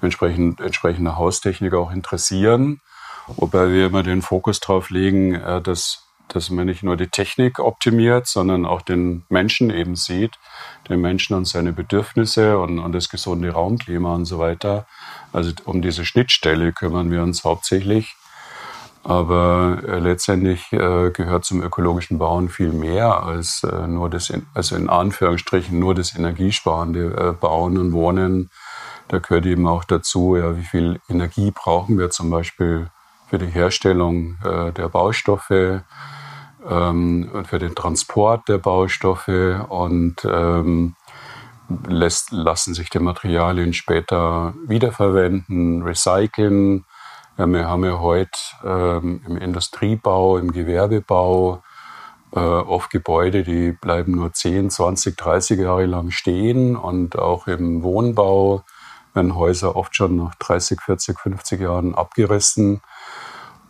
entsprechend, 0.01 0.59
entsprechende 0.59 1.17
Haustechnik 1.17 1.73
auch 1.73 1.91
interessieren. 1.91 2.81
Wobei 3.27 3.69
wir 3.69 3.87
immer 3.87 4.03
den 4.03 4.21
Fokus 4.21 4.59
darauf 4.59 4.89
legen, 4.89 5.35
äh, 5.35 5.61
dass 5.61 6.03
dass 6.29 6.49
man 6.49 6.65
nicht 6.65 6.83
nur 6.83 6.97
die 6.97 7.07
Technik 7.07 7.59
optimiert, 7.59 8.27
sondern 8.27 8.65
auch 8.65 8.81
den 8.81 9.23
Menschen 9.29 9.69
eben 9.69 9.95
sieht, 9.95 10.39
den 10.89 11.01
Menschen 11.01 11.35
und 11.35 11.45
seine 11.45 11.73
Bedürfnisse 11.73 12.57
und, 12.57 12.79
und 12.79 12.91
das 12.93 13.09
gesunde 13.09 13.51
Raumklima 13.51 14.15
und 14.15 14.25
so 14.25 14.39
weiter. 14.39 14.85
Also 15.31 15.51
um 15.65 15.81
diese 15.81 16.05
Schnittstelle 16.05 16.73
kümmern 16.73 17.11
wir 17.11 17.21
uns 17.21 17.43
hauptsächlich. 17.43 18.15
Aber 19.03 19.81
äh, 19.85 19.99
letztendlich 19.99 20.71
äh, 20.71 21.11
gehört 21.11 21.43
zum 21.43 21.61
ökologischen 21.61 22.19
Bauen 22.19 22.47
viel 22.47 22.71
mehr 22.71 23.21
als 23.23 23.63
äh, 23.63 23.85
nur 23.85 24.09
das, 24.09 24.29
in, 24.29 24.45
also 24.53 24.77
in 24.77 24.89
Anführungsstrichen 24.89 25.77
nur 25.77 25.93
das 25.93 26.15
energiesparende 26.15 27.13
äh, 27.17 27.33
Bauen 27.33 27.77
und 27.77 27.91
Wohnen. 27.91 28.49
Da 29.09 29.19
gehört 29.19 29.45
eben 29.45 29.67
auch 29.67 29.83
dazu, 29.83 30.37
ja, 30.37 30.55
wie 30.55 30.63
viel 30.63 31.01
Energie 31.09 31.51
brauchen 31.51 31.99
wir 31.99 32.11
zum 32.11 32.29
Beispiel 32.29 32.89
für 33.33 33.39
die 33.39 33.47
Herstellung 33.47 34.37
äh, 34.45 34.71
der 34.73 34.89
Baustoffe, 34.89 35.81
ähm, 36.69 37.31
und 37.33 37.47
für 37.47 37.57
den 37.57 37.73
Transport 37.73 38.47
der 38.47 38.59
Baustoffe 38.59 39.65
und 39.69 40.17
ähm, 40.23 40.93
lässt, 41.87 42.31
lassen 42.31 42.75
sich 42.75 42.91
die 42.91 42.99
Materialien 42.99 43.73
später 43.73 44.53
wiederverwenden, 44.67 45.81
recyceln. 45.81 46.85
Wir 47.35 47.67
haben 47.67 47.83
ja 47.83 47.97
heute 47.97 48.37
ähm, 48.63 49.23
im 49.27 49.37
Industriebau, 49.37 50.37
im 50.37 50.51
Gewerbebau 50.51 51.63
äh, 52.33 52.39
oft 52.39 52.91
Gebäude, 52.91 53.41
die 53.41 53.71
bleiben 53.71 54.11
nur 54.11 54.31
10, 54.31 54.69
20, 54.69 55.17
30 55.17 55.59
Jahre 55.59 55.87
lang 55.87 56.11
stehen 56.11 56.75
und 56.75 57.17
auch 57.17 57.47
im 57.47 57.81
Wohnbau 57.81 58.63
werden 59.15 59.35
Häuser 59.35 59.75
oft 59.75 59.95
schon 59.95 60.17
nach 60.17 60.35
30, 60.35 60.81
40, 60.81 61.19
50 61.19 61.61
Jahren 61.61 61.95
abgerissen. 61.95 62.81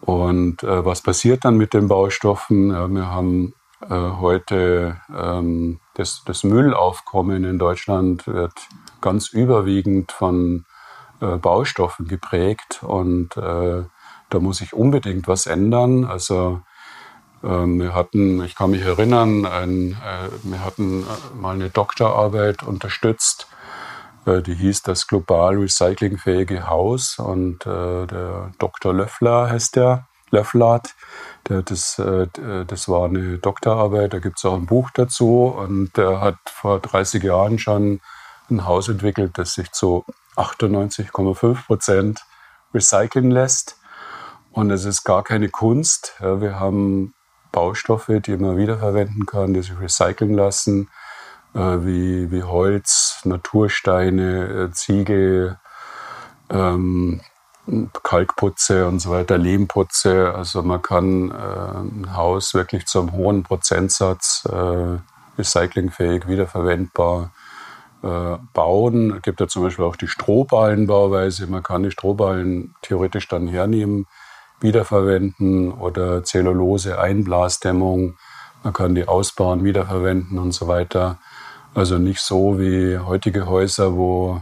Und 0.05 0.63
äh, 0.63 0.85
was 0.85 1.01
passiert 1.01 1.45
dann 1.45 1.55
mit 1.55 1.73
den 1.73 1.87
Baustoffen? 1.87 2.71
Ja, 2.71 2.89
wir 2.89 3.07
haben 3.07 3.53
äh, 3.81 3.87
heute 3.87 4.97
ähm, 5.15 5.79
das, 5.93 6.23
das, 6.25 6.43
Müllaufkommen 6.43 7.45
in 7.45 7.57
Deutschland 7.57 8.27
wird 8.27 8.53
ganz 8.99 9.29
überwiegend 9.29 10.11
von 10.11 10.65
äh, 11.21 11.37
Baustoffen 11.37 12.09
geprägt 12.09 12.81
und 12.83 13.37
äh, 13.37 13.83
da 14.29 14.39
muss 14.39 14.57
sich 14.57 14.73
unbedingt 14.73 15.29
was 15.29 15.45
ändern. 15.45 16.03
Also 16.03 16.61
ähm, 17.41 17.79
wir 17.79 17.93
hatten, 17.93 18.43
ich 18.43 18.55
kann 18.55 18.71
mich 18.71 18.81
erinnern, 18.81 19.45
ein, 19.45 19.91
äh, 19.91 20.29
wir 20.43 20.65
hatten 20.65 21.03
äh, 21.03 21.35
mal 21.39 21.55
eine 21.55 21.69
Doktorarbeit 21.69 22.63
unterstützt, 22.63 23.47
die 24.25 24.55
hieß 24.55 24.83
das 24.83 25.07
global 25.07 25.57
recyclingfähige 25.57 26.67
Haus 26.69 27.19
und 27.19 27.65
der 27.65 28.51
Dr. 28.57 28.93
Löffler 28.93 29.49
heißt 29.49 29.75
der, 29.75 30.07
Löfflert, 30.31 30.95
der, 31.47 31.61
das, 31.61 31.95
das 31.95 32.89
war 32.89 33.05
eine 33.05 33.37
Doktorarbeit, 33.37 34.13
da 34.13 34.19
gibt 34.19 34.39
es 34.39 34.45
auch 34.45 34.55
ein 34.55 34.65
Buch 34.65 34.89
dazu 34.93 35.45
und 35.45 35.95
der 35.95 36.21
hat 36.21 36.37
vor 36.45 36.79
30 36.79 37.23
Jahren 37.23 37.59
schon 37.59 37.99
ein 38.49 38.65
Haus 38.65 38.89
entwickelt, 38.89 39.37
das 39.37 39.53
sich 39.53 39.71
zu 39.71 40.05
98,5 40.35 41.65
Prozent 41.65 42.25
recyceln 42.73 43.31
lässt. 43.31 43.77
Und 44.51 44.71
es 44.71 44.85
ist 44.85 45.03
gar 45.03 45.23
keine 45.23 45.49
Kunst. 45.49 46.13
wir 46.19 46.59
haben 46.59 47.13
Baustoffe, 47.51 48.21
die 48.23 48.37
man 48.37 48.57
wiederverwenden 48.57 49.25
kann, 49.25 49.53
die 49.53 49.61
sich 49.61 49.79
recyceln 49.79 50.33
lassen, 50.33 50.83
äh, 50.83 51.02
wie, 51.53 52.31
wie 52.31 52.43
Holz, 52.43 53.21
Natursteine, 53.25 54.47
äh, 54.47 54.71
Ziegel, 54.71 55.59
ähm, 56.49 57.21
Kalkputze 58.03 58.87
und 58.87 58.99
so 58.99 59.11
weiter, 59.11 59.37
Lehmputze. 59.37 60.33
Also 60.35 60.63
man 60.63 60.81
kann 60.81 61.31
äh, 61.31 61.33
ein 61.33 62.15
Haus 62.15 62.53
wirklich 62.53 62.85
zu 62.85 62.99
einem 62.99 63.13
hohen 63.13 63.43
Prozentsatz 63.43 64.47
äh, 64.51 64.97
recyclingfähig, 65.37 66.27
wiederverwendbar 66.27 67.31
äh, 68.03 68.37
bauen. 68.53 69.15
Es 69.15 69.21
gibt 69.21 69.39
ja 69.39 69.47
zum 69.47 69.63
Beispiel 69.63 69.85
auch 69.85 69.95
die 69.95 70.07
Strohballenbauweise. 70.07 71.47
Man 71.47 71.63
kann 71.63 71.83
die 71.83 71.91
Strohballen 71.91 72.75
theoretisch 72.81 73.27
dann 73.29 73.47
hernehmen, 73.47 74.07
wiederverwenden 74.59 75.71
oder 75.71 76.23
Zellulose, 76.23 76.99
Einblasdämmung. 76.99 78.17
Man 78.63 78.73
kann 78.73 78.95
die 78.95 79.07
ausbauen, 79.07 79.63
wiederverwenden 79.63 80.37
und 80.37 80.51
so 80.51 80.67
weiter. 80.67 81.17
Also 81.75 81.97
nicht 81.97 82.19
so 82.19 82.59
wie 82.59 82.97
heutige 82.99 83.47
Häuser, 83.47 83.95
wo 83.95 84.41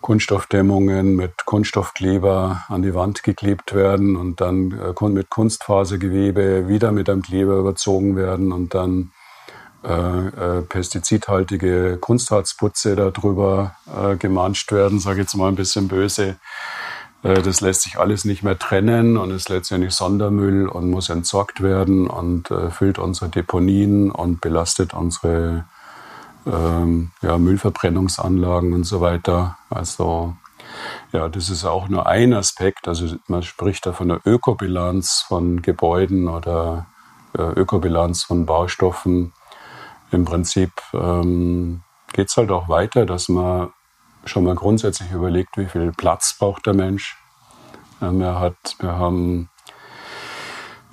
Kunststoffdämmungen 0.00 1.16
mit 1.16 1.44
Kunststoffkleber 1.44 2.62
an 2.68 2.82
die 2.82 2.94
Wand 2.94 3.24
geklebt 3.24 3.74
werden 3.74 4.14
und 4.14 4.40
dann 4.40 4.70
äh, 4.72 5.08
mit 5.08 5.30
Kunstfasergewebe 5.30 6.68
wieder 6.68 6.92
mit 6.92 7.10
einem 7.10 7.22
Kleber 7.22 7.56
überzogen 7.56 8.14
werden 8.14 8.52
und 8.52 8.74
dann 8.74 9.10
äh, 9.82 9.88
äh, 9.88 10.62
pestizidhaltige 10.62 11.98
Kunstharzputze 12.00 12.94
darüber 12.94 13.74
äh, 13.92 14.14
gemanscht 14.14 14.70
werden, 14.70 15.00
sage 15.00 15.16
ich 15.16 15.24
jetzt 15.24 15.34
mal 15.34 15.48
ein 15.48 15.56
bisschen 15.56 15.88
böse. 15.88 16.36
Äh, 17.24 17.42
das 17.42 17.60
lässt 17.60 17.82
sich 17.82 17.98
alles 17.98 18.24
nicht 18.24 18.44
mehr 18.44 18.58
trennen 18.58 19.16
und 19.16 19.32
ist 19.32 19.48
letztendlich 19.48 19.92
Sondermüll 19.92 20.68
und 20.68 20.88
muss 20.88 21.08
entsorgt 21.08 21.62
werden 21.62 22.06
und 22.06 22.50
äh, 22.52 22.70
füllt 22.70 23.00
unsere 23.00 23.28
Deponien 23.28 24.12
und 24.12 24.40
belastet 24.40 24.94
unsere 24.94 25.64
ähm, 26.46 27.10
ja, 27.22 27.38
Müllverbrennungsanlagen 27.38 28.72
und 28.72 28.84
so 28.84 29.00
weiter. 29.00 29.58
Also 29.68 30.34
ja, 31.12 31.28
das 31.28 31.50
ist 31.50 31.64
auch 31.64 31.88
nur 31.88 32.06
ein 32.06 32.32
Aspekt. 32.32 32.88
Also 32.88 33.16
man 33.28 33.42
spricht 33.42 33.86
da 33.86 33.92
von 33.92 34.08
der 34.08 34.20
Ökobilanz 34.24 35.24
von 35.26 35.62
Gebäuden 35.62 36.28
oder 36.28 36.86
äh, 37.36 37.42
Ökobilanz 37.42 38.24
von 38.24 38.46
Baustoffen. 38.46 39.32
Im 40.10 40.24
Prinzip 40.24 40.70
ähm, 40.92 41.82
geht 42.12 42.28
es 42.28 42.36
halt 42.36 42.50
auch 42.50 42.68
weiter, 42.68 43.06
dass 43.06 43.28
man 43.28 43.70
schon 44.24 44.44
mal 44.44 44.54
grundsätzlich 44.54 45.10
überlegt, 45.12 45.56
wie 45.56 45.66
viel 45.66 45.92
Platz 45.92 46.36
braucht 46.38 46.66
der 46.66 46.74
Mensch. 46.74 47.16
Ähm, 48.02 48.20
er 48.20 48.40
hat, 48.40 48.76
wir 48.78 48.92
haben, 48.92 49.48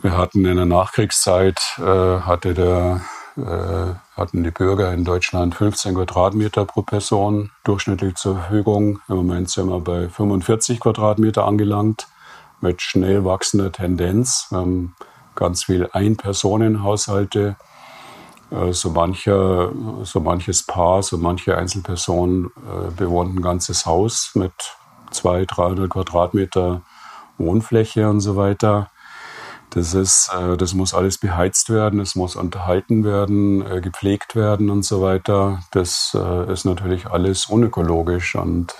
wir 0.02 0.18
hatten 0.18 0.46
in 0.46 0.56
der 0.56 0.66
Nachkriegszeit 0.66 1.60
äh, 1.78 2.20
hatte 2.22 2.54
der, 2.54 3.02
hatten 3.36 4.44
die 4.44 4.52
Bürger 4.52 4.94
in 4.94 5.06
Deutschland 5.06 5.56
15 5.56 5.96
Quadratmeter 5.96 6.66
pro 6.66 6.84
Person 6.84 7.50
durchschnittlich 7.64 8.16
zur 8.16 8.36
Verfügung. 8.36 9.00
Im 9.08 9.16
Moment 9.16 9.50
sind 9.50 9.70
wir 9.70 9.80
bei 9.80 10.08
45 10.08 10.80
Quadratmeter 10.80 11.46
angelangt 11.46 12.08
mit 12.62 12.82
schnell 12.82 13.26
wachsender 13.26 13.72
Tendenz. 13.72 14.48
Wir 14.50 14.60
haben 14.60 14.96
ganz 15.36 15.66
viel 15.66 15.90
Ein-Personen-Haushalte 15.92 17.56
äh, 18.52 18.72
so, 18.72 18.90
mancher, 18.90 19.72
so 20.04 20.20
manches 20.20 20.64
Paar, 20.64 21.04
so 21.04 21.18
manche 21.18 21.58
Einzelperson 21.58 22.52
äh, 22.58 22.92
bewohnt 22.92 23.36
ein 23.36 23.42
ganzes 23.42 23.86
Haus 23.86 24.32
mit 24.36 24.54
200, 25.12 25.58
300 25.58 25.90
Quadratmeter 25.90 26.82
Wohnfläche 27.38 28.10
und 28.10 28.20
so 28.20 28.36
weiter. 28.36 28.90
Das, 29.74 29.94
ist, 29.94 30.30
äh, 30.38 30.56
das 30.58 30.74
muss 30.74 30.94
alles 30.94 31.18
beheizt 31.18 31.70
werden, 31.70 32.00
es 32.00 32.16
muss 32.16 32.36
unterhalten 32.36 33.04
werden, 33.04 33.82
gepflegt 33.82 34.36
werden 34.36 34.70
und 34.70 34.84
so 34.84 35.02
weiter. 35.02 35.64
Das 35.72 36.16
ist 36.48 36.66
natürlich 36.66 37.08
alles 37.08 37.48
unökologisch 37.48 38.36
und 38.36 38.74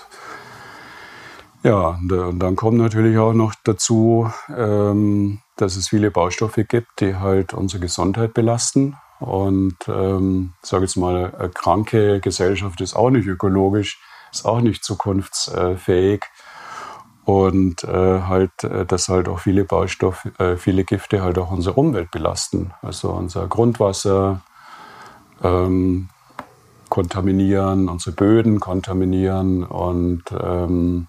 ja, 1.64 1.98
und 2.10 2.38
dann 2.40 2.56
kommt 2.56 2.76
natürlich 2.76 3.16
auch 3.16 3.32
noch 3.32 3.54
dazu, 3.64 4.30
ähm, 4.54 5.40
dass 5.56 5.76
es 5.76 5.88
viele 5.88 6.10
Baustoffe 6.10 6.60
gibt, 6.68 7.00
die 7.00 7.16
halt 7.16 7.54
unsere 7.54 7.80
Gesundheit 7.80 8.34
belasten. 8.34 8.98
Und 9.18 9.76
ähm, 9.88 10.52
sage 10.60 10.84
jetzt 10.84 10.96
mal, 10.96 11.32
eine 11.34 11.48
kranke 11.48 12.20
Gesellschaft 12.20 12.82
ist 12.82 12.94
auch 12.94 13.08
nicht 13.08 13.26
ökologisch, 13.26 13.98
ist 14.30 14.44
auch 14.44 14.60
nicht 14.60 14.84
zukunftsfähig. 14.84 16.26
Und 17.24 17.84
äh, 17.84 18.20
halt, 18.22 18.64
äh, 18.64 18.84
dass 18.84 19.08
halt 19.08 19.28
auch 19.28 19.38
viele 19.38 19.64
Baustoffe, 19.64 20.26
äh, 20.38 20.56
viele 20.56 20.84
Gifte 20.84 21.22
halt 21.22 21.38
auch 21.38 21.50
unsere 21.50 21.74
Umwelt 21.74 22.10
belasten. 22.10 22.72
Also 22.82 23.10
unser 23.10 23.46
Grundwasser 23.46 24.42
ähm, 25.42 26.08
kontaminieren, 26.90 27.88
unsere 27.88 28.14
Böden 28.14 28.60
kontaminieren 28.60 29.64
und 29.64 30.24
ähm, 30.32 31.08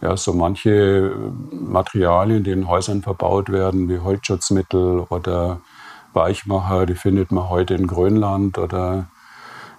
ja, 0.00 0.16
so 0.16 0.32
manche 0.32 1.12
Materialien, 1.50 2.44
die 2.44 2.52
in 2.52 2.68
Häusern 2.68 3.02
verbaut 3.02 3.50
werden, 3.50 3.88
wie 3.88 3.98
Holzschutzmittel 3.98 5.00
oder 5.08 5.60
Weichmacher, 6.12 6.86
die 6.86 6.94
findet 6.94 7.32
man 7.32 7.48
heute 7.48 7.74
in 7.74 7.86
Grönland 7.86 8.58
oder 8.58 9.08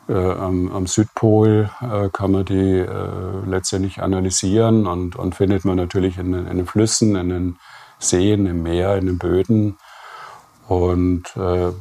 äh, 0.10 0.14
am, 0.14 0.72
am, 0.72 0.88
Südpol 0.88 1.70
äh, 1.82 2.10
kann 2.10 2.32
man 2.32 2.46
die 2.46 2.80
äh, 2.80 3.46
letztendlich 3.46 4.02
analysieren 4.02 4.88
und, 4.88 5.16
und 5.16 5.36
findet 5.36 5.66
man 5.66 5.78
natürlich 5.78 6.18
in, 6.18 6.34
in, 6.34 6.58
den 6.58 6.66
Flüssen, 6.66 7.16
in 7.16 7.30
den 7.30 7.60
Seen, 8.00 8.46
im 8.48 8.64
Meer, 8.64 8.98
in 8.98 9.06
den 9.06 9.20
Böden. 9.20 9.78
Und 10.68 11.26
äh, 11.36 11.72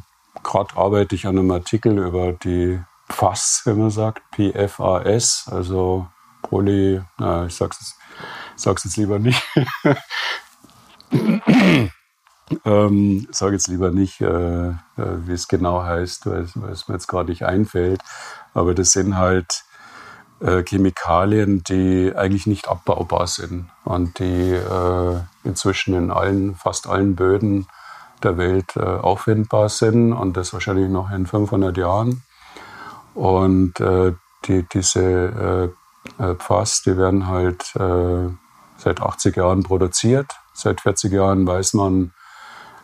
gerade 0.43 0.77
arbeite 0.77 1.15
ich 1.15 1.27
an 1.27 1.39
einem 1.39 1.51
Artikel 1.51 1.99
über 1.99 2.33
die 2.33 2.79
PFAS, 3.09 3.63
wenn 3.65 3.79
man 3.79 3.91
sagt, 3.91 4.23
PFAS, 4.33 5.49
also 5.51 6.07
Poly, 6.43 7.01
na, 7.19 7.47
ich 7.47 7.57
sag's 7.57 7.79
jetzt, 7.81 7.97
sag's 8.57 8.85
jetzt 8.85 8.97
lieber 8.97 9.19
nicht. 9.19 9.43
Ähm, 12.65 13.27
sage 13.31 13.55
jetzt 13.55 13.69
lieber 13.69 13.91
nicht, 13.91 14.21
äh, 14.21 14.69
äh, 14.69 14.75
wie 14.97 15.33
es 15.33 15.49
genau 15.49 15.83
heißt, 15.83 16.27
weil, 16.27 16.43
es 16.73 16.89
mir 16.89 16.95
jetzt 16.95 17.07
gerade 17.07 17.31
nicht 17.31 17.45
einfällt. 17.45 18.01
Aber 18.55 18.75
das 18.75 18.93
sind 18.93 19.17
halt 19.17 19.65
äh, 20.41 20.63
Chemikalien, 20.63 21.63
die 21.65 22.13
eigentlich 22.17 22.47
nicht 22.47 22.69
abbaubar 22.69 23.27
sind 23.27 23.69
und 23.85 24.19
die 24.19 24.53
äh, 24.53 25.21
inzwischen 25.45 25.95
in 25.95 26.11
allen, 26.11 26.55
fast 26.55 26.87
allen 26.87 27.17
Böden 27.17 27.67
der 28.23 28.37
Welt 28.39 28.77
äh, 28.77 28.81
auffindbar 28.81 29.69
sind 29.69 30.13
und 30.13 30.37
das 30.37 30.53
wahrscheinlich 30.53 30.89
noch 30.89 31.11
in 31.11 31.27
500 31.27 31.77
Jahren. 31.77 32.23
Und 33.15 33.79
äh, 33.81 34.13
die, 34.45 34.63
diese 34.73 35.73
Pfass, 36.39 36.83
die 36.83 36.97
werden 36.97 37.27
halt 37.27 37.73
seit 38.79 39.03
80 39.03 39.37
Jahren 39.37 39.65
produziert. 39.65 40.33
Seit 40.55 40.81
40 40.81 41.13
Jahren 41.13 41.47
weiß 41.47 41.75
man, 41.75 42.05
äh, 42.05 42.18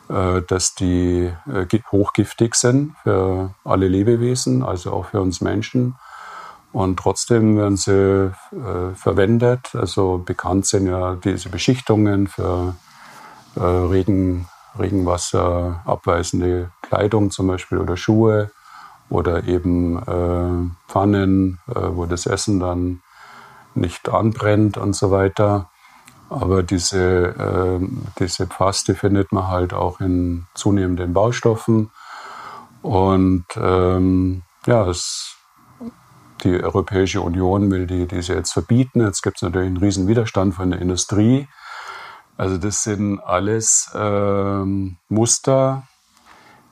dass 0.08 0.74
die 0.74 1.30
äh, 1.46 1.78
hochgiftig 1.90 2.54
sind 2.54 2.94
für 3.02 3.54
alle 3.64 3.88
Lebewesen, 3.88 4.62
also 4.62 4.92
auch 4.92 5.06
für 5.06 5.20
uns 5.20 5.40
Menschen. 5.40 5.96
und 6.72 6.98
trotzdem 6.98 7.56
werden 7.56 7.76
sie 7.76 8.32
äh, 8.52 8.94
verwendet. 8.94 9.74
Also 9.74 10.18
bekannt 10.18 10.66
sind 10.66 10.86
ja 10.88 11.14
diese 11.14 11.48
Beschichtungen 11.48 12.26
für 12.26 12.74
äh, 13.56 13.60
Regen, 13.60 14.48
Regenwasser 14.78 15.82
abweisende 15.86 16.70
Kleidung 16.82 17.30
zum 17.30 17.46
Beispiel 17.46 17.78
oder 17.78 17.96
Schuhe 17.96 18.50
oder 19.08 19.44
eben 19.44 19.98
äh, 19.98 20.70
Pfannen, 20.90 21.60
äh, 21.68 21.74
wo 21.92 22.06
das 22.06 22.26
Essen 22.26 22.58
dann 22.60 23.00
nicht 23.74 24.08
anbrennt 24.08 24.76
und 24.76 24.94
so 24.94 25.10
weiter. 25.10 25.70
Aber 26.30 26.62
diese, 26.62 27.80
äh, 27.80 27.86
diese 28.18 28.46
Paste 28.46 28.94
findet 28.94 29.32
man 29.32 29.48
halt 29.48 29.72
auch 29.72 30.00
in 30.00 30.46
zunehmenden 30.54 31.12
Baustoffen. 31.12 31.90
Und 32.82 33.44
ähm, 33.56 34.42
ja, 34.66 34.88
es 34.88 35.34
die 36.44 36.62
Europäische 36.62 37.22
Union 37.22 37.70
will 37.70 37.86
die, 37.86 38.06
diese 38.06 38.34
jetzt 38.34 38.52
verbieten. 38.52 39.00
Jetzt 39.00 39.22
gibt 39.22 39.38
es 39.38 39.42
natürlich 39.42 39.68
einen 39.68 39.78
riesen 39.78 40.06
Widerstand 40.06 40.54
von 40.54 40.70
der 40.70 40.80
Industrie. 40.80 41.48
Also 42.36 42.58
das 42.58 42.82
sind 42.82 43.20
alles 43.20 43.90
ähm, 43.94 44.96
Muster, 45.08 45.84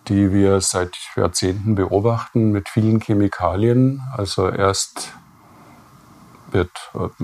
die 0.09 0.33
wir 0.33 0.61
seit 0.61 0.97
Jahrzehnten 1.17 1.75
beobachten 1.75 2.51
mit 2.51 2.69
vielen 2.69 3.01
Chemikalien. 3.01 4.03
Also 4.17 4.49
erst 4.49 5.13
wird, 6.53 6.71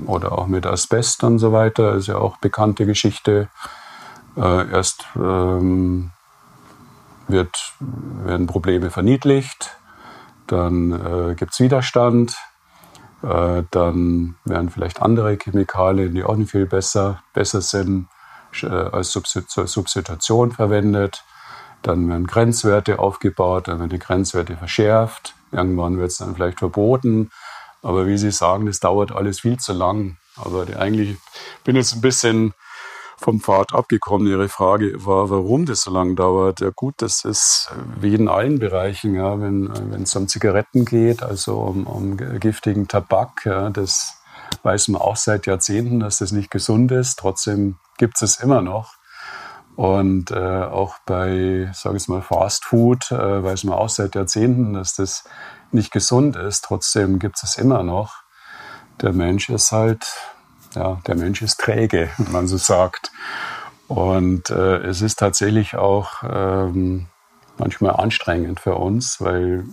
oder 0.06 0.32
auch 0.32 0.46
mit 0.46 0.66
Asbest 0.66 1.24
und 1.24 1.38
so 1.38 1.52
weiter, 1.52 1.94
ist 1.94 2.08
ja 2.08 2.16
auch 2.16 2.36
bekannte 2.38 2.86
Geschichte. 2.86 3.48
Äh, 4.36 4.70
erst 4.70 5.06
ähm, 5.16 6.10
wird, 7.26 7.74
werden 8.24 8.46
Probleme 8.46 8.90
verniedlicht, 8.90 9.76
dann 10.46 10.92
äh, 10.92 11.34
gibt 11.34 11.52
es 11.52 11.60
Widerstand, 11.60 12.36
äh, 13.22 13.62
dann 13.70 14.36
werden 14.44 14.70
vielleicht 14.70 15.02
andere 15.02 15.36
Chemikalien, 15.36 16.14
die 16.14 16.24
auch 16.24 16.36
nicht 16.36 16.50
viel 16.50 16.66
besser, 16.66 17.22
besser 17.34 17.60
sind, 17.60 18.08
äh, 18.62 18.66
als 18.66 19.12
Substitution 19.12 20.52
verwendet. 20.52 21.24
Dann 21.82 22.08
werden 22.08 22.26
Grenzwerte 22.26 22.98
aufgebaut, 22.98 23.68
dann 23.68 23.78
werden 23.78 23.90
die 23.90 23.98
Grenzwerte 23.98 24.56
verschärft. 24.56 25.34
Irgendwann 25.52 25.98
wird 25.98 26.10
es 26.10 26.18
dann 26.18 26.34
vielleicht 26.34 26.58
verboten. 26.58 27.30
Aber 27.88 28.06
wie 28.06 28.18
Sie 28.18 28.30
sagen, 28.30 28.66
das 28.66 28.80
dauert 28.80 29.12
alles 29.12 29.40
viel 29.40 29.56
zu 29.56 29.72
lang. 29.72 30.18
Aber 30.36 30.66
eigentlich 30.78 31.16
bin 31.64 31.74
jetzt 31.74 31.94
ein 31.94 32.02
bisschen 32.02 32.52
vom 33.16 33.40
Pfad 33.40 33.72
abgekommen. 33.72 34.28
Ihre 34.28 34.50
Frage 34.50 35.06
war, 35.06 35.30
warum 35.30 35.64
das 35.64 35.80
so 35.80 35.90
lange 35.90 36.14
dauert. 36.14 36.60
Ja 36.60 36.68
gut, 36.68 36.96
das 36.98 37.24
ist 37.24 37.70
wie 37.98 38.14
in 38.14 38.28
allen 38.28 38.58
Bereichen, 38.58 39.14
ja, 39.14 39.40
wenn 39.40 40.02
es 40.02 40.14
um 40.14 40.28
Zigaretten 40.28 40.84
geht, 40.84 41.22
also 41.22 41.60
um, 41.60 41.86
um 41.86 42.18
giftigen 42.18 42.88
Tabak, 42.88 43.46
ja, 43.46 43.70
das 43.70 44.20
weiß 44.64 44.88
man 44.88 45.00
auch 45.00 45.16
seit 45.16 45.46
Jahrzehnten, 45.46 46.00
dass 46.00 46.18
das 46.18 46.30
nicht 46.30 46.50
gesund 46.50 46.92
ist. 46.92 47.18
Trotzdem 47.18 47.76
gibt 47.96 48.20
es 48.20 48.36
immer 48.36 48.60
noch. 48.60 48.98
Und 49.76 50.30
äh, 50.30 50.34
auch 50.34 50.96
bei, 51.06 51.70
sage 51.72 51.96
ich 51.96 52.06
mal, 52.08 52.20
Fast 52.20 52.66
Food 52.66 53.10
äh, 53.12 53.42
weiß 53.42 53.64
man 53.64 53.78
auch 53.78 53.88
seit 53.88 54.14
Jahrzehnten, 54.14 54.74
dass 54.74 54.94
das 54.94 55.24
nicht 55.72 55.92
gesund 55.92 56.36
ist. 56.36 56.64
Trotzdem 56.64 57.18
gibt 57.18 57.42
es 57.42 57.56
immer 57.56 57.82
noch. 57.82 58.22
Der 59.00 59.12
Mensch 59.12 59.48
ist 59.48 59.72
halt 59.72 60.06
ja, 60.74 61.00
der 61.06 61.16
Mensch 61.16 61.42
ist 61.42 61.60
träge, 61.60 62.10
wenn 62.18 62.32
man 62.32 62.48
so 62.48 62.56
sagt. 62.56 63.10
Und 63.86 64.50
äh, 64.50 64.78
es 64.78 65.00
ist 65.00 65.18
tatsächlich 65.18 65.76
auch 65.76 66.22
ähm, 66.22 67.06
manchmal 67.56 67.96
anstrengend 67.96 68.60
für 68.60 68.74
uns, 68.74 69.20
weil 69.20 69.64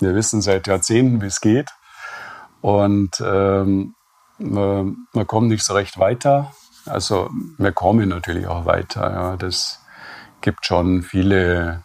wir 0.00 0.14
wissen 0.14 0.42
seit 0.42 0.66
Jahrzehnten, 0.66 1.22
wie 1.22 1.26
es 1.26 1.40
geht. 1.40 1.70
Und 2.60 3.22
ähm, 3.24 3.94
man, 4.38 5.06
man, 5.12 5.26
kommt 5.26 5.48
nicht 5.48 5.64
so 5.64 5.74
recht 5.74 5.98
weiter. 5.98 6.52
Also 6.86 7.30
wir 7.58 7.72
kommen 7.72 8.08
natürlich 8.08 8.46
auch 8.46 8.66
weiter. 8.66 9.10
Ja. 9.12 9.36
Das 9.36 9.80
gibt 10.40 10.66
schon 10.66 11.02
viele, 11.02 11.84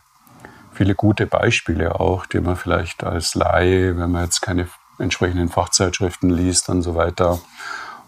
viele 0.76 0.96
gute 0.96 1.26
Beispiele 1.26 2.00
auch, 2.00 2.26
die 2.26 2.40
man 2.40 2.56
vielleicht 2.56 3.04
als 3.04 3.34
Laie, 3.36 3.98
wenn 3.98 4.12
man 4.12 4.26
jetzt 4.26 4.42
keine 4.42 4.68
entsprechenden 5.00 5.50
Fachzeitschriften 5.50 6.30
liest 6.30 6.70
und 6.70 6.82
so 6.82 6.96
weiter, 6.96 7.40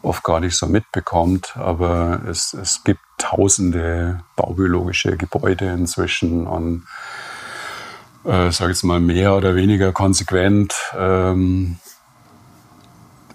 oft 0.01 0.23
gar 0.23 0.39
nicht 0.39 0.55
so 0.55 0.67
mitbekommt. 0.67 1.55
Aber 1.57 2.21
es, 2.27 2.53
es 2.53 2.83
gibt 2.83 3.01
tausende 3.17 4.19
baubiologische 4.35 5.17
Gebäude 5.17 5.65
inzwischen 5.65 6.45
und 6.45 6.85
äh, 8.25 8.51
sage 8.51 8.71
jetzt 8.71 8.83
mal 8.83 8.99
mehr 8.99 9.35
oder 9.35 9.55
weniger 9.55 9.91
konsequent 9.91 10.73
ähm, 10.97 11.77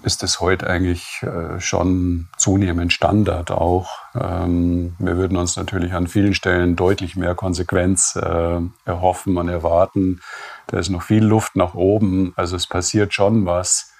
ist 0.02 0.22
es 0.22 0.40
heute 0.40 0.68
eigentlich 0.68 1.22
äh, 1.22 1.60
schon 1.60 2.28
zunehmend 2.36 2.92
Standard 2.92 3.50
auch. 3.50 3.88
Ähm, 4.14 4.94
wir 4.98 5.16
würden 5.16 5.36
uns 5.36 5.56
natürlich 5.56 5.92
an 5.92 6.08
vielen 6.08 6.34
Stellen 6.34 6.76
deutlich 6.76 7.16
mehr 7.16 7.34
Konsequenz 7.34 8.16
äh, 8.16 8.60
erhoffen 8.84 9.36
und 9.36 9.48
erwarten. 9.48 10.20
Da 10.66 10.78
ist 10.78 10.90
noch 10.90 11.02
viel 11.02 11.24
Luft 11.24 11.56
nach 11.56 11.74
oben. 11.74 12.32
Also 12.36 12.56
es 12.56 12.66
passiert 12.66 13.14
schon 13.14 13.46
was. 13.46 13.92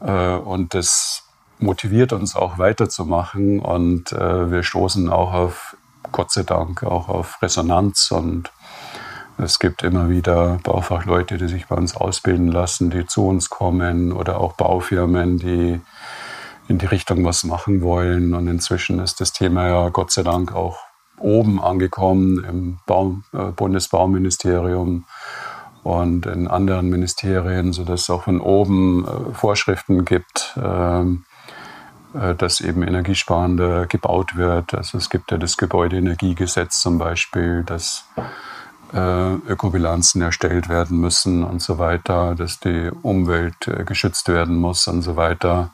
Äh, 0.00 0.36
und 0.36 0.74
das 0.74 1.24
motiviert 1.58 2.12
uns 2.12 2.36
auch 2.36 2.58
weiterzumachen 2.58 3.60
und 3.60 4.10
wir 4.10 4.64
stoßen 4.64 5.08
auch 5.08 5.32
auf, 5.32 5.76
Gott 6.10 6.32
sei 6.32 6.42
Dank, 6.42 6.82
auch 6.82 7.08
auf 7.08 7.40
Resonanz 7.40 8.10
und 8.10 8.50
es 9.38 9.58
gibt 9.58 9.82
immer 9.82 10.08
wieder 10.08 10.58
Baufachleute, 10.62 11.38
die 11.38 11.48
sich 11.48 11.66
bei 11.66 11.76
uns 11.76 11.96
ausbilden 11.96 12.48
lassen, 12.48 12.90
die 12.90 13.06
zu 13.06 13.26
uns 13.26 13.50
kommen 13.50 14.12
oder 14.12 14.40
auch 14.40 14.52
Baufirmen, 14.52 15.38
die 15.38 15.80
in 16.68 16.78
die 16.78 16.86
Richtung 16.86 17.24
was 17.24 17.44
machen 17.44 17.82
wollen. 17.82 18.34
Und 18.34 18.46
inzwischen 18.46 19.00
ist 19.00 19.20
das 19.20 19.32
Thema 19.32 19.68
ja 19.68 19.88
Gott 19.88 20.12
sei 20.12 20.22
Dank 20.22 20.54
auch 20.54 20.78
oben 21.18 21.62
angekommen 21.62 22.44
im 22.44 22.78
Bau, 22.86 23.16
äh, 23.32 23.50
Bundesbauministerium 23.52 25.04
und 25.82 26.26
in 26.26 26.48
anderen 26.48 26.88
Ministerien, 26.88 27.72
sodass 27.72 28.02
es 28.02 28.10
auch 28.10 28.24
von 28.24 28.40
oben 28.40 29.06
äh, 29.06 29.34
Vorschriften 29.34 30.04
gibt, 30.04 30.58
ähm, 30.62 31.24
äh, 32.14 32.34
dass 32.34 32.60
eben 32.60 32.82
energiesparender 32.82 33.86
gebaut 33.86 34.36
wird. 34.36 34.74
Also 34.74 34.98
es 34.98 35.10
gibt 35.10 35.30
ja 35.30 35.38
das 35.38 35.56
Gebäudeenergiegesetz 35.56 36.80
zum 36.80 36.98
Beispiel, 36.98 37.62
dass 37.64 38.08
äh, 38.94 39.34
Ökobilanzen 39.48 40.22
erstellt 40.22 40.68
werden 40.68 40.98
müssen 40.98 41.42
und 41.42 41.60
so 41.60 41.78
weiter, 41.78 42.34
dass 42.34 42.60
die 42.60 42.90
Umwelt 43.02 43.66
äh, 43.66 43.84
geschützt 43.84 44.28
werden 44.28 44.56
muss 44.56 44.86
und 44.86 45.02
so 45.02 45.16
weiter. 45.16 45.72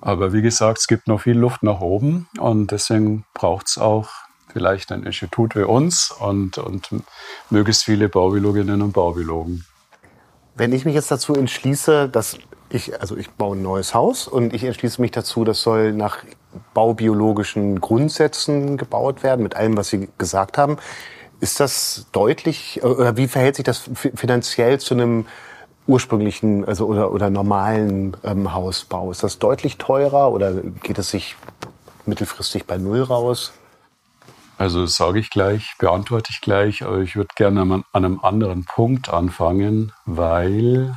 Aber 0.00 0.32
wie 0.32 0.42
gesagt, 0.42 0.78
es 0.78 0.86
gibt 0.86 1.08
noch 1.08 1.22
viel 1.22 1.36
Luft 1.36 1.62
nach 1.62 1.80
oben 1.80 2.28
und 2.38 2.70
deswegen 2.70 3.24
braucht 3.34 3.68
es 3.68 3.78
auch 3.78 4.08
vielleicht 4.52 4.92
ein 4.92 5.02
Institut 5.02 5.54
wie 5.54 5.62
uns 5.62 6.10
und, 6.10 6.58
und 6.58 6.88
möglichst 7.50 7.84
viele 7.84 8.08
Baubiologinnen 8.08 8.80
und 8.82 8.92
Baubiologen. 8.92 9.64
Wenn 10.54 10.72
ich 10.72 10.84
mich 10.84 10.94
jetzt 10.94 11.10
dazu 11.10 11.34
entschließe, 11.34 12.08
dass 12.08 12.38
ich, 12.70 13.00
also 13.00 13.16
ich 13.16 13.30
baue 13.30 13.56
ein 13.56 13.62
neues 13.62 13.94
Haus 13.94 14.28
und 14.28 14.54
ich 14.54 14.64
entschließe 14.64 15.00
mich 15.00 15.10
dazu, 15.10 15.44
das 15.44 15.62
soll 15.62 15.92
nach 15.92 16.18
baubiologischen 16.74 17.80
Grundsätzen 17.80 18.76
gebaut 18.76 19.22
werden, 19.22 19.42
mit 19.42 19.56
allem, 19.56 19.76
was 19.76 19.88
Sie 19.88 20.08
gesagt 20.18 20.58
haben. 20.58 20.78
Ist 21.40 21.60
das 21.60 22.06
deutlich, 22.12 22.82
oder 22.82 23.16
wie 23.16 23.28
verhält 23.28 23.56
sich 23.56 23.64
das 23.64 23.88
finanziell 24.14 24.78
zu 24.78 24.94
einem 24.94 25.26
ursprünglichen 25.86 26.64
also 26.66 26.86
oder, 26.86 27.12
oder 27.12 27.30
normalen 27.30 28.16
ähm, 28.22 28.52
Hausbau? 28.52 29.10
Ist 29.10 29.22
das 29.22 29.38
deutlich 29.38 29.78
teurer 29.78 30.30
oder 30.30 30.52
geht 30.82 30.98
es 30.98 31.10
sich 31.10 31.36
mittelfristig 32.06 32.66
bei 32.66 32.78
Null 32.78 33.02
raus? 33.02 33.52
Also 34.58 34.84
sage 34.84 35.18
ich 35.18 35.30
gleich, 35.30 35.74
beantworte 35.78 36.30
ich 36.30 36.42
gleich, 36.42 36.82
aber 36.82 36.98
ich 36.98 37.16
würde 37.16 37.30
gerne 37.34 37.62
an 37.62 37.84
einem 37.92 38.20
anderen 38.20 38.66
Punkt 38.66 39.08
anfangen, 39.08 39.92
weil 40.04 40.94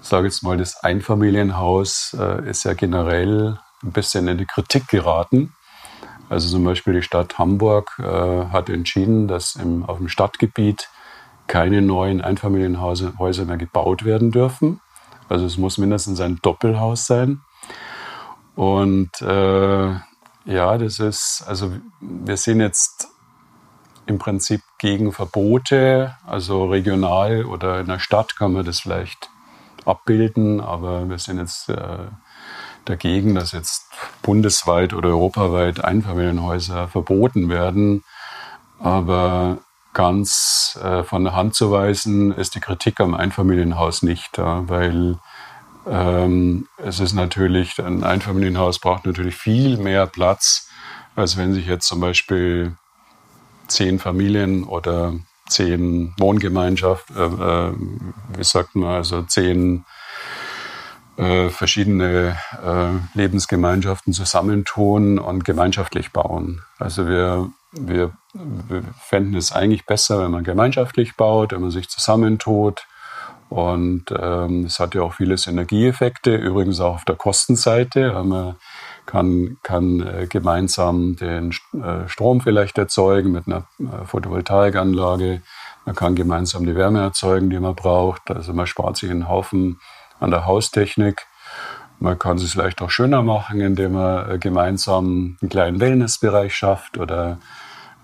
sage 0.00 0.26
jetzt 0.26 0.42
mal, 0.42 0.56
das 0.56 0.82
Einfamilienhaus 0.82 2.16
äh, 2.18 2.48
ist 2.48 2.64
ja 2.64 2.74
generell 2.74 3.58
ein 3.82 3.92
bisschen 3.92 4.26
in 4.28 4.38
die 4.38 4.46
Kritik 4.46 4.88
geraten. 4.88 5.52
Also 6.28 6.48
zum 6.48 6.64
Beispiel 6.64 6.94
die 6.94 7.02
Stadt 7.02 7.38
Hamburg 7.38 7.98
äh, 7.98 8.46
hat 8.52 8.68
entschieden, 8.68 9.28
dass 9.28 9.56
im, 9.56 9.84
auf 9.84 9.98
dem 9.98 10.08
Stadtgebiet 10.08 10.90
keine 11.46 11.80
neuen 11.80 12.20
Einfamilienhäuser 12.20 13.44
mehr 13.46 13.56
gebaut 13.56 14.04
werden 14.04 14.30
dürfen. 14.30 14.80
Also 15.28 15.46
es 15.46 15.56
muss 15.56 15.78
mindestens 15.78 16.20
ein 16.20 16.38
Doppelhaus 16.42 17.06
sein. 17.06 17.40
Und 18.54 19.20
äh, 19.22 19.88
ja, 20.44 20.78
das 20.78 20.98
ist, 20.98 21.44
also 21.46 21.72
wir 22.00 22.36
sind 22.36 22.60
jetzt 22.60 23.08
im 24.06 24.18
Prinzip 24.18 24.62
gegen 24.78 25.12
Verbote. 25.12 26.16
Also 26.26 26.66
regional 26.66 27.44
oder 27.44 27.80
in 27.80 27.86
der 27.86 27.98
Stadt 27.98 28.36
kann 28.36 28.52
man 28.52 28.64
das 28.64 28.80
vielleicht 28.80 29.30
abbilden, 29.84 30.60
aber 30.60 31.08
wir 31.08 31.18
sind 31.18 31.38
jetzt 31.38 31.68
äh, 31.68 32.08
dagegen, 32.88 33.34
dass 33.34 33.52
jetzt 33.52 33.86
bundesweit 34.22 34.92
oder 34.94 35.10
europaweit 35.10 35.84
Einfamilienhäuser 35.84 36.88
verboten 36.88 37.48
werden. 37.48 38.04
Aber 38.80 39.58
ganz 39.92 40.78
äh, 40.82 41.02
von 41.02 41.24
der 41.24 41.34
Hand 41.34 41.54
zu 41.54 41.70
weisen 41.70 42.32
ist 42.32 42.54
die 42.54 42.60
Kritik 42.60 43.00
am 43.00 43.14
Einfamilienhaus 43.14 44.02
nicht, 44.02 44.38
weil 44.38 45.18
Ähm, 45.90 46.66
es 46.76 47.00
ist 47.00 47.14
natürlich, 47.14 47.78
ein 47.78 48.04
Einfamilienhaus 48.04 48.78
braucht 48.78 49.06
natürlich 49.06 49.36
viel 49.36 49.78
mehr 49.78 50.06
Platz, 50.06 50.68
als 51.16 51.38
wenn 51.38 51.54
sich 51.54 51.66
jetzt 51.66 51.88
zum 51.88 52.00
Beispiel 52.00 52.76
zehn 53.68 53.98
Familien 53.98 54.64
oder 54.64 55.14
zehn 55.48 56.12
Wohngemeinschaften, 56.18 57.16
äh, 57.16 57.22
äh, 57.22 57.72
wie 58.36 58.44
sagt 58.44 58.74
man, 58.74 58.96
also 58.96 59.22
zehn 59.22 59.86
äh, 61.18 61.50
verschiedene 61.50 62.36
äh, 62.64 63.18
Lebensgemeinschaften 63.18 64.12
zusammentun 64.12 65.18
und 65.18 65.44
gemeinschaftlich 65.44 66.12
bauen. 66.12 66.62
Also 66.78 67.08
wir, 67.08 67.50
wir, 67.72 68.12
wir 68.32 68.84
fänden 69.00 69.34
es 69.34 69.50
eigentlich 69.52 69.84
besser, 69.84 70.22
wenn 70.22 70.30
man 70.30 70.44
gemeinschaftlich 70.44 71.16
baut, 71.16 71.52
wenn 71.52 71.60
man 71.60 71.72
sich 71.72 71.88
zusammentut. 71.88 72.86
Und 73.48 74.04
ähm, 74.16 74.66
es 74.66 74.78
hat 74.78 74.94
ja 74.94 75.02
auch 75.02 75.14
viele 75.14 75.38
Synergieeffekte, 75.38 76.36
übrigens 76.36 76.80
auch 76.80 76.96
auf 76.96 77.04
der 77.04 77.16
Kostenseite. 77.16 78.12
Man 78.22 78.56
kann, 79.06 79.56
kann 79.62 80.00
äh, 80.00 80.26
gemeinsam 80.28 81.16
den 81.16 81.50
äh, 81.72 82.08
Strom 82.08 82.42
vielleicht 82.42 82.78
erzeugen 82.78 83.32
mit 83.32 83.46
einer 83.46 83.66
äh, 83.80 84.04
Photovoltaikanlage. 84.04 85.42
Man 85.86 85.94
kann 85.94 86.14
gemeinsam 86.14 86.66
die 86.66 86.76
Wärme 86.76 87.00
erzeugen, 87.00 87.48
die 87.48 87.58
man 87.58 87.74
braucht. 87.74 88.30
Also 88.30 88.52
man 88.52 88.66
spart 88.66 88.98
sich 88.98 89.10
einen 89.10 89.28
Haufen 89.28 89.80
an 90.20 90.30
der 90.30 90.46
Haustechnik. 90.46 91.26
Man 92.00 92.18
kann 92.18 92.36
es 92.36 92.52
vielleicht 92.52 92.80
auch 92.80 92.90
schöner 92.90 93.22
machen, 93.22 93.60
indem 93.60 93.92
man 93.92 94.30
äh, 94.30 94.38
gemeinsam 94.38 95.36
einen 95.40 95.50
kleinen 95.50 95.80
Wellnessbereich 95.80 96.54
schafft 96.54 96.96
oder 96.98 97.38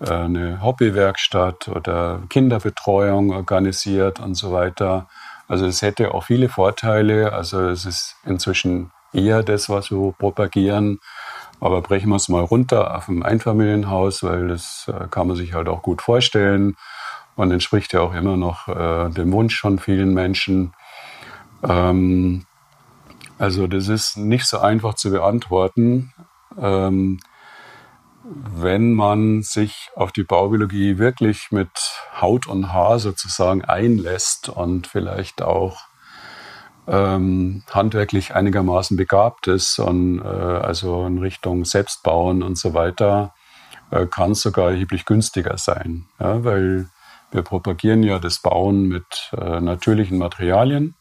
äh, 0.00 0.10
eine 0.10 0.62
Hobbywerkstatt 0.62 1.68
oder 1.68 2.20
Kinderbetreuung 2.28 3.32
organisiert 3.32 4.20
und 4.20 4.34
so 4.34 4.52
weiter. 4.52 5.08
Also 5.46 5.66
es 5.66 5.82
hätte 5.82 6.14
auch 6.14 6.24
viele 6.24 6.48
Vorteile. 6.48 7.32
Also 7.32 7.68
es 7.68 7.84
ist 7.84 8.16
inzwischen 8.24 8.90
eher 9.12 9.42
das, 9.42 9.68
was 9.68 9.90
wir 9.90 10.12
propagieren. 10.18 10.98
Aber 11.60 11.80
brechen 11.82 12.08
wir 12.08 12.16
es 12.16 12.28
mal 12.28 12.42
runter 12.42 12.96
auf 12.96 13.08
ein 13.08 13.22
Einfamilienhaus, 13.22 14.22
weil 14.22 14.48
das 14.48 14.86
äh, 14.88 15.06
kann 15.08 15.28
man 15.28 15.36
sich 15.36 15.54
halt 15.54 15.68
auch 15.68 15.82
gut 15.82 16.02
vorstellen 16.02 16.76
und 17.36 17.50
entspricht 17.50 17.92
ja 17.92 18.00
auch 18.00 18.14
immer 18.14 18.36
noch 18.36 18.68
äh, 18.68 19.08
dem 19.10 19.32
Wunsch 19.32 19.60
von 19.60 19.78
vielen 19.78 20.14
Menschen. 20.14 20.72
Ähm, 21.68 22.46
also 23.38 23.66
das 23.66 23.88
ist 23.88 24.16
nicht 24.16 24.46
so 24.46 24.58
einfach 24.58 24.94
zu 24.94 25.10
beantworten. 25.10 26.12
Ähm, 26.58 27.18
wenn 28.24 28.94
man 28.94 29.42
sich 29.42 29.90
auf 29.96 30.10
die 30.12 30.22
Baubiologie 30.22 30.98
wirklich 30.98 31.50
mit 31.50 31.70
Haut 32.20 32.46
und 32.46 32.72
Haar 32.72 32.98
sozusagen 32.98 33.64
einlässt 33.64 34.48
und 34.48 34.86
vielleicht 34.86 35.42
auch 35.42 35.80
ähm, 36.86 37.62
handwerklich 37.70 38.34
einigermaßen 38.34 38.96
begabt 38.96 39.46
ist 39.46 39.78
und 39.78 40.20
äh, 40.20 40.26
also 40.26 41.06
in 41.06 41.18
Richtung 41.18 41.64
Selbstbauen 41.64 42.42
und 42.42 42.56
so 42.56 42.74
weiter, 42.74 43.34
äh, 43.90 44.06
kann 44.06 44.32
es 44.32 44.42
sogar 44.42 44.70
erheblich 44.70 45.04
günstiger 45.04 45.58
sein, 45.58 46.06
ja, 46.20 46.44
weil 46.44 46.88
wir 47.30 47.42
propagieren 47.42 48.02
ja 48.02 48.18
das 48.18 48.40
Bauen 48.40 48.86
mit 48.88 49.32
äh, 49.36 49.60
natürlichen 49.60 50.18
Materialien. 50.18 50.94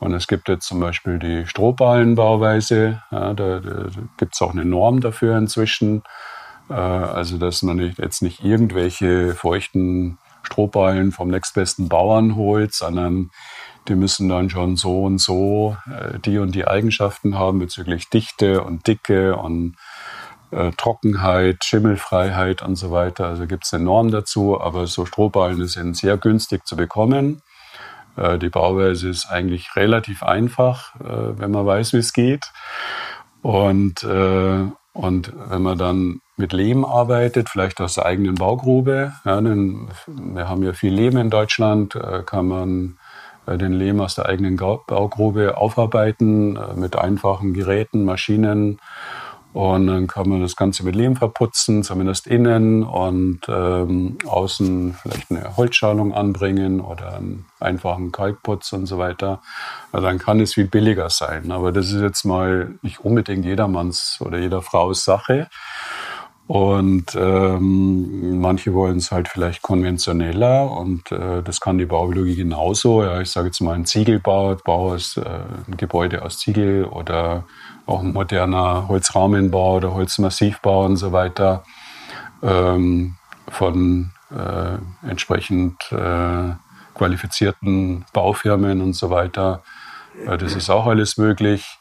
Und 0.00 0.12
es 0.12 0.26
gibt 0.26 0.48
jetzt 0.48 0.66
zum 0.66 0.80
Beispiel 0.80 1.18
die 1.18 1.46
Strohballenbauweise. 1.46 3.02
Ja, 3.10 3.34
da, 3.34 3.60
da 3.60 3.86
gibt 4.16 4.34
es 4.34 4.42
auch 4.42 4.52
eine 4.52 4.64
Norm 4.64 5.00
dafür 5.00 5.36
inzwischen. 5.36 6.02
Äh, 6.68 6.74
also, 6.74 7.38
dass 7.38 7.62
man 7.62 7.76
nicht, 7.76 7.98
jetzt 7.98 8.22
nicht 8.22 8.44
irgendwelche 8.44 9.34
feuchten 9.34 10.18
Strohballen 10.42 11.12
vom 11.12 11.28
nächstbesten 11.28 11.88
Bauern 11.88 12.36
holt, 12.36 12.74
sondern 12.74 13.30
die 13.88 13.94
müssen 13.94 14.28
dann 14.28 14.50
schon 14.50 14.76
so 14.76 15.04
und 15.04 15.18
so 15.18 15.76
äh, 15.86 16.18
die 16.18 16.38
und 16.38 16.54
die 16.54 16.66
Eigenschaften 16.66 17.38
haben 17.38 17.58
bezüglich 17.58 18.08
Dichte 18.08 18.62
und 18.62 18.86
Dicke 18.86 19.36
und 19.36 19.76
äh, 20.50 20.70
Trockenheit, 20.72 21.64
Schimmelfreiheit 21.64 22.62
und 22.62 22.76
so 22.76 22.90
weiter. 22.90 23.26
Also 23.26 23.46
gibt 23.46 23.64
es 23.64 23.74
eine 23.74 23.84
Norm 23.84 24.10
dazu, 24.10 24.60
aber 24.60 24.86
so 24.86 25.04
Strohballen 25.04 25.66
sind 25.66 25.96
sehr 25.96 26.16
günstig 26.16 26.66
zu 26.66 26.76
bekommen. 26.76 27.42
Äh, 28.16 28.38
die 28.38 28.48
Bauweise 28.48 29.08
ist 29.08 29.26
eigentlich 29.26 29.76
relativ 29.76 30.22
einfach, 30.22 30.94
äh, 31.00 31.38
wenn 31.38 31.50
man 31.50 31.66
weiß, 31.66 31.92
wie 31.92 31.98
es 31.98 32.12
geht. 32.12 32.44
Und, 33.42 34.02
äh, 34.04 34.64
und 34.92 35.32
wenn 35.48 35.62
man 35.62 35.78
dann 35.78 36.20
mit 36.36 36.52
Lehm 36.52 36.84
arbeitet, 36.84 37.48
vielleicht 37.48 37.80
aus 37.80 37.94
der 37.94 38.06
eigenen 38.06 38.36
Baugrube, 38.36 39.12
ja, 39.24 39.40
denn 39.40 39.88
wir 40.06 40.48
haben 40.48 40.62
ja 40.62 40.72
viel 40.72 40.92
Lehm 40.92 41.16
in 41.16 41.30
Deutschland, 41.30 41.96
kann 42.26 42.46
man 42.46 42.98
den 43.46 43.72
Lehm 43.72 44.00
aus 44.00 44.16
der 44.16 44.26
eigenen 44.26 44.56
Baugrube 44.56 45.56
aufarbeiten 45.56 46.58
mit 46.74 46.96
einfachen 46.96 47.54
Geräten, 47.54 48.04
Maschinen 48.04 48.80
und 49.54 49.86
dann 49.86 50.08
kann 50.08 50.28
man 50.28 50.40
das 50.40 50.56
Ganze 50.56 50.84
mit 50.84 50.96
Lehm 50.96 51.14
verputzen, 51.14 51.84
zumindest 51.84 52.26
innen 52.26 52.82
und 52.82 53.42
ähm, 53.46 54.18
außen 54.26 54.94
vielleicht 55.00 55.30
eine 55.30 55.56
Holzschalung 55.56 56.12
anbringen 56.12 56.80
oder 56.80 57.14
einen 57.14 57.46
einfachen 57.60 58.10
Kalkputz 58.10 58.72
und 58.72 58.86
so 58.86 58.98
weiter. 58.98 59.40
Also 59.92 60.08
dann 60.08 60.18
kann 60.18 60.40
es 60.40 60.54
viel 60.54 60.66
billiger 60.66 61.08
sein. 61.08 61.52
Aber 61.52 61.70
das 61.70 61.92
ist 61.92 62.02
jetzt 62.02 62.24
mal 62.24 62.74
nicht 62.82 63.04
unbedingt 63.04 63.44
jedermanns 63.44 64.18
oder 64.20 64.38
jeder 64.38 64.60
Frau's 64.60 65.04
Sache. 65.04 65.48
Und 66.46 67.14
ähm, 67.14 68.38
manche 68.38 68.74
wollen 68.74 68.98
es 68.98 69.10
halt 69.10 69.28
vielleicht 69.28 69.62
konventioneller 69.62 70.70
und 70.70 71.10
äh, 71.10 71.42
das 71.42 71.58
kann 71.58 71.78
die 71.78 71.86
Baubiologie 71.86 72.36
genauso. 72.36 73.02
Ja, 73.02 73.22
ich 73.22 73.30
sage 73.30 73.46
jetzt 73.46 73.60
mal 73.60 73.74
ein 73.74 73.86
Ziegelbau, 73.86 74.54
Bau 74.62 74.94
ist 74.94 75.16
äh, 75.16 75.22
ein 75.22 75.76
Gebäude 75.78 76.22
aus 76.22 76.38
Ziegel 76.38 76.84
oder 76.84 77.44
auch 77.86 78.00
ein 78.00 78.12
moderner 78.12 78.88
Holzrahmenbau 78.88 79.76
oder 79.76 79.94
Holzmassivbau 79.94 80.84
und 80.84 80.96
so 80.96 81.12
weiter 81.12 81.64
ähm, 82.42 83.14
von 83.48 84.10
äh, 84.30 85.08
entsprechend 85.08 85.80
äh, 85.92 86.52
qualifizierten 86.94 88.04
Baufirmen 88.12 88.82
und 88.82 88.94
so 88.94 89.08
weiter. 89.08 89.62
Äh, 90.26 90.36
das 90.36 90.54
ist 90.54 90.68
auch 90.68 90.86
alles 90.86 91.16
möglich. 91.16 91.78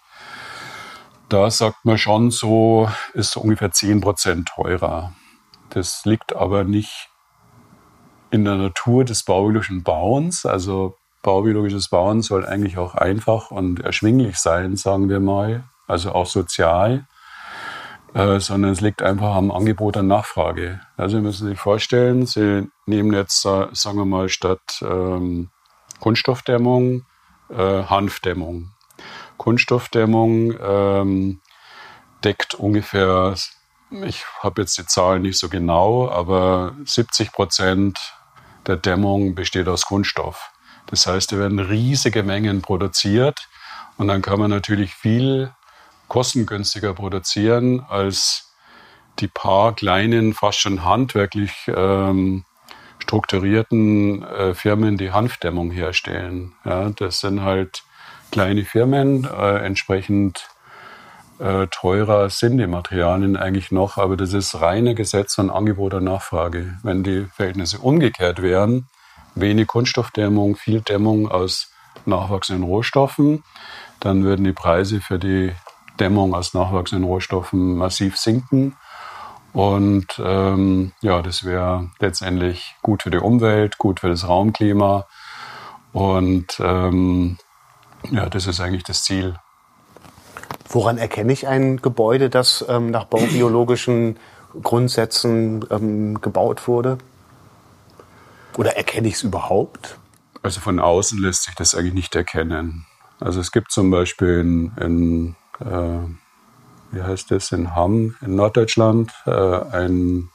Da 1.33 1.49
sagt 1.49 1.83
man 1.83 1.97
schon 1.97 2.29
so, 2.29 2.87
ist 3.15 3.37
ungefähr 3.37 3.71
10% 3.71 4.45
teurer. 4.53 5.13
Das 5.71 6.05
liegt 6.05 6.35
aber 6.35 6.63
nicht 6.63 7.09
in 8.29 8.45
der 8.45 8.53
Natur 8.53 9.03
des 9.03 9.23
baubiologischen 9.23 9.81
Bauens. 9.81 10.45
Also 10.45 10.95
baubiologisches 11.23 11.89
Bauen 11.89 12.21
soll 12.21 12.45
eigentlich 12.45 12.77
auch 12.77 12.93
einfach 12.93 13.49
und 13.49 13.79
erschwinglich 13.79 14.37
sein, 14.37 14.75
sagen 14.75 15.09
wir 15.09 15.19
mal 15.19 15.63
also 15.87 16.11
auch 16.11 16.27
sozial, 16.27 17.07
äh, 18.13 18.39
sondern 18.39 18.71
es 18.71 18.81
liegt 18.81 19.01
einfach 19.01 19.33
am 19.33 19.49
Angebot 19.49 19.97
und 19.97 20.05
Nachfrage. 20.05 20.81
Also 20.97 21.17
Sie 21.17 21.23
müssen 21.23 21.47
sich 21.47 21.59
vorstellen, 21.59 22.27
Sie 22.27 22.69
nehmen 22.85 23.11
jetzt, 23.11 23.41
sagen 23.41 23.97
wir 23.97 24.05
mal, 24.05 24.29
statt 24.29 24.83
ähm, 24.83 25.49
Kunststoffdämmung 25.99 27.07
äh, 27.49 27.83
Hanfdämmung. 27.83 28.72
Kunststoffdämmung 29.43 30.53
ähm, 30.57 31.41
deckt 32.23 32.55
ungefähr, 32.55 33.35
ich 33.91 34.23
habe 34.39 34.61
jetzt 34.61 34.77
die 34.77 34.85
Zahlen 34.85 35.23
nicht 35.23 35.37
so 35.37 35.49
genau, 35.49 36.09
aber 36.09 36.77
70 36.85 37.33
Prozent 37.33 37.99
der 38.67 38.77
Dämmung 38.77 39.35
besteht 39.35 39.67
aus 39.67 39.85
Kunststoff. 39.85 40.49
Das 40.85 41.07
heißt, 41.07 41.33
da 41.33 41.39
werden 41.39 41.59
riesige 41.59 42.23
Mengen 42.23 42.61
produziert 42.61 43.49
und 43.97 44.07
dann 44.07 44.21
kann 44.21 44.39
man 44.39 44.49
natürlich 44.49 44.95
viel 44.95 45.51
kostengünstiger 46.07 46.93
produzieren 46.93 47.85
als 47.89 48.53
die 49.19 49.27
paar 49.27 49.75
kleinen, 49.75 50.33
fast 50.33 50.59
schon 50.59 50.85
handwerklich 50.85 51.51
ähm, 51.67 52.45
strukturierten 52.99 54.23
äh, 54.23 54.53
Firmen, 54.53 54.97
die 54.97 55.11
Hanfdämmung 55.11 55.69
herstellen. 55.69 56.53
Ja, 56.63 56.91
das 56.91 57.19
sind 57.19 57.41
halt 57.41 57.83
kleine 58.33 58.65
Firmen, 58.65 59.25
äh, 59.25 59.57
entsprechend 59.63 60.49
äh, 61.37 61.67
teurer 61.67 62.31
sind 62.31 62.57
die 62.57 62.65
Materialien 62.65 63.37
eigentlich 63.37 63.71
noch, 63.71 63.97
aber 63.97 64.17
das 64.17 64.33
ist 64.33 64.59
reine 64.59 64.95
Gesetz 64.95 65.35
von 65.35 65.51
Angebot 65.51 65.93
und 65.93 66.05
Nachfrage. 66.05 66.79
Wenn 66.81 67.03
die 67.03 67.27
Verhältnisse 67.35 67.77
umgekehrt 67.77 68.41
wären, 68.41 68.87
wenig 69.35 69.67
Kunststoffdämmung, 69.67 70.55
viel 70.55 70.81
Dämmung 70.81 71.29
aus 71.29 71.71
nachwachsenden 72.07 72.63
Rohstoffen, 72.63 73.43
dann 73.99 74.23
würden 74.23 74.45
die 74.45 74.51
Preise 74.51 74.99
für 74.99 75.19
die 75.19 75.51
Dämmung 75.99 76.33
aus 76.33 76.55
nachwachsenden 76.55 77.07
Rohstoffen 77.07 77.77
massiv 77.77 78.17
sinken. 78.17 78.75
Und 79.53 80.07
ähm, 80.17 80.93
ja, 81.01 81.21
das 81.21 81.43
wäre 81.43 81.91
letztendlich 81.99 82.73
gut 82.81 83.03
für 83.03 83.11
die 83.11 83.19
Umwelt, 83.19 83.77
gut 83.77 83.99
für 83.99 84.09
das 84.09 84.27
Raumklima. 84.27 85.05
Und 85.91 86.59
ähm, 86.59 87.37
ja, 88.11 88.29
das 88.29 88.47
ist 88.47 88.59
eigentlich 88.59 88.83
das 88.83 89.03
Ziel. 89.03 89.35
Woran 90.69 90.97
erkenne 90.97 91.33
ich 91.33 91.47
ein 91.47 91.77
Gebäude, 91.77 92.29
das 92.29 92.65
ähm, 92.67 92.89
nach 92.89 93.05
baubiologischen 93.05 94.17
Grundsätzen 94.61 95.65
ähm, 95.69 96.21
gebaut 96.21 96.67
wurde? 96.67 96.97
Oder 98.57 98.75
erkenne 98.77 99.07
ich 99.07 99.15
es 99.15 99.23
überhaupt? 99.23 99.97
Also 100.41 100.61
von 100.61 100.79
außen 100.79 101.19
lässt 101.21 101.43
sich 101.43 101.55
das 101.55 101.75
eigentlich 101.75 101.93
nicht 101.93 102.15
erkennen. 102.15 102.85
Also 103.19 103.39
es 103.39 103.51
gibt 103.51 103.71
zum 103.71 103.89
Beispiel 103.91 104.39
in, 104.39 104.71
in 104.77 105.35
äh, 105.59 105.99
wie 106.93 107.01
heißt 107.01 107.31
das, 107.31 107.51
in 107.51 107.75
Hamm 107.75 108.15
in 108.21 108.35
Norddeutschland 108.35 109.11
äh, 109.25 109.31
ein, 109.31 110.29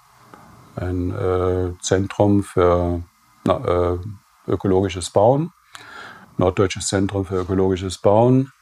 ein 0.77 1.11
äh, 1.11 1.73
Zentrum 1.81 2.43
für 2.43 3.03
na, 3.45 3.95
äh, 3.95 3.99
ökologisches 4.51 5.11
Bauen, 5.11 5.53
Norddeutsches 6.39 6.89
Zentrum 6.89 7.25
für 7.25 7.41
ökologisches 7.41 7.99
Bauen. 7.99 8.53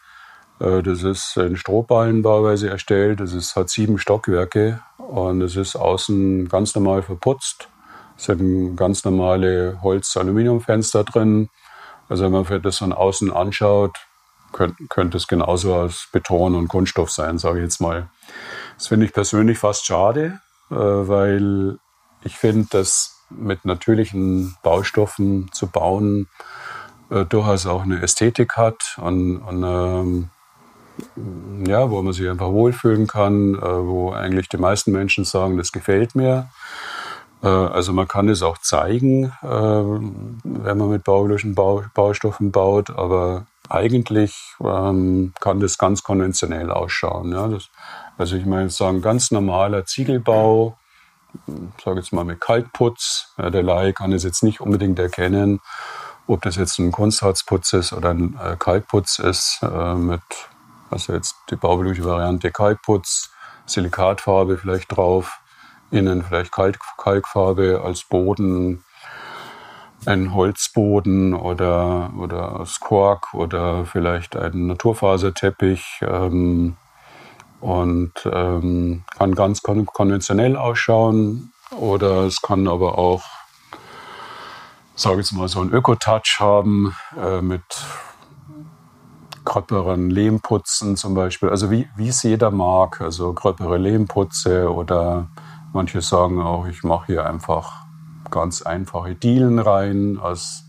Äh, 0.60 0.82
das 0.82 1.02
ist 1.02 1.36
in 1.36 1.56
Strohballenbauweise 1.56 2.68
erstellt. 2.68 3.20
Das 3.20 3.32
ist, 3.32 3.56
hat 3.56 3.70
sieben 3.70 3.98
Stockwerke 3.98 4.80
und 4.98 5.42
es 5.42 5.56
ist 5.56 5.76
außen 5.76 6.48
ganz 6.48 6.74
normal 6.74 7.02
verputzt. 7.02 7.68
Es 8.16 8.24
sind 8.24 8.76
ganz 8.76 9.04
normale 9.04 9.78
Holz-Aluminiumfenster 9.82 11.04
drin. 11.04 11.50
Also 12.08 12.24
wenn 12.24 12.32
man 12.32 12.62
das 12.62 12.78
von 12.78 12.92
außen 12.92 13.32
anschaut, 13.32 13.96
könnte, 14.52 14.84
könnte 14.88 15.16
es 15.18 15.26
genauso 15.26 15.74
aus 15.74 16.08
Beton 16.12 16.54
und 16.54 16.68
Kunststoff 16.68 17.10
sein, 17.10 17.38
sage 17.38 17.58
ich 17.58 17.64
jetzt 17.64 17.80
mal. 17.80 18.08
Das 18.78 18.88
finde 18.88 19.06
ich 19.06 19.12
persönlich 19.12 19.58
fast 19.58 19.86
schade, 19.86 20.40
äh, 20.70 20.74
weil 20.74 21.78
ich 22.22 22.36
finde, 22.36 22.68
dass 22.70 23.16
mit 23.28 23.64
natürlichen 23.64 24.56
Baustoffen 24.62 25.50
zu 25.52 25.66
bauen 25.66 26.28
äh, 27.10 27.24
durchaus 27.24 27.66
auch 27.66 27.82
eine 27.82 28.02
Ästhetik 28.02 28.56
hat 28.56 28.98
und, 29.00 29.38
und 29.38 29.62
ähm, 29.62 30.30
ja, 31.66 31.90
wo 31.90 32.02
man 32.02 32.12
sich 32.12 32.28
einfach 32.28 32.50
wohlfühlen 32.50 33.06
kann, 33.06 33.54
äh, 33.54 33.60
wo 33.60 34.12
eigentlich 34.12 34.48
die 34.48 34.56
meisten 34.56 34.92
Menschen 34.92 35.24
sagen, 35.24 35.56
das 35.56 35.72
gefällt 35.72 36.14
mir. 36.14 36.48
Äh, 37.42 37.48
also 37.48 37.92
man 37.92 38.08
kann 38.08 38.28
es 38.28 38.42
auch 38.42 38.58
zeigen, 38.58 39.32
äh, 39.42 39.46
wenn 39.46 40.78
man 40.78 40.90
mit 40.90 41.04
baulichen 41.04 41.54
Baustoffen 41.54 42.50
baut, 42.50 42.90
aber 42.90 43.46
eigentlich 43.68 44.54
ähm, 44.60 45.32
kann 45.40 45.60
das 45.60 45.78
ganz 45.78 46.02
konventionell 46.02 46.70
ausschauen. 46.70 47.32
Ja. 47.32 47.48
Das, 47.48 47.68
also 48.18 48.36
ich 48.36 48.46
meine, 48.46 48.70
sagen 48.70 49.02
ganz 49.02 49.30
normaler 49.30 49.84
Ziegelbau, 49.84 50.78
sage 51.84 51.98
jetzt 51.98 52.12
mal 52.12 52.24
mit 52.24 52.40
Kalkputz. 52.40 53.34
Ja, 53.36 53.50
der 53.50 53.62
Laie 53.62 53.92
kann 53.92 54.12
es 54.12 54.22
jetzt 54.22 54.42
nicht 54.42 54.60
unbedingt 54.60 54.98
erkennen, 54.98 55.60
ob 56.26 56.42
das 56.42 56.56
jetzt 56.56 56.78
ein 56.78 56.92
Kunstharzputz 56.92 57.72
ist 57.72 57.92
oder 57.92 58.10
ein 58.10 58.38
äh, 58.42 58.56
Kalkputz 58.58 59.18
ist 59.18 59.60
äh, 59.62 59.94
mit, 59.94 60.22
also 60.90 61.12
jetzt 61.12 61.34
die 61.50 61.56
bauliche 61.56 62.04
Variante 62.04 62.50
Kalkputz, 62.50 63.30
Silikatfarbe 63.66 64.58
vielleicht 64.58 64.96
drauf 64.96 65.40
innen 65.90 66.22
vielleicht 66.22 66.52
Kalk, 66.52 66.78
Kalkfarbe 66.98 67.82
als 67.84 68.04
Boden, 68.04 68.84
ein 70.04 70.34
Holzboden 70.34 71.34
oder, 71.34 72.12
oder 72.18 72.60
aus 72.60 72.80
Kork 72.80 73.34
oder 73.34 73.86
vielleicht 73.86 74.36
ein 74.36 74.66
Naturfaserteppich 74.66 76.00
ähm, 76.02 76.76
und 77.60 78.12
ähm, 78.30 79.04
kann 79.16 79.34
ganz 79.34 79.62
kon 79.62 79.86
konventionell 79.86 80.56
ausschauen 80.56 81.52
oder 81.70 82.24
es 82.24 82.40
kann 82.42 82.68
aber 82.68 82.98
auch, 82.98 83.22
sage 84.96 85.20
ich 85.20 85.26
jetzt 85.26 85.32
mal, 85.32 85.46
so 85.46 85.60
einen 85.60 85.72
Öko-Touch 85.72 86.38
haben 86.40 86.96
äh, 87.16 87.40
mit 87.40 87.62
gröpperen 89.44 90.10
Lehmputzen 90.10 90.96
zum 90.96 91.14
Beispiel, 91.14 91.50
also 91.50 91.70
wie, 91.70 91.88
wie 91.94 92.08
es 92.08 92.24
jeder 92.24 92.50
mag, 92.50 93.00
also 93.00 93.32
gröppere 93.32 93.78
Lehmputze 93.78 94.72
oder 94.72 95.28
Manche 95.76 96.00
sagen 96.00 96.40
auch, 96.40 96.66
ich 96.66 96.84
mache 96.84 97.06
hier 97.06 97.26
einfach 97.26 97.84
ganz 98.30 98.62
einfache 98.62 99.14
Dielen 99.14 99.58
rein 99.58 100.18
aus 100.18 100.64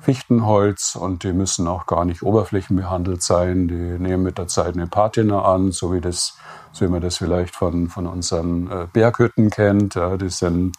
Fichtenholz 0.00 0.96
und 0.96 1.22
die 1.22 1.32
müssen 1.32 1.68
auch 1.68 1.86
gar 1.86 2.04
nicht 2.04 2.24
oberflächenbehandelt 2.24 3.22
sein. 3.22 3.68
Die 3.68 3.74
nehmen 3.74 4.24
mit 4.24 4.36
der 4.38 4.48
Zeit 4.48 4.74
eine 4.74 4.88
Patina 4.88 5.42
an, 5.42 5.70
so 5.70 5.92
wie, 5.92 6.00
das, 6.00 6.36
so 6.72 6.84
wie 6.84 6.90
man 6.90 7.00
das 7.00 7.18
vielleicht 7.18 7.54
von, 7.54 7.88
von 7.88 8.08
unseren 8.08 8.68
äh, 8.70 8.86
Berghütten 8.92 9.50
kennt. 9.50 9.94
Ja, 9.94 10.16
die 10.16 10.30
sind, 10.30 10.76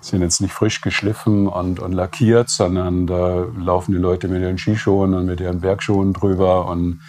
sind 0.00 0.22
jetzt 0.22 0.40
nicht 0.40 0.52
frisch 0.52 0.80
geschliffen 0.80 1.46
und, 1.46 1.80
und 1.80 1.92
lackiert, 1.92 2.48
sondern 2.48 3.06
da 3.06 3.46
laufen 3.58 3.92
die 3.92 3.98
Leute 3.98 4.28
mit 4.28 4.42
ihren 4.42 4.58
Skischuhen 4.58 5.14
und 5.14 5.26
mit 5.26 5.40
ihren 5.40 5.60
Bergschuhen 5.60 6.12
drüber 6.12 6.66
und 6.66 7.00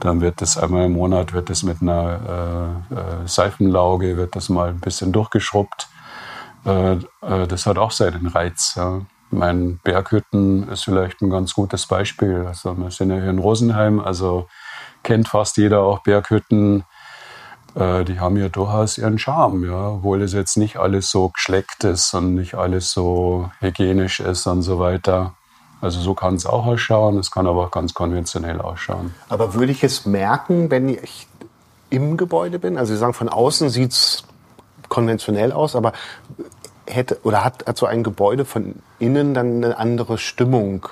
dann 0.00 0.20
wird 0.20 0.42
das 0.42 0.58
einmal 0.58 0.86
im 0.86 0.92
Monat 0.92 1.32
wird 1.32 1.48
das 1.48 1.62
mit 1.62 1.80
einer 1.80 2.82
äh, 2.90 2.94
äh, 2.94 3.26
Seifenlauge 3.26 4.16
wird 4.16 4.36
das 4.36 4.48
mal 4.48 4.68
ein 4.68 4.80
bisschen 4.80 5.12
durchgeschrubbt. 5.12 5.88
Äh, 6.66 6.92
äh, 6.92 7.46
das 7.48 7.66
hat 7.66 7.78
auch 7.78 7.90
seinen 7.90 8.26
Reiz. 8.26 8.74
Ja. 8.76 9.00
Mein 9.30 9.78
Berghütten 9.82 10.68
ist 10.68 10.84
vielleicht 10.84 11.22
ein 11.22 11.30
ganz 11.30 11.54
gutes 11.54 11.86
Beispiel. 11.86 12.44
Also 12.46 12.76
wir 12.76 12.90
sind 12.90 13.10
ja 13.10 13.16
hier 13.16 13.30
in 13.30 13.38
Rosenheim, 13.38 14.00
also 14.00 14.48
kennt 15.02 15.28
fast 15.28 15.56
jeder 15.56 15.80
auch 15.80 16.00
Berghütten. 16.00 16.84
Äh, 17.76 18.04
die 18.04 18.18
haben 18.18 18.36
ja 18.36 18.48
durchaus 18.48 18.98
ihren 18.98 19.18
Charme, 19.18 19.64
ja, 19.64 19.90
obwohl 19.90 20.22
es 20.22 20.32
jetzt 20.32 20.56
nicht 20.56 20.78
alles 20.78 21.10
so 21.10 21.28
geschleckt 21.28 21.84
ist 21.84 22.14
und 22.14 22.34
nicht 22.34 22.54
alles 22.54 22.90
so 22.90 23.50
hygienisch 23.60 24.20
ist 24.20 24.46
und 24.46 24.62
so 24.62 24.78
weiter. 24.78 25.34
Also 25.82 26.00
so 26.00 26.14
kann 26.14 26.34
es 26.34 26.46
auch 26.46 26.64
ausschauen, 26.64 27.18
es 27.18 27.30
kann 27.30 27.46
aber 27.46 27.66
auch 27.66 27.70
ganz 27.70 27.92
konventionell 27.92 28.62
ausschauen. 28.62 29.14
Aber 29.28 29.52
würde 29.52 29.72
ich 29.72 29.84
es 29.84 30.06
merken, 30.06 30.70
wenn 30.70 30.88
ich 30.88 31.28
im 31.90 32.16
Gebäude 32.16 32.58
bin? 32.58 32.78
Also 32.78 32.94
Sie 32.94 32.98
sagen, 32.98 33.12
von 33.12 33.28
außen 33.28 33.68
sieht 33.68 33.92
es 33.92 34.24
konventionell 34.88 35.52
aus, 35.52 35.76
aber 35.76 35.92
hätte 36.86 37.20
oder 37.24 37.44
hat, 37.44 37.66
hat 37.66 37.76
so 37.76 37.84
ein 37.84 38.02
Gebäude 38.02 38.46
von 38.46 38.76
innen 38.98 39.34
dann 39.34 39.62
eine 39.62 39.76
andere 39.76 40.16
Stimmung? 40.16 40.88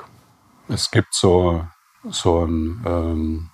Es 0.69 0.91
gibt 0.91 1.15
so, 1.15 1.65
so 2.11 2.43
eine 2.43 2.77
ähm, 2.85 3.49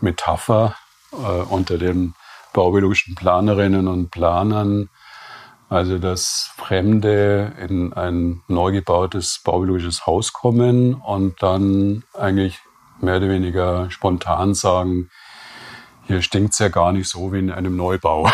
Metapher 0.00 0.76
äh, 1.12 1.42
unter 1.42 1.76
den 1.76 2.14
baubiologischen 2.52 3.14
Planerinnen 3.14 3.88
und 3.88 4.10
Planern, 4.10 4.88
also, 5.70 5.98
dass 5.98 6.50
Fremde 6.56 7.52
in 7.58 7.92
ein 7.92 8.42
neu 8.48 8.72
gebautes 8.72 9.40
baubiologisches 9.44 10.04
Haus 10.04 10.32
kommen 10.32 10.94
und 10.94 11.40
dann 11.44 12.02
eigentlich 12.18 12.58
mehr 13.00 13.18
oder 13.18 13.28
weniger 13.28 13.88
spontan 13.88 14.54
sagen, 14.54 15.10
hier 16.08 16.22
stinkt 16.22 16.54
es 16.54 16.58
ja 16.58 16.70
gar 16.70 16.90
nicht 16.90 17.08
so 17.08 17.32
wie 17.32 17.38
in 17.38 17.50
einem 17.50 17.76
Neubau. 17.76 18.28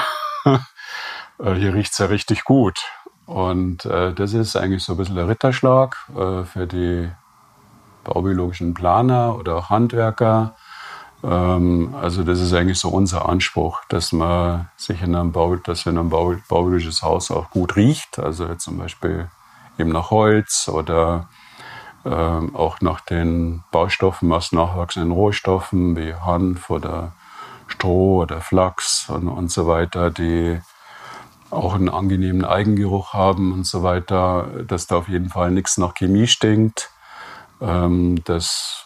Äh, 1.38 1.52
hier 1.56 1.74
riecht 1.74 1.92
es 1.92 1.98
ja 1.98 2.06
richtig 2.06 2.44
gut. 2.44 2.80
Und 3.26 3.84
äh, 3.84 4.14
das 4.14 4.32
ist 4.32 4.56
eigentlich 4.56 4.82
so 4.82 4.92
ein 4.92 4.96
bisschen 4.96 5.16
der 5.16 5.28
Ritterschlag 5.28 5.94
äh, 6.16 6.44
für 6.44 6.66
die 6.66 7.10
baubiologischen 8.04 8.72
Planer 8.72 9.36
oder 9.36 9.56
auch 9.56 9.68
Handwerker, 9.68 10.56
also 11.28 12.22
das 12.22 12.40
ist 12.40 12.52
eigentlich 12.52 12.78
so 12.78 12.88
unser 12.88 13.28
Anspruch, 13.28 13.80
dass 13.88 14.12
man 14.12 14.68
sich 14.76 15.02
in 15.02 15.14
einem, 15.14 15.32
Bau, 15.32 15.56
dass 15.56 15.86
in 15.86 15.98
einem 15.98 16.08
Bau, 16.08 16.36
bauliches 16.48 17.02
Haus 17.02 17.30
auch 17.30 17.50
gut 17.50 17.74
riecht. 17.74 18.18
Also 18.18 18.54
zum 18.54 18.78
Beispiel 18.78 19.28
eben 19.78 19.90
nach 19.90 20.10
Holz 20.10 20.68
oder 20.72 21.28
ähm, 22.04 22.54
auch 22.54 22.80
nach 22.80 23.00
den 23.00 23.64
Baustoffen 23.72 24.32
aus 24.32 24.52
nachwachsenden 24.52 25.10
Rohstoffen 25.10 25.96
wie 25.96 26.14
Hanf 26.14 26.70
oder 26.70 27.12
Stroh 27.66 28.22
oder 28.22 28.40
Flachs 28.40 29.08
und, 29.08 29.26
und 29.26 29.50
so 29.50 29.66
weiter, 29.66 30.12
die 30.12 30.60
auch 31.50 31.74
einen 31.74 31.88
angenehmen 31.88 32.44
Eigengeruch 32.44 33.12
haben 33.12 33.52
und 33.52 33.66
so 33.66 33.82
weiter, 33.82 34.48
dass 34.66 34.86
da 34.86 34.96
auf 34.98 35.08
jeden 35.08 35.30
Fall 35.30 35.50
nichts 35.50 35.78
nach 35.78 35.94
Chemie 35.94 36.28
stinkt, 36.28 36.90
ähm, 37.60 38.22
dass 38.24 38.85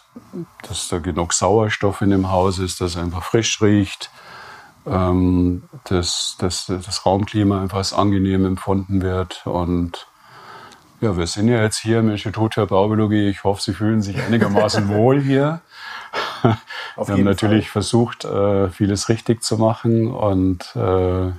dass 0.63 0.87
da 0.89 0.99
genug 0.99 1.33
Sauerstoff 1.33 2.01
in 2.01 2.09
dem 2.09 2.31
Haus 2.31 2.59
ist, 2.59 2.81
dass 2.81 2.91
es 2.91 2.97
einfach 2.97 3.23
frisch 3.23 3.61
riecht, 3.61 4.09
ähm, 4.85 5.63
dass, 5.85 6.35
dass 6.39 6.65
das 6.65 7.05
Raumklima 7.05 7.61
einfach 7.61 7.77
als 7.77 7.93
angenehm 7.93 8.45
empfunden 8.45 9.01
wird. 9.01 9.45
Und 9.45 10.07
ja, 10.99 11.17
wir 11.17 11.27
sind 11.27 11.47
ja 11.47 11.61
jetzt 11.61 11.79
hier 11.79 11.99
im 11.99 12.09
Institut 12.09 12.55
für 12.55 12.67
Baubiologie. 12.67 13.29
Ich 13.29 13.43
hoffe, 13.43 13.61
Sie 13.61 13.73
fühlen 13.73 14.01
sich 14.01 14.21
einigermaßen 14.21 14.89
wohl 14.95 15.21
hier. 15.21 15.61
Auf 16.95 17.07
wir 17.07 17.15
haben 17.15 17.23
natürlich 17.23 17.65
Fall. 17.65 17.81
versucht, 17.81 18.25
äh, 18.25 18.69
vieles 18.69 19.09
richtig 19.09 19.43
zu 19.43 19.57
machen 19.57 20.11
und 20.11 20.75
äh, 20.75 21.31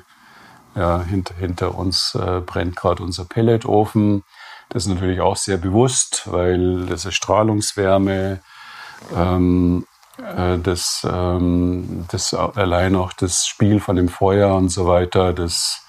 ja, 0.74 1.02
hinter, 1.02 1.34
hinter 1.34 1.74
uns 1.74 2.14
äh, 2.14 2.40
brennt 2.40 2.76
gerade 2.76 3.02
unser 3.02 3.24
Pelletofen. 3.24 4.24
Das 4.70 4.86
ist 4.86 4.88
natürlich 4.88 5.20
auch 5.20 5.36
sehr 5.36 5.58
bewusst, 5.58 6.22
weil 6.32 6.86
das 6.86 7.04
ist 7.04 7.14
Strahlungswärme, 7.14 8.40
ähm, 9.14 9.86
äh, 10.18 10.58
das, 10.58 11.06
ähm, 11.10 12.06
das 12.10 12.34
allein 12.34 12.96
auch 12.96 13.12
das 13.12 13.46
Spiel 13.46 13.80
von 13.80 13.96
dem 13.96 14.08
Feuer 14.08 14.54
und 14.54 14.68
so 14.68 14.86
weiter, 14.86 15.32
das, 15.32 15.84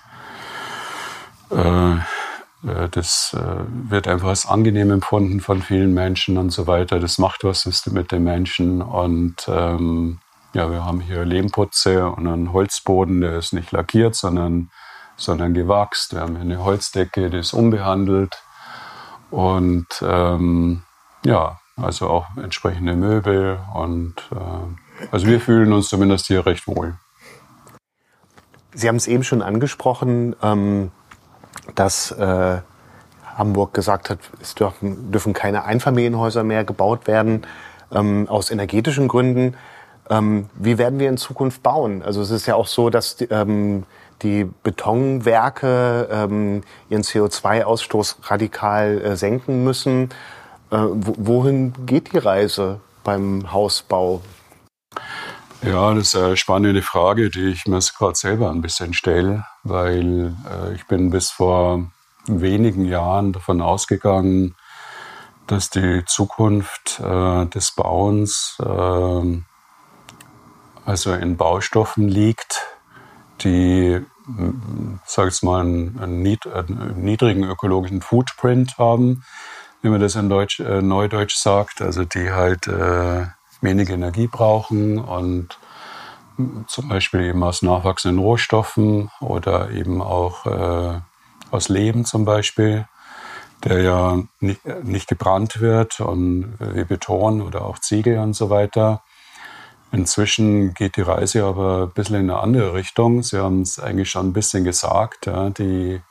äh, 1.52 1.94
äh, 1.94 2.90
das 2.92 3.36
äh, 3.38 3.90
wird 3.90 4.08
einfach 4.08 4.30
als 4.30 4.46
angenehm 4.46 4.92
empfunden 4.92 5.40
von 5.40 5.62
vielen 5.62 5.94
Menschen 5.94 6.38
und 6.38 6.52
so 6.52 6.68
weiter. 6.68 7.00
Das 7.00 7.18
macht 7.18 7.44
was 7.44 7.66
mit 7.88 8.12
den 8.12 8.24
Menschen 8.24 8.82
und 8.82 9.48
ähm, 9.48 10.20
ja, 10.54 10.70
wir 10.72 10.86
haben 10.86 11.02
hier 11.02 11.26
Lehmputze 11.26 12.08
und 12.08 12.28
einen 12.28 12.54
Holzboden, 12.54 13.22
der 13.22 13.38
ist 13.38 13.54
nicht 13.54 13.72
lackiert, 13.72 14.16
sondern, 14.16 14.70
sondern 15.18 15.54
gewachst. 15.56 16.14
Wir 16.14 16.22
haben 16.22 16.36
hier 16.36 16.42
eine 16.42 16.64
Holzdecke, 16.64 17.32
die 17.32 17.38
ist 17.38 17.54
unbehandelt. 17.54 18.44
Und 19.32 19.88
ähm, 20.04 20.84
ja, 21.26 21.60
also 21.76 22.10
auch 22.10 22.26
entsprechende 22.38 22.96
Möbel 22.96 23.60
und 23.74 24.16
äh, 24.32 25.08
also 25.12 25.28
wir 25.28 25.40
fühlen 25.40 25.74
uns 25.74 25.90
zumindest 25.90 26.28
hier 26.28 26.46
recht 26.46 26.68
wohl. 26.68 26.96
Sie 28.74 28.88
haben 28.88 28.96
es 28.96 29.08
eben 29.08 29.24
schon 29.24 29.42
angesprochen, 29.42 30.36
ähm, 30.42 30.92
dass 31.76 32.12
äh, 32.12 32.62
Hamburg 33.38 33.74
gesagt 33.74 34.10
hat, 34.10 34.20
es 34.42 34.56
dürfen, 34.56 35.12
dürfen 35.12 35.34
keine 35.34 35.64
Einfamilienhäuser 35.66 36.44
mehr 36.44 36.64
gebaut 36.64 37.08
werden 37.08 37.46
ähm, 37.92 38.28
aus 38.30 38.52
energetischen 38.52 39.08
Gründen. 39.08 39.56
Ähm, 40.10 40.50
wie 40.56 40.78
werden 40.78 41.00
wir 41.00 41.10
in 41.10 41.18
Zukunft 41.18 41.64
bauen? 41.64 42.04
Also 42.04 42.22
es 42.22 42.30
ist 42.30 42.46
ja 42.46 42.56
auch 42.56 42.68
so, 42.68 42.90
dass 42.90 43.16
die, 43.16 43.26
ähm, 43.26 43.84
die 44.22 44.50
Betonwerke 44.64 46.08
ähm, 46.12 46.62
ihren 46.90 47.04
CO2-Ausstoß 47.04 48.30
radikal 48.30 49.02
äh, 49.02 49.16
senken 49.16 49.64
müssen. 49.64 50.10
Äh, 50.74 50.88
wohin 50.90 51.74
geht 51.86 52.14
die 52.14 52.18
Reise 52.18 52.82
beim 53.04 53.52
Hausbau? 53.54 54.24
Ja, 55.62 55.94
das 55.94 56.08
ist 56.08 56.16
eine 56.16 56.36
spannende 56.36 56.82
Frage, 56.82 57.30
die 57.30 57.50
ich 57.50 57.68
mir 57.68 57.80
gerade 57.80 58.16
selber 58.16 58.50
ein 58.50 58.62
bisschen 58.62 58.96
stelle, 58.96 59.46
weil 59.62 60.36
äh, 60.50 60.74
ich 60.74 60.88
bin 60.88 61.12
bis 61.12 61.30
vor 61.30 61.92
wenigen 62.26 62.86
Jahren 62.86 63.34
davon 63.34 63.62
ausgegangen, 63.62 64.56
dass 65.46 65.70
die 65.70 66.04
Zukunft 66.08 67.00
äh, 67.00 67.46
des 67.46 67.72
Bauens 67.74 68.58
äh, 68.60 69.42
also 70.86 71.14
in 71.14 71.38
Baustoffen 71.38 72.08
liegt, 72.08 72.62
die, 73.42 74.02
sag 75.06 75.30
ich 75.30 75.44
mal, 75.44 75.62
einen, 75.62 76.00
einen, 76.00 76.22
niedrigen 76.24 77.44
ökologischen 77.44 78.02
Footprint 78.02 78.78
haben, 78.78 79.24
wie 79.84 79.90
man 79.90 80.00
das 80.00 80.16
in 80.16 80.30
Deutsch, 80.30 80.60
äh, 80.62 80.82
Neudeutsch 80.82 81.36
sagt, 81.36 81.82
also 81.82 82.06
die 82.06 82.32
halt 82.32 82.68
äh, 82.68 83.28
wenig 83.62 83.90
Energie 83.90 84.28
brauchen 84.28 84.98
und 84.98 85.60
zum 86.68 86.88
Beispiel 86.88 87.22
eben 87.22 87.44
aus 87.44 87.62
nachwachsenden 87.62 88.24
Rohstoffen 88.24 89.12
oder 89.20 89.70
eben 89.70 90.02
auch 90.02 90.46
äh, 90.48 91.00
aus 91.52 91.70
Leben 91.70 92.06
zum 92.06 92.26
Beispiel, 92.26 92.88
der 93.64 93.82
ja 93.82 94.24
nicht, 94.40 94.66
nicht 94.84 95.08
gebrannt 95.08 95.62
wird 95.62 96.00
und 96.00 96.58
wie 96.60 96.86
Beton 96.86 97.42
oder 97.42 97.64
auch 97.64 97.78
Ziegel 97.78 98.18
und 98.18 98.34
so 98.34 98.50
weiter. 98.50 99.04
Inzwischen 99.92 100.74
geht 100.74 100.96
die 100.98 101.02
Reise 101.02 101.44
aber 101.44 101.84
ein 101.84 101.92
bisschen 101.92 102.16
in 102.16 102.32
eine 102.32 102.40
andere 102.40 102.74
Richtung. 102.74 103.22
Sie 103.22 103.38
haben 103.38 103.62
es 103.62 103.80
eigentlich 103.80 104.10
schon 104.10 104.30
ein 104.30 104.34
bisschen 104.34 104.64
gesagt. 104.64 105.28
Ja, 105.28 105.52
die 105.52 106.02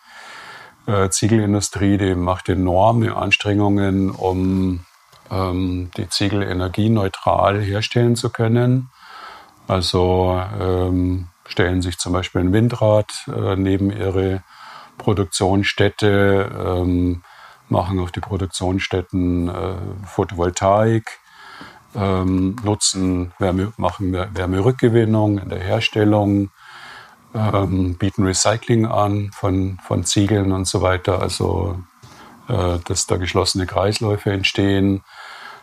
äh, 0.86 1.08
Ziegelindustrie, 1.10 1.98
die 1.98 2.14
macht 2.14 2.48
enorme 2.48 3.16
Anstrengungen, 3.16 4.10
um 4.10 4.80
ähm, 5.30 5.90
die 5.96 6.08
Ziegel 6.08 6.42
energieneutral 6.42 7.60
herstellen 7.60 8.16
zu 8.16 8.30
können. 8.30 8.90
Also 9.68 10.42
ähm, 10.60 11.28
stellen 11.46 11.82
sich 11.82 11.98
zum 11.98 12.12
Beispiel 12.12 12.42
ein 12.42 12.52
Windrad 12.52 13.10
äh, 13.28 13.56
neben 13.56 13.90
ihre 13.90 14.42
Produktionsstätte, 14.98 16.50
ähm, 16.66 17.22
machen 17.68 17.98
auf 17.98 18.12
die 18.12 18.20
Produktionsstätten 18.20 19.48
äh, 19.48 19.74
Photovoltaik, 20.04 21.18
ähm, 21.94 22.56
nutzen 22.62 23.32
Wärme, 23.38 23.72
machen 23.76 24.12
Wärmerückgewinnung 24.12 25.38
in 25.38 25.48
der 25.48 25.60
Herstellung, 25.60 26.50
ähm, 27.34 27.96
bieten 27.96 28.24
Recycling 28.24 28.86
an 28.86 29.30
von, 29.32 29.78
von 29.82 30.04
Ziegeln 30.04 30.52
und 30.52 30.66
so 30.66 30.82
weiter. 30.82 31.20
Also 31.20 31.78
äh, 32.48 32.78
dass 32.84 33.06
da 33.06 33.16
geschlossene 33.16 33.66
Kreisläufe 33.66 34.30
entstehen. 34.30 35.02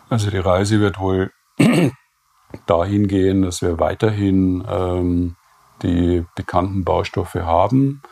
Also 0.08 0.30
die 0.30 0.38
Reise 0.38 0.80
wird 0.80 0.98
wohl 0.98 1.30
dahin 2.66 3.06
gehen, 3.06 3.42
dass 3.42 3.62
wir 3.62 3.78
weiterhin 3.78 4.64
ähm, 4.68 5.36
die 5.82 6.24
bekannten 6.34 6.84
Baustoffe 6.84 7.34
haben, 7.34 8.02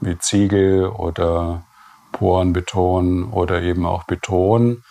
wie 0.00 0.18
Ziegel 0.18 0.86
oder 0.86 1.64
Porenbeton 2.12 3.30
oder 3.30 3.62
eben 3.62 3.86
auch 3.86 4.04
Beton, 4.04 4.82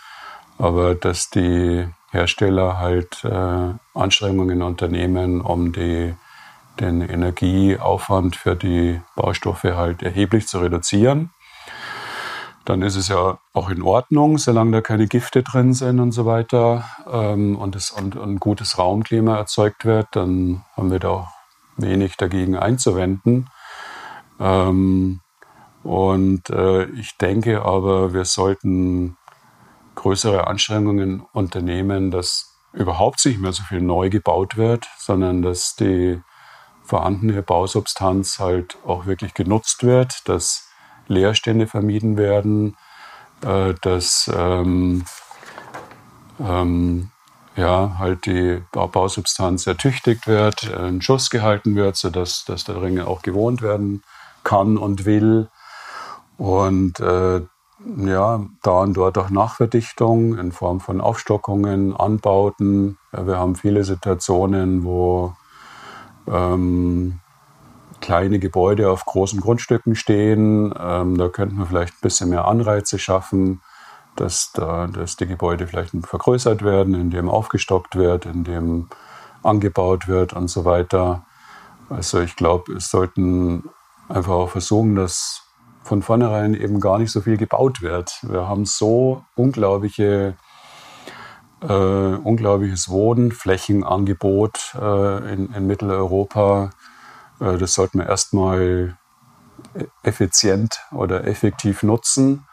aber 0.57 0.95
dass 0.95 1.30
die 1.30 1.88
Hersteller 2.11 2.80
halt 2.80 3.23
äh, 3.26 3.73
Anstrengungen 3.93 4.61
unternehmen, 4.61 5.41
um 5.41 5.71
die, 5.71 6.15
den 6.80 7.01
Energieaufwand 7.01 8.36
für 8.36 8.55
die 8.55 9.01
Baustoffe 9.15 9.63
halt 9.63 10.03
erheblich 10.03 10.47
zu 10.47 10.59
reduzieren 10.59 11.32
dann 12.65 12.82
ist 12.82 12.95
es 12.95 13.07
ja 13.07 13.38
auch 13.53 13.69
in 13.69 13.84
Ordnung, 13.84 14.39
solange 14.39 14.71
da 14.71 14.82
keine 14.82 15.07
Gifte 15.07 15.43
drin 15.43 15.73
sind 15.73 15.99
und 15.99 16.11
so 16.11 16.26
weiter 16.26 16.84
ähm, 17.09 17.55
und, 17.55 17.76
es, 17.76 17.91
und, 17.91 18.17
ein 18.17 18.39
gutes 18.39 18.80
Raumklima 18.80 19.38
erzeugt 19.38 19.86
wird, 19.86 20.07
dann 20.11 20.63
haben 20.76 20.91
wir 20.91 20.99
da 20.99 21.09
auch 21.09 21.28
wenig 21.78 22.17
dagegen 22.17 22.57
einzuwenden. 22.57 23.49
Ähm, 24.39 25.21
und 25.84 26.49
äh, 26.49 26.86
ich 26.86 27.17
denke 27.17 27.61
aber, 27.61 28.13
wir 28.13 28.26
sollten 28.26 29.15
größere 29.93 30.47
Anstrengungen 30.47 31.23
unternehmen, 31.32 32.09
dass 32.09 32.57
überhaupt 32.73 33.23
nicht 33.26 33.39
mehr 33.39 33.53
so 33.53 33.63
viel 33.63 33.82
neu 33.82 34.09
gebaut 34.09 34.57
wird, 34.57 34.89
sondern 34.97 35.43
dass 35.43 35.76
die 35.76 36.19
vorhandene 36.86 37.41
Bausubstanz 37.41 38.39
halt 38.39 38.77
auch 38.86 39.05
wirklich 39.05 39.33
genutzt 39.33 39.83
wird, 39.83 40.27
dass 40.29 40.69
Leerstände 41.07 41.67
vermieden 41.67 42.17
werden, 42.17 42.77
äh, 43.41 43.73
dass 43.81 44.31
ähm, 44.33 45.03
ähm, 46.39 47.11
ja, 47.55 47.95
halt 47.99 48.25
die 48.25 48.61
Bausubstanz 48.71 49.65
ertüchtigt 49.65 50.27
wird, 50.27 50.63
in 50.63 51.01
Schuss 51.01 51.29
gehalten 51.29 51.75
wird, 51.75 51.95
sodass 51.95 52.43
dass 52.45 52.65
der 52.65 52.81
Ringe 52.81 53.07
auch 53.07 53.21
gewohnt 53.21 53.61
werden 53.61 54.03
kann 54.43 54.77
und 54.77 55.05
will. 55.05 55.49
Und 56.38 56.99
äh, 56.99 57.41
ja, 57.97 58.45
da 58.63 58.79
und 58.79 58.95
dort 58.95 59.17
auch 59.17 59.29
Nachverdichtung 59.29 60.38
in 60.38 60.51
Form 60.51 60.79
von 60.79 61.01
Aufstockungen, 61.01 61.95
Anbauten. 61.95 62.97
Ja, 63.13 63.27
wir 63.27 63.38
haben 63.38 63.55
viele 63.55 63.83
Situationen, 63.83 64.83
wo 64.83 65.33
ähm, 66.28 67.19
kleine 68.01 68.39
Gebäude 68.39 68.89
auf 68.89 69.05
großen 69.05 69.39
Grundstücken 69.39 69.95
stehen. 69.95 70.73
Ähm, 70.80 71.17
da 71.17 71.30
könnten 71.30 71.57
wir 71.57 71.65
vielleicht 71.65 71.93
ein 71.93 72.01
bisschen 72.01 72.30
mehr 72.30 72.45
Anreize 72.45 72.99
schaffen, 72.99 73.61
dass, 74.15 74.51
da, 74.53 74.88
dass 74.88 75.15
die 75.15 75.28
Gebäude 75.28 75.67
vielleicht 75.67 75.91
vergrößert 76.05 76.63
werden, 76.63 76.93
indem 76.93 77.30
aufgestockt 77.30 77.95
wird, 77.95 78.26
indem 78.26 78.89
angebaut 79.43 80.07
wird 80.07 80.34
und 80.34 80.49
so 80.49 80.65
weiter. 80.65 81.26
Also 81.89 82.19
ich 82.21 82.36
glaube, 82.36 82.73
es 82.73 82.89
sollten 82.89 83.69
einfach 84.09 84.34
auch 84.34 84.49
versuchen, 84.49 84.95
dass 84.95 85.43
von 85.84 86.01
vornherein 86.01 86.55
eben 86.55 86.80
gar 86.80 86.97
nicht 86.97 87.11
so 87.11 87.21
viel 87.21 87.38
gebaut 87.38 87.82
wird. 87.82 88.19
Wir 88.23 88.47
haben 88.47 88.65
so 88.65 89.23
unglaubliche, 89.36 90.36
äh, 91.62 91.68
unglaubliches 91.68 92.89
Wohnflächenangebot 92.89 94.76
äh, 94.80 95.34
in, 95.34 95.53
in 95.53 95.68
Mitteleuropa 95.68 96.72
äh, 97.39 97.58
das 97.58 97.74
sollten 97.74 97.99
wir 97.99 98.08
erstmal 98.08 98.97
effizient 100.03 100.80
oder 100.91 101.26
effektiv 101.26 101.84
nutzen 101.84 102.45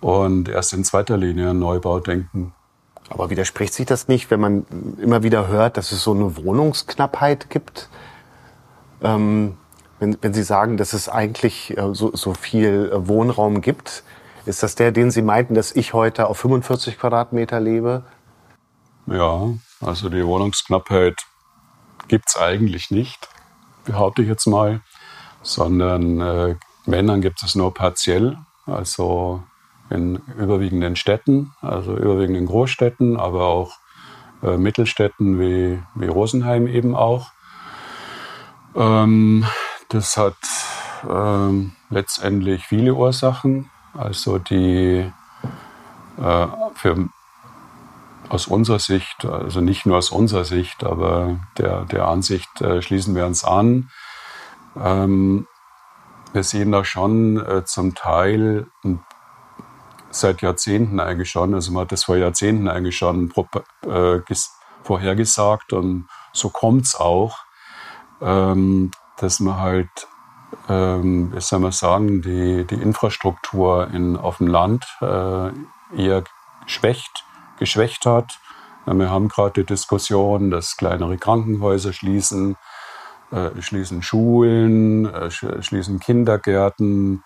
und 0.00 0.48
erst 0.48 0.72
in 0.72 0.84
zweiter 0.84 1.16
Linie 1.16 1.50
an 1.50 1.58
Neubau 1.58 2.00
denken. 2.00 2.54
Aber 3.10 3.30
widerspricht 3.30 3.72
sich 3.72 3.86
das 3.86 4.08
nicht, 4.08 4.30
wenn 4.30 4.40
man 4.40 4.66
immer 5.00 5.22
wieder 5.22 5.48
hört, 5.48 5.76
dass 5.76 5.92
es 5.92 6.02
so 6.02 6.12
eine 6.12 6.36
Wohnungsknappheit 6.36 7.48
gibt? 7.48 7.88
Ähm, 9.02 9.56
wenn, 9.98 10.18
wenn 10.20 10.34
Sie 10.34 10.42
sagen, 10.42 10.76
dass 10.76 10.92
es 10.92 11.08
eigentlich 11.08 11.76
äh, 11.76 11.94
so, 11.94 12.14
so 12.14 12.34
viel 12.34 12.90
äh, 12.92 13.08
Wohnraum 13.08 13.62
gibt, 13.62 14.04
ist 14.44 14.62
das 14.62 14.74
der, 14.74 14.92
den 14.92 15.10
Sie 15.10 15.22
meinten, 15.22 15.54
dass 15.54 15.72
ich 15.72 15.94
heute 15.94 16.26
auf 16.28 16.38
45 16.38 16.98
Quadratmeter 16.98 17.60
lebe? 17.60 18.02
Ja, 19.10 19.54
also 19.80 20.08
die 20.08 20.24
Wohnungsknappheit 20.24 21.26
gibt 22.08 22.24
es 22.28 22.36
eigentlich 22.36 22.90
nicht 22.90 23.28
behaupte 23.88 24.22
ich 24.22 24.28
jetzt 24.28 24.46
mal, 24.46 24.80
sondern 25.42 26.20
äh, 26.20 26.56
Männern 26.86 27.20
gibt 27.20 27.42
es 27.42 27.54
nur 27.54 27.74
partiell, 27.74 28.38
also 28.66 29.42
in 29.90 30.16
überwiegenden 30.38 30.94
Städten, 30.94 31.52
also 31.62 31.96
überwiegend 31.96 32.36
in 32.36 32.46
Großstädten, 32.46 33.16
aber 33.16 33.46
auch 33.46 33.72
äh, 34.42 34.56
Mittelstädten 34.58 35.40
wie, 35.40 35.82
wie 35.94 36.06
Rosenheim 36.06 36.66
eben 36.66 36.94
auch. 36.94 37.32
Ähm, 38.76 39.46
das 39.88 40.18
hat 40.18 40.36
ähm, 41.08 41.72
letztendlich 41.88 42.66
viele 42.66 42.94
Ursachen. 42.94 43.70
Also 43.94 44.38
die 44.38 45.10
äh, 46.18 46.46
für 46.74 47.08
aus 48.28 48.46
unserer 48.46 48.78
Sicht, 48.78 49.24
also 49.24 49.60
nicht 49.60 49.86
nur 49.86 49.98
aus 49.98 50.10
unserer 50.10 50.44
Sicht, 50.44 50.84
aber 50.84 51.40
der, 51.56 51.84
der 51.84 52.08
Ansicht 52.08 52.60
äh, 52.60 52.82
schließen 52.82 53.14
wir 53.14 53.26
uns 53.26 53.44
an. 53.44 53.90
Ähm, 54.76 55.46
wir 56.32 56.42
sehen 56.42 56.72
da 56.72 56.84
schon 56.84 57.38
äh, 57.38 57.64
zum 57.64 57.94
Teil 57.94 58.66
seit 60.10 60.42
Jahrzehnten 60.42 61.00
eigentlich 61.00 61.30
schon, 61.30 61.54
also 61.54 61.72
man 61.72 61.82
hat 61.82 61.92
das 61.92 62.04
vor 62.04 62.16
Jahrzehnten 62.16 62.68
eigentlich 62.68 62.96
schon 62.96 63.32
äh, 63.86 64.20
vorhergesagt 64.82 65.72
und 65.72 66.08
so 66.32 66.50
kommt 66.50 66.84
es 66.84 66.94
auch, 66.94 67.36
ähm, 68.20 68.90
dass 69.18 69.40
man 69.40 69.58
halt, 69.58 70.08
ähm, 70.68 71.32
wie 71.34 71.40
soll 71.40 71.60
man 71.60 71.72
sagen, 71.72 72.22
die, 72.22 72.64
die 72.64 72.80
Infrastruktur 72.80 73.88
in, 73.88 74.16
auf 74.16 74.38
dem 74.38 74.46
Land 74.46 74.84
äh, 75.00 75.50
eher 75.96 76.24
schwächt, 76.66 77.24
geschwächt 77.58 78.06
hat. 78.06 78.38
Wir 78.86 79.10
haben 79.10 79.28
gerade 79.28 79.62
die 79.62 79.66
Diskussion, 79.66 80.50
dass 80.50 80.76
kleinere 80.76 81.18
Krankenhäuser 81.18 81.92
schließen, 81.92 82.56
äh, 83.30 83.50
schließen 83.60 84.02
Schulen, 84.02 85.12
äh, 85.12 85.30
schließen 85.30 86.00
Kindergärten, 86.00 87.22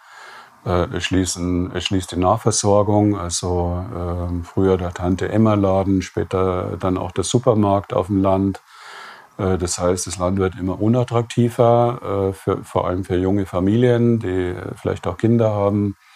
äh, 0.64 1.01
schließen, 1.01 1.72
schließt 1.80 2.12
die 2.12 2.16
Nahversorgung, 2.16 3.16
also 3.16 3.85
äh, 3.95 4.45
früher 4.45 4.76
der 4.76 4.93
Tante 4.93 5.28
Emma 5.28 5.55
Laden, 5.55 6.03
später 6.03 6.76
dann 6.78 6.99
auch 6.99 7.12
der 7.12 7.24
Supermarkt 7.24 7.93
auf 7.93 8.09
dem 8.09 8.20
Land. 8.20 8.61
Äh, 9.39 9.59
das 9.59 9.78
heißt, 9.78 10.07
das 10.07 10.18
Land 10.18 10.39
wird 10.39 10.59
immer 10.59 10.80
unattraktiver, 10.80 12.30
äh, 12.30 12.33
für, 12.33 12.64
vor 12.64 12.89
allem 12.89 13.05
für 13.05 13.16
junge 13.16 13.47
Familien, 13.47 14.18
die 14.18 14.55
vielleicht 14.74 15.07
auch 15.07 15.16
Kinder 15.16 15.51
haben, 15.53 15.97
äh, 15.97 16.12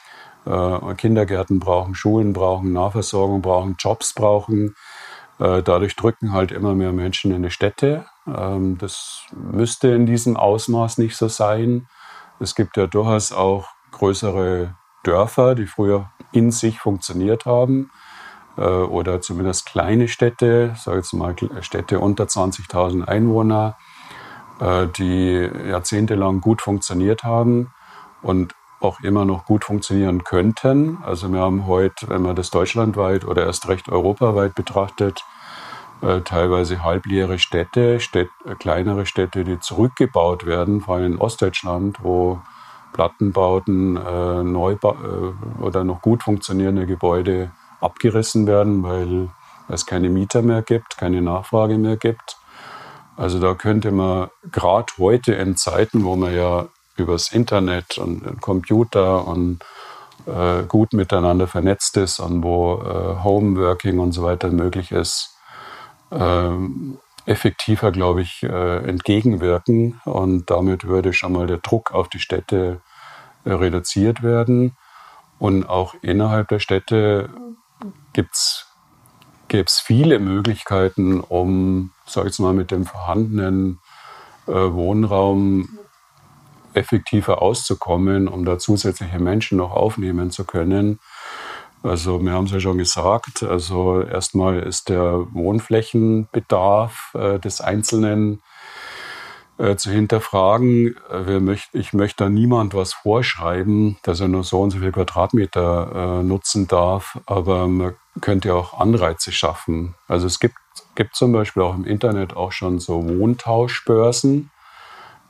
Kindergärten 0.96 1.58
brauchen, 1.58 1.94
Schulen 1.94 2.32
brauchen, 2.32 2.72
Nahversorgung 2.72 3.42
brauchen, 3.42 3.76
Jobs 3.78 4.14
brauchen. 4.14 4.76
Dadurch 5.38 5.96
drücken 5.96 6.32
halt 6.32 6.52
immer 6.52 6.74
mehr 6.74 6.92
Menschen 6.92 7.32
in 7.32 7.42
die 7.42 7.50
Städte. 7.50 8.06
Ähm, 8.26 8.78
das 8.78 9.22
müsste 9.32 9.88
in 9.88 10.06
diesem 10.06 10.36
Ausmaß 10.36 10.98
nicht 10.98 11.16
so 11.16 11.28
sein. 11.28 11.88
Es 12.40 12.54
gibt 12.54 12.76
ja 12.76 12.86
durchaus 12.86 13.32
auch 13.32 13.68
größere 13.92 14.74
Dörfer, 15.04 15.54
die 15.54 15.66
früher 15.66 16.10
in 16.32 16.50
sich 16.50 16.80
funktioniert 16.80 17.46
haben, 17.46 17.90
äh, 18.56 18.62
oder 18.62 19.20
zumindest 19.20 19.66
kleine 19.66 20.08
Städte, 20.08 20.74
sage 20.76 20.98
jetzt 20.98 21.12
mal 21.12 21.34
Städte 21.60 22.00
unter 22.00 22.24
20.000 22.24 23.06
Einwohner, 23.06 23.76
äh, 24.60 24.86
die 24.88 25.48
jahrzehntelang 25.68 26.40
gut 26.40 26.60
funktioniert 26.60 27.22
haben 27.22 27.72
und 28.22 28.54
auch 28.86 29.00
immer 29.00 29.24
noch 29.24 29.44
gut 29.44 29.64
funktionieren 29.64 30.24
könnten. 30.24 30.98
Also 31.04 31.30
wir 31.32 31.40
haben 31.40 31.66
heute, 31.66 32.08
wenn 32.08 32.22
man 32.22 32.36
das 32.36 32.50
deutschlandweit 32.50 33.24
oder 33.24 33.44
erst 33.44 33.68
recht 33.68 33.88
europaweit 33.88 34.54
betrachtet, 34.54 35.24
äh, 36.02 36.20
teilweise 36.20 36.82
halbleere 36.82 37.38
Städte, 37.38 38.00
Städte, 38.00 38.30
kleinere 38.58 39.06
Städte, 39.06 39.44
die 39.44 39.58
zurückgebaut 39.60 40.46
werden, 40.46 40.80
vor 40.82 40.96
allem 40.96 41.14
in 41.14 41.18
Ostdeutschland, 41.18 41.98
wo 42.02 42.40
Plattenbauten, 42.92 43.96
äh, 43.96 44.42
Neubau 44.42 44.92
äh, 44.94 45.62
oder 45.62 45.84
noch 45.84 46.02
gut 46.02 46.22
funktionierende 46.22 46.86
Gebäude 46.86 47.50
abgerissen 47.80 48.46
werden, 48.46 48.82
weil 48.82 49.28
es 49.68 49.86
keine 49.86 50.08
Mieter 50.08 50.42
mehr 50.42 50.62
gibt, 50.62 50.96
keine 50.96 51.22
Nachfrage 51.22 51.78
mehr 51.78 51.96
gibt. 51.96 52.36
Also 53.16 53.40
da 53.40 53.54
könnte 53.54 53.90
man 53.90 54.28
gerade 54.50 54.92
heute 54.98 55.32
in 55.34 55.56
Zeiten, 55.56 56.04
wo 56.04 56.16
man 56.16 56.34
ja 56.34 56.66
übers 56.96 57.32
Internet 57.32 57.98
und 57.98 58.40
Computer 58.40 59.26
und 59.26 59.60
äh, 60.26 60.64
gut 60.64 60.92
miteinander 60.92 61.46
vernetzt 61.46 61.96
ist 61.96 62.18
und 62.18 62.42
wo 62.42 62.82
äh, 62.82 63.22
Homeworking 63.22 63.98
und 63.98 64.12
so 64.12 64.22
weiter 64.22 64.50
möglich 64.50 64.92
ist, 64.92 65.36
ähm, 66.10 66.98
effektiver, 67.26 67.92
glaube 67.92 68.22
ich, 68.22 68.42
äh, 68.42 68.78
entgegenwirken. 68.88 70.00
Und 70.04 70.50
damit 70.50 70.84
würde 70.84 71.12
schon 71.12 71.32
mal 71.32 71.46
der 71.46 71.58
Druck 71.58 71.92
auf 71.92 72.08
die 72.08 72.20
Städte 72.20 72.80
äh, 73.44 73.52
reduziert 73.52 74.22
werden. 74.22 74.76
Und 75.38 75.68
auch 75.68 75.94
innerhalb 76.02 76.48
der 76.48 76.60
Städte 76.60 77.28
gibt's 78.12 78.66
gäbe 79.48 79.66
es 79.66 79.78
viele 79.78 80.18
Möglichkeiten, 80.18 81.20
um, 81.20 81.92
sag 82.06 82.26
ich 82.26 82.38
mal, 82.38 82.52
mit 82.52 82.70
dem 82.70 82.84
vorhandenen 82.84 83.78
äh, 84.46 84.52
Wohnraum 84.52 85.78
effektiver 86.76 87.42
auszukommen, 87.42 88.28
um 88.28 88.44
da 88.44 88.58
zusätzliche 88.58 89.18
Menschen 89.18 89.58
noch 89.58 89.72
aufnehmen 89.72 90.30
zu 90.30 90.44
können. 90.44 90.98
Also 91.82 92.22
wir 92.22 92.32
haben 92.32 92.46
es 92.46 92.52
ja 92.52 92.60
schon 92.60 92.78
gesagt, 92.78 93.42
also 93.42 94.02
erstmal 94.02 94.60
ist 94.60 94.88
der 94.88 95.26
Wohnflächenbedarf 95.32 97.14
äh, 97.14 97.38
des 97.38 97.60
Einzelnen 97.60 98.42
äh, 99.58 99.76
zu 99.76 99.90
hinterfragen. 99.90 100.96
Möcht, 101.40 101.70
ich 101.72 101.92
möchte 101.92 102.24
da 102.24 102.30
niemand 102.30 102.74
was 102.74 102.92
vorschreiben, 102.92 103.98
dass 104.02 104.20
er 104.20 104.28
nur 104.28 104.44
so 104.44 104.60
und 104.60 104.70
so 104.70 104.78
viel 104.78 104.92
Quadratmeter 104.92 106.20
äh, 106.20 106.22
nutzen 106.24 106.66
darf, 106.66 107.18
aber 107.26 107.68
man 107.68 107.94
könnte 108.20 108.54
auch 108.54 108.78
Anreize 108.78 109.30
schaffen. 109.30 109.94
Also 110.08 110.26
es 110.26 110.40
gibt, 110.40 110.56
gibt 110.94 111.14
zum 111.14 111.32
Beispiel 111.32 111.62
auch 111.62 111.74
im 111.74 111.84
Internet 111.84 112.36
auch 112.36 112.52
schon 112.52 112.80
so 112.80 113.06
Wohntauschbörsen. 113.06 114.50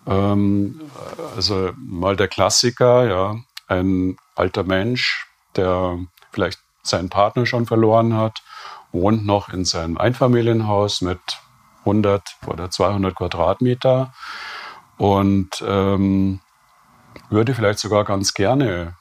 Ähm, 0.07 0.81
also 1.35 1.73
mal 1.77 2.17
der 2.17 2.29
Klassiker, 2.29 3.07
ja, 3.07 3.37
ein 3.69 4.17
alter 4.35 4.65
Mensch, 4.65 5.27
der 5.57 5.99
vielleicht 6.33 6.61
seinen 6.83 7.09
Partner 7.09 7.47
schon 7.47 7.67
verloren 7.67 8.15
hat, 8.15 8.43
wohnt 8.93 9.27
noch 9.27 9.49
in 9.49 9.65
seinem 9.65 9.99
Einfamilienhaus 9.99 11.01
mit 11.01 11.19
100 11.81 12.23
oder 12.47 12.71
200 12.71 13.15
Quadratmeter 13.15 14.13
und 14.97 15.63
ähm, 15.67 16.41
würde 17.29 17.55
vielleicht 17.55 17.79
sogar 17.79 18.05
ganz 18.05 18.35
gerne 18.35 18.95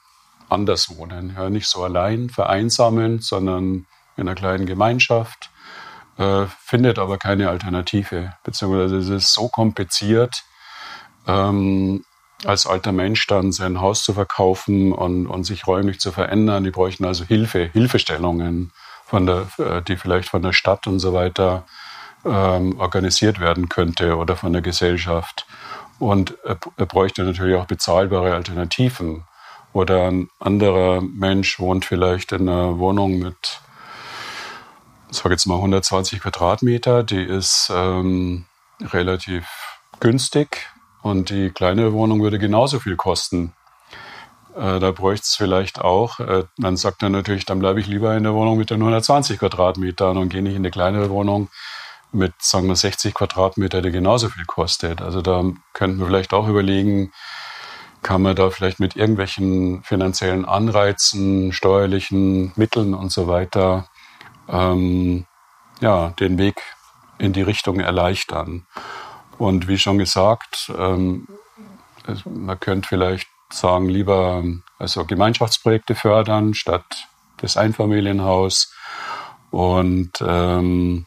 anders 0.48 0.96
wohnen. 0.96 1.34
Ja, 1.36 1.50
nicht 1.50 1.66
so 1.66 1.84
allein, 1.84 2.30
vereinsamen, 2.30 3.20
sondern 3.20 3.86
in 4.16 4.28
einer 4.28 4.34
kleinen 4.34 4.66
Gemeinschaft, 4.66 5.50
äh, 6.18 6.46
findet 6.58 6.98
aber 6.98 7.18
keine 7.18 7.50
Alternative, 7.50 8.32
beziehungsweise 8.44 8.96
es 8.96 9.08
ist 9.08 9.34
so 9.34 9.48
kompliziert, 9.48 10.44
ähm, 11.26 12.04
als 12.44 12.66
alter 12.66 12.92
Mensch 12.92 13.26
dann 13.26 13.52
sein 13.52 13.80
Haus 13.80 14.02
zu 14.02 14.14
verkaufen 14.14 14.92
und, 14.92 15.26
und 15.26 15.44
sich 15.44 15.66
räumlich 15.66 16.00
zu 16.00 16.12
verändern. 16.12 16.64
Die 16.64 16.70
bräuchten 16.70 17.04
also 17.04 17.24
Hilfe, 17.24 17.70
Hilfestellungen, 17.72 18.72
von 19.04 19.26
der, 19.26 19.46
äh, 19.58 19.82
die 19.82 19.96
vielleicht 19.96 20.28
von 20.28 20.42
der 20.42 20.52
Stadt 20.52 20.86
und 20.86 20.98
so 20.98 21.12
weiter 21.12 21.64
ähm, 22.24 22.78
organisiert 22.78 23.40
werden 23.40 23.68
könnte 23.68 24.16
oder 24.16 24.36
von 24.36 24.52
der 24.52 24.62
Gesellschaft. 24.62 25.46
Und 25.98 26.36
er, 26.44 26.56
bräuchte 26.86 27.22
natürlich 27.22 27.56
auch 27.56 27.66
bezahlbare 27.66 28.34
Alternativen. 28.34 29.24
Oder 29.72 30.08
ein 30.08 30.28
anderer 30.38 31.00
Mensch 31.00 31.58
wohnt 31.58 31.84
vielleicht 31.84 32.32
in 32.32 32.48
einer 32.48 32.78
Wohnung 32.78 33.18
mit, 33.18 33.60
ich 35.10 35.16
sage 35.16 35.34
jetzt 35.34 35.46
mal 35.46 35.56
120 35.56 36.20
Quadratmeter, 36.20 37.02
die 37.02 37.22
ist 37.22 37.70
ähm, 37.72 38.46
relativ 38.80 39.46
günstig 40.00 40.68
und 41.06 41.30
die 41.30 41.50
kleine 41.50 41.92
Wohnung 41.92 42.20
würde 42.20 42.38
genauso 42.38 42.80
viel 42.80 42.96
kosten. 42.96 43.52
Äh, 44.56 44.80
da 44.80 44.90
bräuchte 44.90 45.24
es 45.24 45.36
vielleicht 45.36 45.80
auch, 45.80 46.18
äh, 46.18 46.44
dann 46.58 46.76
sagt 46.76 47.02
er 47.02 47.10
natürlich, 47.10 47.44
dann 47.44 47.60
bleibe 47.60 47.78
ich 47.78 47.86
lieber 47.86 48.16
in 48.16 48.24
der 48.24 48.34
Wohnung 48.34 48.58
mit 48.58 48.70
den 48.70 48.80
120 48.80 49.38
Quadratmetern 49.38 50.16
und 50.16 50.30
gehe 50.30 50.42
nicht 50.42 50.54
in 50.54 50.62
eine 50.62 50.70
kleinere 50.70 51.10
Wohnung, 51.10 51.48
mit, 52.12 52.32
sagen 52.40 52.66
wir, 52.66 52.76
60 52.76 53.14
Quadratmeter, 53.14 53.82
der 53.82 53.92
genauso 53.92 54.28
viel 54.28 54.46
kostet. 54.46 55.00
Also 55.02 55.22
da 55.22 55.44
könnten 55.72 55.98
wir 55.98 56.06
vielleicht 56.06 56.32
auch 56.32 56.48
überlegen, 56.48 57.12
kann 58.02 58.22
man 58.22 58.34
da 58.34 58.50
vielleicht 58.50 58.80
mit 58.80 58.96
irgendwelchen 58.96 59.82
finanziellen 59.84 60.44
Anreizen, 60.44 61.52
steuerlichen 61.52 62.52
Mitteln 62.56 62.94
und 62.94 63.12
so 63.12 63.28
weiter 63.28 63.88
ähm, 64.48 65.26
ja, 65.80 66.10
den 66.20 66.38
Weg 66.38 66.62
in 67.18 67.32
die 67.32 67.42
Richtung 67.42 67.80
erleichtern. 67.80 68.66
Und 69.38 69.68
wie 69.68 69.78
schon 69.78 69.98
gesagt, 69.98 70.72
ähm, 70.78 71.26
man 72.24 72.58
könnte 72.60 72.88
vielleicht 72.88 73.28
sagen, 73.50 73.88
lieber 73.88 74.42
also 74.78 75.04
Gemeinschaftsprojekte 75.04 75.94
fördern 75.94 76.54
statt 76.54 77.08
das 77.38 77.56
Einfamilienhaus. 77.56 78.72
Und 79.50 80.12
ähm, 80.20 81.06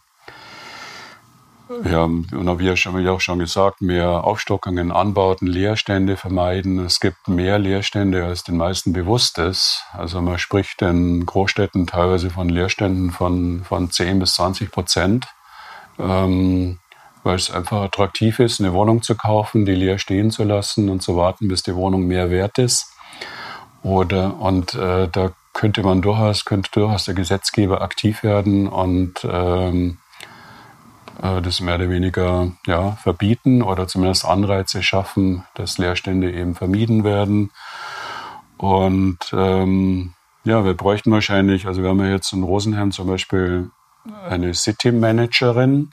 ja, 1.83 2.07
wie 2.09 3.03
ja 3.03 3.11
auch 3.11 3.21
schon 3.21 3.39
gesagt, 3.39 3.81
mehr 3.81 4.23
Aufstockungen, 4.23 4.91
Anbauten, 4.91 5.47
Leerstände 5.47 6.17
vermeiden. 6.17 6.79
Es 6.79 6.99
gibt 6.99 7.27
mehr 7.27 7.59
Leerstände, 7.59 8.25
als 8.25 8.43
den 8.43 8.57
meisten 8.57 8.91
bewusst 8.91 9.37
ist. 9.37 9.83
Also 9.93 10.19
man 10.21 10.39
spricht 10.39 10.81
in 10.81 11.25
Großstädten 11.25 11.85
teilweise 11.85 12.31
von 12.31 12.49
Leerständen 12.49 13.11
von, 13.11 13.63
von 13.63 13.91
10 13.91 14.19
bis 14.19 14.33
20 14.33 14.71
Prozent, 14.71 15.27
ähm, 15.99 16.79
weil 17.23 17.35
es 17.35 17.51
einfach 17.51 17.81
attraktiv 17.81 18.39
ist, 18.39 18.59
eine 18.59 18.73
Wohnung 18.73 19.01
zu 19.01 19.15
kaufen, 19.15 19.65
die 19.65 19.75
leer 19.75 19.99
stehen 19.99 20.31
zu 20.31 20.43
lassen 20.43 20.89
und 20.89 21.01
zu 21.01 21.15
warten, 21.15 21.47
bis 21.47 21.63
die 21.63 21.75
Wohnung 21.75 22.07
mehr 22.07 22.29
wert 22.29 22.57
ist. 22.57 22.93
Oder, 23.83 24.39
und 24.39 24.73
äh, 24.75 25.07
da 25.09 25.31
könnte 25.53 25.83
man 25.83 26.01
durchaus, 26.01 26.45
könnte 26.45 26.69
durchaus 26.71 27.05
der 27.05 27.15
Gesetzgeber 27.15 27.81
aktiv 27.81 28.23
werden 28.23 28.67
und 28.67 29.27
ähm, 29.29 29.97
äh, 31.21 31.41
das 31.41 31.59
mehr 31.59 31.75
oder 31.75 31.89
weniger 31.89 32.51
ja, 32.65 32.91
verbieten 32.91 33.61
oder 33.61 33.87
zumindest 33.87 34.25
Anreize 34.25 34.83
schaffen, 34.83 35.45
dass 35.55 35.77
Leerstände 35.77 36.31
eben 36.31 36.55
vermieden 36.55 37.03
werden. 37.03 37.51
Und 38.57 39.19
ähm, 39.33 40.13
ja, 40.43 40.63
wir 40.65 40.73
bräuchten 40.73 41.11
wahrscheinlich, 41.11 41.67
also 41.67 41.81
wir 41.81 41.89
haben 41.89 41.99
ja 41.99 42.11
jetzt 42.11 42.33
in 42.33 42.43
Rosenheim 42.43 42.91
zum 42.91 43.07
Beispiel 43.07 43.69
eine 44.27 44.53
City 44.53 44.91
Managerin. 44.91 45.91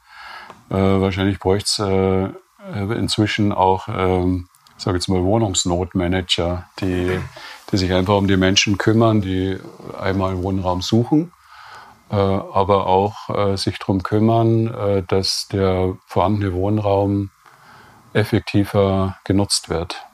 Äh, 0.71 0.75
wahrscheinlich 0.75 1.39
bräuchte 1.39 1.65
es 1.65 1.79
äh, 1.79 2.95
inzwischen 2.95 3.53
auch, 3.53 3.89
äh, 3.89 4.43
sage 4.77 4.97
jetzt 4.97 5.09
mal, 5.09 5.23
Wohnungsnotmanager, 5.23 6.65
die, 6.81 7.19
die 7.71 7.77
sich 7.77 7.93
einfach 7.93 8.17
um 8.17 8.27
die 8.27 8.37
Menschen 8.37 8.79
kümmern, 8.79 9.21
die 9.21 9.59
einmal 9.99 10.43
Wohnraum 10.43 10.83
suchen, 10.83 11.33
äh, 12.11 12.15
aber 12.17 12.87
auch 12.87 13.31
äh, 13.31 13.57
sich 13.57 13.79
darum 13.79 14.03
kümmern, 14.03 14.73
äh, 14.75 15.03
dass 15.03 15.49
der 15.49 15.97
vorhandene 16.07 16.53
Wohnraum 16.53 17.31
effektiver 18.13 19.17
genutzt 19.25 19.69
wird. 19.69 20.05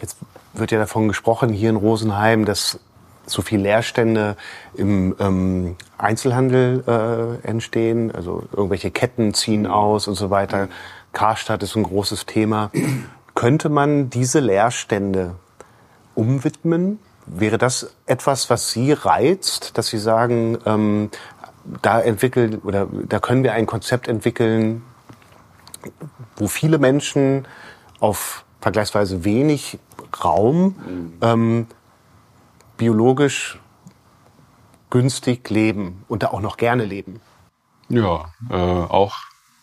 Jetzt 0.00 0.16
wird 0.54 0.72
ja 0.72 0.78
davon 0.78 1.08
gesprochen 1.08 1.50
hier 1.50 1.70
in 1.70 1.76
Rosenheim, 1.76 2.44
dass 2.44 2.80
so 3.26 3.42
viel 3.42 3.60
Leerstände 3.60 4.36
im 4.74 5.14
ähm, 5.18 5.76
Einzelhandel 5.98 6.84
äh, 7.44 7.46
entstehen. 7.46 8.12
Also 8.12 8.44
irgendwelche 8.52 8.90
Ketten 8.90 9.34
ziehen 9.34 9.66
aus 9.66 10.08
und 10.08 10.14
so 10.14 10.30
weiter. 10.30 10.68
Karstadt 11.12 11.62
ist 11.62 11.76
ein 11.76 11.82
großes 11.82 12.26
Thema. 12.26 12.70
Könnte 13.34 13.68
man 13.68 14.10
diese 14.10 14.40
Leerstände 14.40 15.36
umwidmen? 16.14 16.98
Wäre 17.26 17.58
das 17.58 17.94
etwas, 18.06 18.50
was 18.50 18.70
Sie 18.70 18.92
reizt, 18.92 19.78
dass 19.78 19.86
Sie 19.88 19.98
sagen, 19.98 20.58
ähm, 20.66 21.10
da 21.80 22.00
entwickeln 22.00 22.58
oder 22.64 22.88
da 23.08 23.20
können 23.20 23.44
wir 23.44 23.52
ein 23.52 23.66
Konzept 23.66 24.08
entwickeln, 24.08 24.82
wo 26.36 26.48
viele 26.48 26.78
Menschen 26.78 27.46
auf 28.00 28.44
vergleichsweise 28.60 29.24
wenig 29.24 29.78
Raum 30.24 30.74
ähm, 31.20 31.66
biologisch 32.76 33.58
günstig 34.90 35.48
leben 35.50 36.04
und 36.08 36.22
da 36.22 36.28
auch 36.28 36.40
noch 36.40 36.56
gerne 36.56 36.84
leben. 36.84 37.20
Ja, 37.88 38.32
äh, 38.50 38.54
auch, 38.54 39.16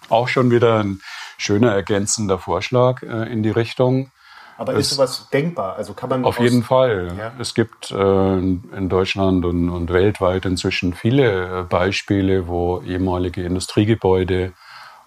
auch 0.10 0.28
schon 0.28 0.51
wieder 0.51 0.80
ein 0.80 1.01
schöner 1.38 1.72
ergänzender 1.74 2.38
Vorschlag 2.38 3.03
äh, 3.03 3.32
in 3.32 3.43
die 3.43 3.51
Richtung. 3.51 4.12
Aber 4.57 4.74
es, 4.74 4.88
ist 4.88 4.97
sowas 4.97 5.30
denkbar? 5.32 5.78
Also 5.78 5.93
kann 5.93 6.10
man 6.10 6.26
auf 6.26 6.39
jeden 6.39 6.64
Fall. 6.64 7.14
Ja. 7.18 7.32
Es 7.39 7.53
gibt 7.53 7.91
äh, 7.91 8.38
in 8.38 8.89
Deutschland 8.89 9.45
und, 9.45 9.70
und, 9.70 9.93
weltweit 9.93 10.45
inzwischen 10.45 10.93
viele 10.93 11.62
äh, 11.62 11.64
Beispiele, 11.64 12.47
wo 12.47 12.82
ehemalige 12.82 13.43
Industriegebäude 13.43 14.51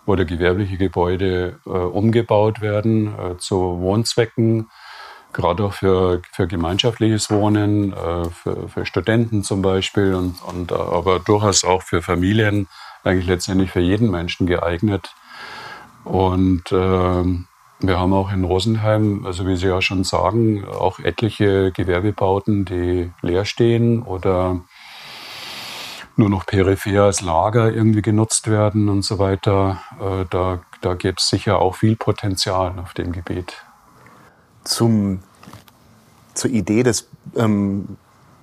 oder 0.07 0.25
gewerbliche 0.25 0.79
Gebäude 0.79 1.61
äh, 1.67 1.69
umgebaut 1.69 2.61
werden 2.63 3.15
äh, 3.19 3.37
zu 3.37 3.81
Wohnzwecken 3.81 4.71
gerade 5.33 5.65
auch 5.65 5.73
für, 5.73 6.23
für 6.33 6.47
gemeinschaftliches 6.47 7.31
Wohnen, 7.31 7.93
äh, 7.93 8.25
für, 8.31 8.69
für 8.69 8.87
Studenten 8.87 9.43
zum 9.43 9.63
Beispiel 9.63 10.15
und, 10.15 10.43
und 10.43 10.73
aber 10.73 11.19
durchaus 11.19 11.65
auch 11.65 11.83
für 11.83 12.03
Familien, 12.03 12.69
eigentlich 13.05 13.27
letztendlich 13.27 13.71
für 13.71 13.81
jeden 13.81 14.11
Menschen 14.11 14.47
geeignet. 14.47 15.15
Und 16.05 16.71
äh, 16.73 17.25
wir 17.85 17.99
haben 17.99 18.13
auch 18.13 18.33
in 18.33 18.45
Rosenheim, 18.45 19.27
also 19.27 19.47
wie 19.47 19.57
Sie 19.57 19.67
ja 19.67 19.81
schon 19.83 20.05
sagen, 20.05 20.65
auch 20.65 20.99
etliche 21.01 21.73
Gewerbebauten, 21.73 22.65
die 22.65 23.11
leer 23.23 23.45
stehen 23.45 24.03
oder 24.03 24.61
nur 26.17 26.29
noch 26.29 26.45
peripher 26.47 27.05
als 27.05 27.23
Lager 27.23 27.73
irgendwie 27.73 28.03
genutzt 28.03 28.49
werden 28.49 28.89
und 28.89 29.03
so 29.03 29.19
weiter. 29.19 29.83
Äh, 30.01 30.27
da, 30.31 30.61
da 30.81 30.95
gäbe 30.95 31.17
es 31.19 31.29
sicher 31.29 31.59
auch 31.59 31.77
viel 31.77 31.97
Potenzial 31.97 32.79
auf 32.79 32.93
dem 32.93 33.13
Gebiet 33.13 33.65
zum, 34.65 35.21
zur 36.35 36.51
Idee 36.51 36.83
des 36.83 37.09
ähm, 37.37 37.97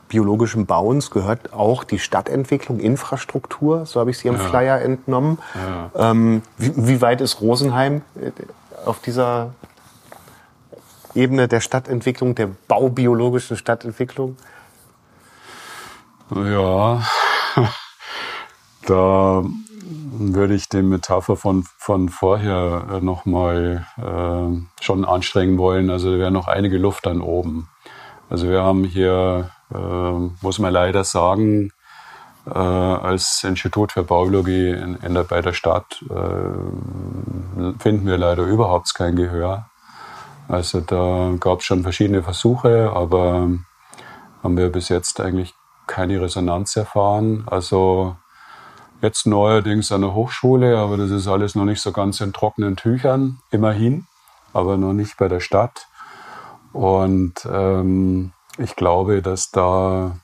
biologischen 0.10 0.66
Bauens 0.66 1.12
gehört 1.12 1.54
auch 1.54 1.84
die 1.84 2.00
Stadtentwicklung, 2.00 2.80
Infrastruktur, 2.80 3.86
so 3.86 4.00
habe 4.00 4.10
ich 4.10 4.18
sie 4.18 4.30
am 4.30 4.36
ja. 4.36 4.42
Flyer 4.42 4.82
entnommen. 4.82 5.38
Ja. 5.56 6.12
Ähm, 6.12 6.42
wie, 6.58 6.74
wie, 6.76 7.02
weit 7.02 7.22
ist 7.22 7.42
Rosenheim 7.42 8.02
äh, 8.20 8.32
auf 8.86 9.00
dieser 9.00 9.54
Ebene 11.16 11.48
der 11.48 11.62
Stadtentwicklung, 11.62 12.36
der 12.36 12.50
baubiologischen 12.68 13.56
Stadtentwicklung? 13.56 14.36
Ja, 16.36 17.02
da 18.86 19.44
würde 19.90 20.54
ich 20.54 20.70
die 20.70 20.82
Metapher 20.82 21.36
von, 21.36 21.64
von 21.78 22.10
vorher 22.10 23.00
nochmal 23.02 23.86
äh, 23.98 24.84
schon 24.84 25.06
anstrengen 25.06 25.58
wollen. 25.58 25.90
Also 25.90 26.12
da 26.12 26.20
wäre 26.20 26.32
noch 26.32 26.48
einige 26.48 26.78
Luft 26.78 27.06
dann 27.06 27.22
oben. 27.22 27.70
Also 28.30 28.48
wir 28.48 28.62
haben 28.62 28.84
hier, 28.84 29.50
äh, 29.74 29.78
muss 30.42 30.60
man 30.60 30.74
leider 30.74 31.04
sagen, 31.04 31.72
äh, 32.46 32.58
als 32.58 33.44
Institut 33.44 33.92
für 33.92 34.04
Baubiologie 34.04 34.70
in, 34.70 34.96
in 34.98 35.14
der, 35.14 35.24
bei 35.24 35.42
der 35.42 35.54
Stadt 35.54 36.04
äh, 36.10 37.74
finden 37.80 38.06
wir 38.06 38.18
leider 38.18 38.44
überhaupt 38.44 38.94
kein 38.94 39.16
Gehör. 39.16 39.70
Also 40.48 40.82
da 40.82 41.34
gab 41.40 41.60
es 41.60 41.66
schon 41.66 41.84
verschiedene 41.84 42.24
Versuche, 42.24 42.92
aber 42.94 43.50
haben 44.44 44.58
wir 44.58 44.72
bis 44.72 44.90
jetzt 44.90 45.20
eigentlich 45.20 45.54
keine 45.86 46.22
Resonanz 46.22 46.76
erfahren. 46.76 47.44
Also 47.48 48.16
Jetzt 49.02 49.26
neuerdings 49.26 49.94
an 49.94 50.02
der 50.02 50.14
Hochschule, 50.14 50.78
aber 50.78 50.98
das 50.98 51.10
ist 51.10 51.28
alles 51.28 51.56
noch 51.56 51.64
nicht 51.64 51.82
so 51.82 51.94
ganz 51.94 52.20
in 52.20 52.34
trockenen 52.34 52.76
Tüchern, 52.76 53.40
immerhin, 53.50 54.08
aber 54.52 54.76
noch 54.76 54.92
nicht 54.92 55.18
bei 55.18 55.30
der 55.30 55.40
Stadt. 55.40 55.88
Und 56.74 57.48
ähm, 57.50 58.34
ich 58.58 58.76
glaube, 58.76 59.22
dass 59.22 59.52
da 59.52 60.18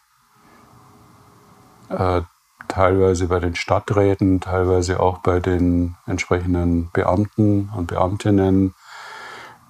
äh, 1.90 2.22
teilweise 2.68 3.28
bei 3.28 3.40
den 3.40 3.56
Stadträten, 3.56 4.42
teilweise 4.42 5.00
auch 5.00 5.20
bei 5.20 5.40
den 5.40 5.96
entsprechenden 6.06 6.90
Beamten 6.92 7.72
und 7.76 7.88
Beamtinnen, 7.88 8.74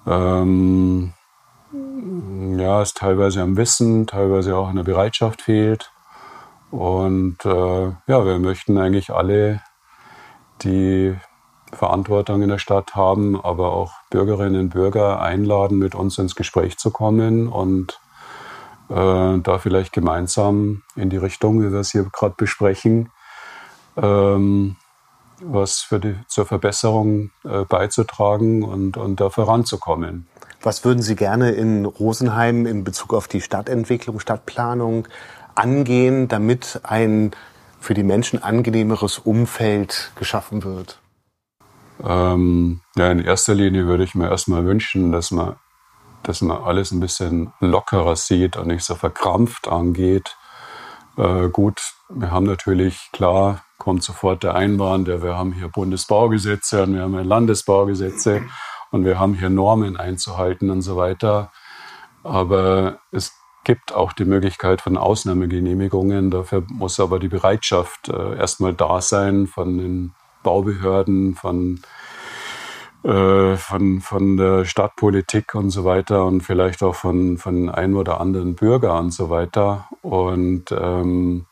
ähm, 0.06 1.12
ja, 2.56 2.82
es 2.82 2.94
teilweise 2.94 3.42
am 3.42 3.56
Wissen, 3.56 4.06
teilweise 4.08 4.56
auch 4.56 4.68
an 4.68 4.76
der 4.76 4.82
Bereitschaft 4.82 5.42
fehlt. 5.42 5.92
Und 6.70 7.44
äh, 7.44 7.86
ja, 8.06 8.24
wir 8.24 8.38
möchten 8.38 8.76
eigentlich 8.78 9.10
alle, 9.10 9.60
die 10.62 11.14
Verantwortung 11.72 12.42
in 12.42 12.48
der 12.48 12.58
Stadt 12.58 12.94
haben, 12.94 13.40
aber 13.40 13.72
auch 13.72 13.92
Bürgerinnen 14.10 14.60
und 14.62 14.68
Bürger 14.70 15.20
einladen, 15.20 15.78
mit 15.78 15.94
uns 15.94 16.18
ins 16.18 16.34
Gespräch 16.34 16.78
zu 16.78 16.90
kommen 16.90 17.48
und 17.48 18.00
äh, 18.88 19.38
da 19.38 19.58
vielleicht 19.58 19.92
gemeinsam 19.92 20.82
in 20.94 21.10
die 21.10 21.16
Richtung, 21.16 21.60
wie 21.60 21.72
wir 21.72 21.80
es 21.80 21.90
hier 21.90 22.04
gerade 22.04 22.34
besprechen, 22.36 23.10
ähm, 23.96 24.76
was 25.40 25.80
für 25.80 26.00
die, 26.00 26.16
zur 26.28 26.46
Verbesserung 26.46 27.30
äh, 27.44 27.64
beizutragen 27.64 28.62
und, 28.62 28.96
und 28.96 29.20
da 29.20 29.28
voranzukommen. 29.28 30.26
Was 30.62 30.84
würden 30.84 31.02
Sie 31.02 31.16
gerne 31.16 31.50
in 31.50 31.84
Rosenheim 31.84 32.66
in 32.66 32.82
Bezug 32.82 33.12
auf 33.12 33.28
die 33.28 33.40
Stadtentwicklung, 33.40 34.18
Stadtplanung 34.20 35.06
angehen, 35.56 36.28
damit 36.28 36.80
ein 36.82 37.32
für 37.80 37.94
die 37.94 38.02
Menschen 38.02 38.42
angenehmeres 38.42 39.18
Umfeld 39.18 40.12
geschaffen 40.16 40.64
wird? 40.64 40.98
Ähm, 42.04 42.80
ja, 42.96 43.10
in 43.10 43.20
erster 43.20 43.54
Linie 43.54 43.86
würde 43.86 44.04
ich 44.04 44.14
mir 44.14 44.28
erstmal 44.28 44.64
wünschen, 44.66 45.12
dass 45.12 45.30
man, 45.30 45.56
dass 46.22 46.42
man 46.42 46.62
alles 46.62 46.90
ein 46.92 47.00
bisschen 47.00 47.52
lockerer 47.60 48.16
sieht 48.16 48.56
und 48.56 48.68
nicht 48.68 48.84
so 48.84 48.94
verkrampft 48.94 49.68
angeht. 49.68 50.36
Äh, 51.16 51.48
gut, 51.48 51.80
wir 52.08 52.30
haben 52.30 52.46
natürlich, 52.46 53.08
klar, 53.12 53.62
kommt 53.78 54.02
sofort 54.02 54.42
der 54.42 54.54
Einwand, 54.54 55.08
ja, 55.08 55.22
wir 55.22 55.36
haben 55.36 55.52
hier 55.52 55.68
Bundesbaugesetze 55.68 56.82
und 56.82 56.94
wir 56.94 57.02
haben 57.02 57.14
Landesbaugesetze 57.14 58.42
und 58.90 59.04
wir 59.04 59.18
haben 59.18 59.34
hier 59.34 59.50
Normen 59.50 59.96
einzuhalten 59.96 60.70
und 60.70 60.82
so 60.82 60.96
weiter. 60.96 61.52
Aber 62.22 62.98
es 63.12 63.32
gibt 63.66 63.92
auch 63.92 64.12
die 64.12 64.24
Möglichkeit 64.24 64.80
von 64.80 64.96
Ausnahmegenehmigungen. 64.96 66.30
Dafür 66.30 66.62
muss 66.72 67.00
aber 67.00 67.18
die 67.18 67.26
Bereitschaft 67.26 68.08
äh, 68.08 68.36
erstmal 68.36 68.72
da 68.72 69.00
sein 69.00 69.48
von 69.48 69.76
den 69.76 70.14
Baubehörden, 70.44 71.34
von, 71.34 71.80
äh, 73.02 73.56
von, 73.56 74.00
von 74.00 74.36
der 74.36 74.66
Stadtpolitik 74.66 75.56
und 75.56 75.70
so 75.70 75.84
weiter 75.84 76.26
und 76.26 76.42
vielleicht 76.42 76.84
auch 76.84 76.94
von, 76.94 77.38
von 77.38 77.68
ein 77.68 77.96
oder 77.96 78.20
anderen 78.20 78.54
Bürger 78.54 78.96
und 79.00 79.10
so 79.10 79.30
weiter. 79.30 79.88
Und 80.00 80.70
ähm, 80.70 81.46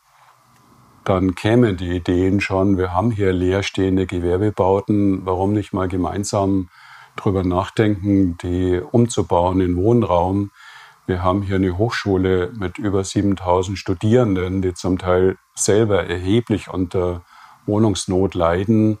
dann 1.03 1.35
kämen 1.35 1.75
die 1.75 1.97
Ideen 1.97 2.39
schon, 2.39 2.77
wir 2.77 2.93
haben 2.93 3.11
hier 3.11 3.33
leerstehende 3.33 4.05
Gewerbebauten, 4.05 5.25
warum 5.25 5.51
nicht 5.51 5.73
mal 5.73 5.89
gemeinsam 5.89 6.69
drüber 7.17 7.43
nachdenken, 7.43 8.37
die 8.37 8.79
umzubauen 8.79 9.59
in 9.59 9.75
Wohnraum, 9.75 10.51
wir 11.07 11.23
haben 11.23 11.41
hier 11.43 11.57
eine 11.57 11.77
Hochschule 11.77 12.51
mit 12.57 12.77
über 12.77 13.03
7000 13.03 13.77
Studierenden, 13.77 14.61
die 14.61 14.73
zum 14.73 14.97
Teil 14.97 15.37
selber 15.53 16.05
erheblich 16.05 16.69
unter 16.69 17.23
Wohnungsnot 17.65 18.33
leiden. 18.33 18.97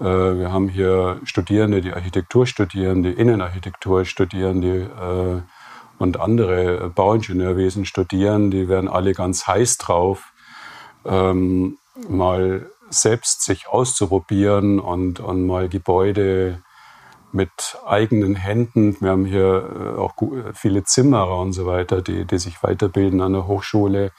Äh, 0.00 0.04
wir 0.04 0.52
haben 0.52 0.68
hier 0.68 1.20
Studierende, 1.24 1.80
die 1.80 1.92
Architektur 1.92 2.46
studieren, 2.46 3.02
die 3.02 3.12
Innenarchitektur 3.12 4.04
studieren, 4.04 4.60
die 4.60 4.68
äh, 4.68 5.42
und 5.98 6.18
andere 6.18 6.90
Bauingenieurwesen 6.90 7.84
studieren, 7.84 8.50
die 8.50 8.68
werden 8.68 8.88
alle 8.88 9.12
ganz 9.12 9.46
heiß 9.46 9.78
drauf, 9.78 10.32
ähm, 11.04 11.78
mal 12.08 12.68
selbst 12.90 13.42
sich 13.42 13.68
auszuprobieren 13.68 14.80
und, 14.80 15.20
und 15.20 15.46
mal 15.46 15.68
Gebäude 15.68 16.62
mit 17.32 17.78
eigenen 17.86 18.34
Händen. 18.34 18.96
Wir 19.00 19.10
haben 19.10 19.24
hier 19.24 19.94
äh, 19.96 19.98
auch 19.98 20.14
viele 20.54 20.84
Zimmerer 20.84 21.38
und 21.38 21.52
so 21.52 21.66
weiter, 21.66 22.02
die, 22.02 22.24
die 22.24 22.38
sich 22.38 22.62
weiterbilden 22.62 23.20
an 23.20 23.32
der 23.32 23.46
Hochschule, 23.46 24.12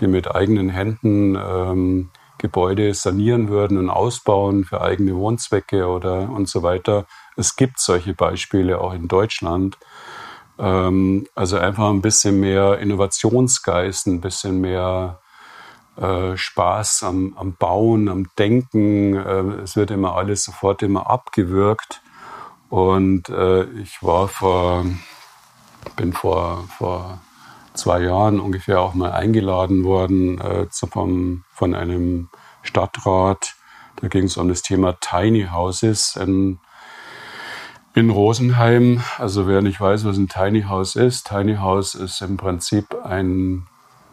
die 0.00 0.06
mit 0.06 0.34
eigenen 0.34 0.68
Händen 0.68 1.36
ähm, 1.36 2.10
Gebäude 2.38 2.94
sanieren 2.94 3.48
würden 3.48 3.78
und 3.78 3.90
ausbauen 3.90 4.64
für 4.64 4.80
eigene 4.80 5.16
Wohnzwecke 5.16 5.86
oder 5.86 6.30
und 6.30 6.48
so 6.48 6.62
weiter. 6.62 7.06
Es 7.36 7.56
gibt 7.56 7.80
solche 7.80 8.14
Beispiele 8.14 8.80
auch 8.80 8.94
in 8.94 9.08
Deutschland. 9.08 9.76
Ähm, 10.58 11.26
also 11.34 11.58
einfach 11.58 11.90
ein 11.90 12.02
bisschen 12.02 12.40
mehr 12.40 12.78
Innovationsgeist, 12.78 14.06
ein 14.06 14.20
bisschen 14.20 14.60
mehr 14.60 15.20
äh, 15.96 16.36
Spaß 16.36 17.02
am, 17.02 17.34
am, 17.36 17.54
Bauen, 17.54 18.08
am 18.08 18.26
Denken. 18.38 19.16
Äh, 19.16 19.62
es 19.62 19.76
wird 19.76 19.90
immer 19.90 20.16
alles 20.16 20.44
sofort 20.44 20.82
immer 20.82 21.10
abgewürgt. 21.10 22.02
Und 22.68 23.28
äh, 23.30 23.64
ich 23.80 24.02
war 24.02 24.28
vor, 24.28 24.84
bin 25.96 26.12
vor, 26.12 26.64
vor 26.76 27.20
zwei 27.74 28.02
Jahren 28.02 28.40
ungefähr 28.40 28.80
auch 28.80 28.94
mal 28.94 29.12
eingeladen 29.12 29.84
worden 29.84 30.38
äh, 30.40 30.68
zu, 30.68 30.86
vom, 30.86 31.44
von 31.52 31.74
einem 31.74 32.28
Stadtrat. 32.62 33.54
Da 33.96 34.08
ging 34.08 34.24
es 34.24 34.36
um 34.36 34.48
das 34.48 34.62
Thema 34.62 34.98
Tiny 35.00 35.48
Houses 35.50 36.16
in, 36.16 36.58
in 37.94 38.10
Rosenheim. 38.10 39.02
Also 39.16 39.46
wer 39.46 39.62
nicht 39.62 39.80
weiß, 39.80 40.04
was 40.04 40.18
ein 40.18 40.28
Tiny 40.28 40.62
House 40.62 40.94
ist, 40.96 41.26
Tiny 41.26 41.56
House 41.56 41.94
ist 41.94 42.20
im 42.20 42.36
Prinzip 42.36 42.94
ein 43.04 43.66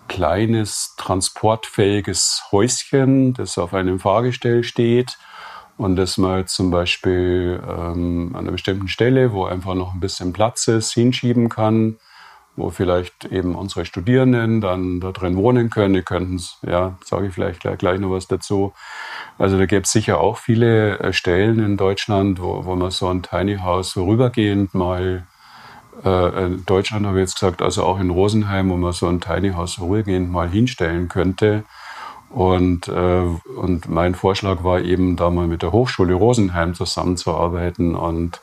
kleines, 0.07 0.93
transportfähiges 0.97 2.43
Häuschen, 2.51 3.33
das 3.33 3.57
auf 3.57 3.73
einem 3.73 3.99
Fahrgestell 3.99 4.63
steht 4.63 5.17
und 5.77 5.95
das 5.95 6.17
man 6.17 6.47
zum 6.47 6.71
Beispiel 6.71 7.61
ähm, 7.67 8.31
an 8.33 8.41
einer 8.41 8.51
bestimmten 8.51 8.87
Stelle, 8.87 9.33
wo 9.33 9.45
einfach 9.45 9.75
noch 9.75 9.93
ein 9.93 9.99
bisschen 9.99 10.33
Platz 10.33 10.67
ist, 10.67 10.93
hinschieben 10.93 11.49
kann 11.49 11.97
wo 12.55 12.69
vielleicht 12.69 13.25
eben 13.25 13.55
unsere 13.55 13.85
Studierenden 13.85 14.61
dann 14.61 14.99
da 14.99 15.11
drin 15.11 15.35
wohnen 15.35 15.69
können. 15.69 15.93
Die 15.93 16.01
könnten 16.01 16.35
es, 16.35 16.57
ja, 16.65 16.97
sage 17.03 17.27
ich 17.27 17.33
vielleicht 17.33 17.59
gleich, 17.59 17.77
gleich 17.77 17.99
noch 17.99 18.11
was 18.11 18.27
dazu. 18.27 18.73
Also 19.37 19.57
da 19.57 19.65
gäbe 19.65 19.83
es 19.83 19.91
sicher 19.91 20.19
auch 20.19 20.37
viele 20.37 20.99
äh, 20.99 21.13
Stellen 21.13 21.59
in 21.59 21.77
Deutschland, 21.77 22.41
wo, 22.41 22.65
wo 22.65 22.75
man 22.75 22.91
so 22.91 23.09
ein 23.09 23.23
Tiny 23.23 23.57
House 23.57 23.91
vorübergehend 23.91 24.73
mal 24.73 25.25
äh, 26.03 26.45
in 26.45 26.65
Deutschland 26.65 27.05
habe 27.05 27.17
ich 27.17 27.23
jetzt 27.23 27.35
gesagt, 27.35 27.61
also 27.61 27.83
auch 27.83 27.99
in 27.99 28.09
Rosenheim, 28.09 28.69
wo 28.69 28.77
man 28.77 28.93
so 28.93 29.07
ein 29.07 29.21
Tiny 29.21 29.51
House 29.51 29.75
vorübergehend 29.75 30.31
mal 30.31 30.49
hinstellen 30.49 31.09
könnte. 31.09 31.63
Und, 32.35 32.89
äh, 32.89 33.23
und 33.55 33.87
mein 33.87 34.13
Vorschlag 34.13 34.65
war 34.65 34.81
eben, 34.81 35.15
da 35.15 35.29
mal 35.29 35.47
mit 35.47 35.61
der 35.61 35.71
Hochschule 35.71 36.15
Rosenheim 36.15 36.73
zusammenzuarbeiten 36.73 37.95
und 37.95 38.41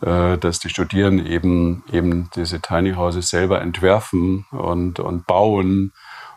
äh, 0.00 0.36
dass 0.38 0.58
die 0.58 0.68
Studierenden 0.68 1.24
eben, 1.24 1.84
eben 1.92 2.30
diese 2.34 2.60
Tiny 2.60 2.94
Houses 2.94 3.30
selber 3.30 3.60
entwerfen 3.60 4.44
und, 4.50 4.98
und 4.98 5.24
bauen 5.28 5.92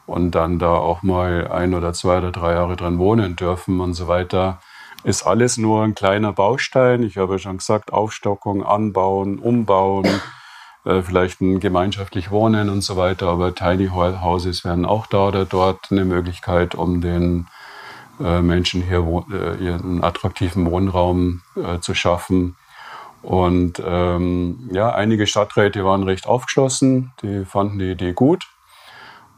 und 0.05 0.35
dann 0.35 0.59
da 0.59 0.75
auch 0.75 1.01
mal 1.01 1.47
ein 1.47 1.73
oder 1.73 1.91
zwei 1.93 2.19
oder 2.19 2.31
drei 2.31 2.53
Jahre 2.53 2.75
dran 2.75 2.99
wohnen 2.99 3.35
dürfen 3.35 3.79
und 3.79 3.95
so 3.95 4.07
weiter. 4.07 4.59
Ist 5.03 5.25
alles 5.25 5.57
nur 5.57 5.81
ein 5.81 5.95
kleiner 5.95 6.33
Baustein. 6.33 7.01
Ich 7.01 7.17
habe 7.17 7.33
ja 7.33 7.39
schon 7.39 7.57
gesagt, 7.57 7.91
Aufstockung, 7.91 8.63
Anbauen, 8.63 9.39
Umbauen, 9.39 10.07
äh, 10.85 11.01
vielleicht 11.01 11.41
ein 11.41 11.59
gemeinschaftlich 11.59 12.31
Wohnen 12.31 12.69
und 12.69 12.81
so 12.81 12.95
weiter. 12.95 13.27
Aber 13.27 13.53
Tiny 13.53 13.87
Houses 13.87 14.63
wären 14.63 14.85
auch 14.85 15.07
da 15.07 15.27
oder 15.27 15.45
dort 15.45 15.91
eine 15.91 16.05
Möglichkeit, 16.05 16.75
um 16.75 17.01
den 17.01 17.47
äh, 18.19 18.41
Menschen 18.41 18.81
hier 18.81 19.05
äh, 19.31 19.63
ihren 19.63 20.03
attraktiven 20.03 20.69
Wohnraum 20.69 21.41
zu 21.81 21.93
schaffen. 21.93 22.55
Und 23.21 23.81
ähm, 23.83 24.69
ja, 24.71 24.93
einige 24.93 25.25
Stadträte 25.25 25.83
waren 25.83 26.03
recht 26.03 26.27
aufgeschlossen, 26.27 27.11
die 27.23 27.43
fanden 27.43 27.79
die 27.79 27.91
Idee 27.91 28.13
gut. 28.13 28.43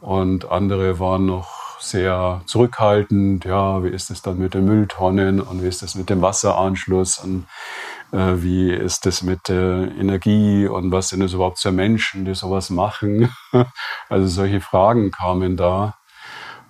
Und 0.02 0.52
andere 0.52 1.00
waren 1.00 1.26
noch 1.26 1.80
sehr 1.80 2.42
zurückhaltend. 2.46 3.46
Ja, 3.46 3.84
wie 3.84 3.90
ist 3.90 4.10
es 4.10 4.22
dann 4.22 4.40
mit 4.40 4.54
den 4.54 4.66
Mülltonnen 4.66 5.40
und 5.40 5.64
wie 5.64 5.68
ist 5.68 5.84
es 5.84 5.96
mit 5.96 6.10
dem 6.10 6.22
Wasseranschluss 6.22 7.20
und 7.20 7.46
wie 8.12 8.72
ist 8.72 9.06
es 9.06 9.22
mit 9.22 9.50
der 9.50 9.92
Energie 10.00 10.68
und 10.68 10.92
was 10.92 11.10
sind 11.10 11.22
es 11.22 11.34
überhaupt 11.34 11.60
für 11.60 11.72
Menschen, 11.72 12.26
die 12.26 12.36
sowas 12.36 12.70
machen? 12.70 13.34
also 14.10 14.28
solche 14.28 14.62
Fragen 14.62 15.12
kamen 15.12 15.58
da. 15.58 15.96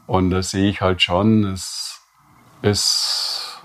Und 0.08 0.32
da 0.32 0.42
sehe 0.42 0.70
ich 0.70 0.82
halt 0.82 1.02
schon, 1.02 1.44
es 1.46 2.02
ist 2.62 3.62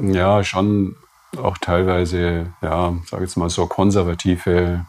ja 0.00 0.44
schon 0.44 0.96
auch 1.42 1.58
teilweise, 1.58 2.52
ja, 2.62 2.94
sage 3.06 3.22
jetzt 3.24 3.36
mal 3.36 3.50
so 3.50 3.66
konservative 3.66 4.84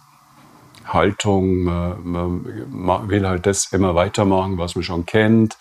Haltung. 0.86 1.64
Man, 1.64 2.66
man, 2.70 3.10
will 3.10 3.28
halt 3.28 3.46
das 3.46 3.72
immer 3.72 3.96
weitermachen, 3.96 4.58
was 4.58 4.76
man 4.76 4.84
schon 4.84 5.06
kennt. 5.06 5.58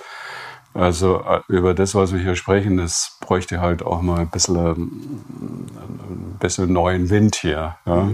Also 0.76 1.22
äh, 1.22 1.40
über 1.48 1.74
das, 1.74 1.94
was 1.94 2.12
wir 2.12 2.20
hier 2.20 2.36
sprechen, 2.36 2.76
das 2.76 3.16
bräuchte 3.20 3.60
halt 3.60 3.82
auch 3.82 4.02
mal 4.02 4.20
ein 4.20 4.30
bisschen, 4.30 4.64
ein 4.66 6.36
bisschen 6.38 6.72
neuen 6.72 7.10
Wind 7.10 7.36
hier. 7.36 7.76
Ja. 7.86 8.10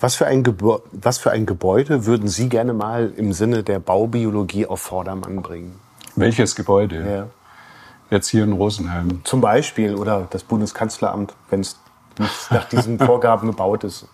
Was 0.00 0.16
für, 0.16 0.26
ein 0.26 0.44
was 0.92 1.18
für 1.18 1.30
ein 1.30 1.46
Gebäude 1.46 2.04
würden 2.04 2.28
Sie 2.28 2.48
gerne 2.48 2.74
mal 2.74 3.12
im 3.16 3.32
Sinne 3.32 3.62
der 3.62 3.78
Baubiologie 3.78 4.66
auf 4.66 4.80
Vordermann 4.80 5.40
bringen? 5.40 5.78
Welches 6.16 6.54
Gebäude? 6.54 7.10
Ja 7.10 7.26
jetzt 8.10 8.28
hier 8.28 8.44
in 8.44 8.52
Rosenheim. 8.52 9.20
Zum 9.24 9.40
Beispiel 9.40 9.94
oder 9.94 10.26
das 10.30 10.42
Bundeskanzleramt, 10.42 11.34
wenn 11.50 11.60
es 11.60 11.78
nach 12.50 12.68
diesen 12.68 12.98
Vorgaben 13.06 13.48
gebaut 13.48 13.84
ist. 13.84 14.06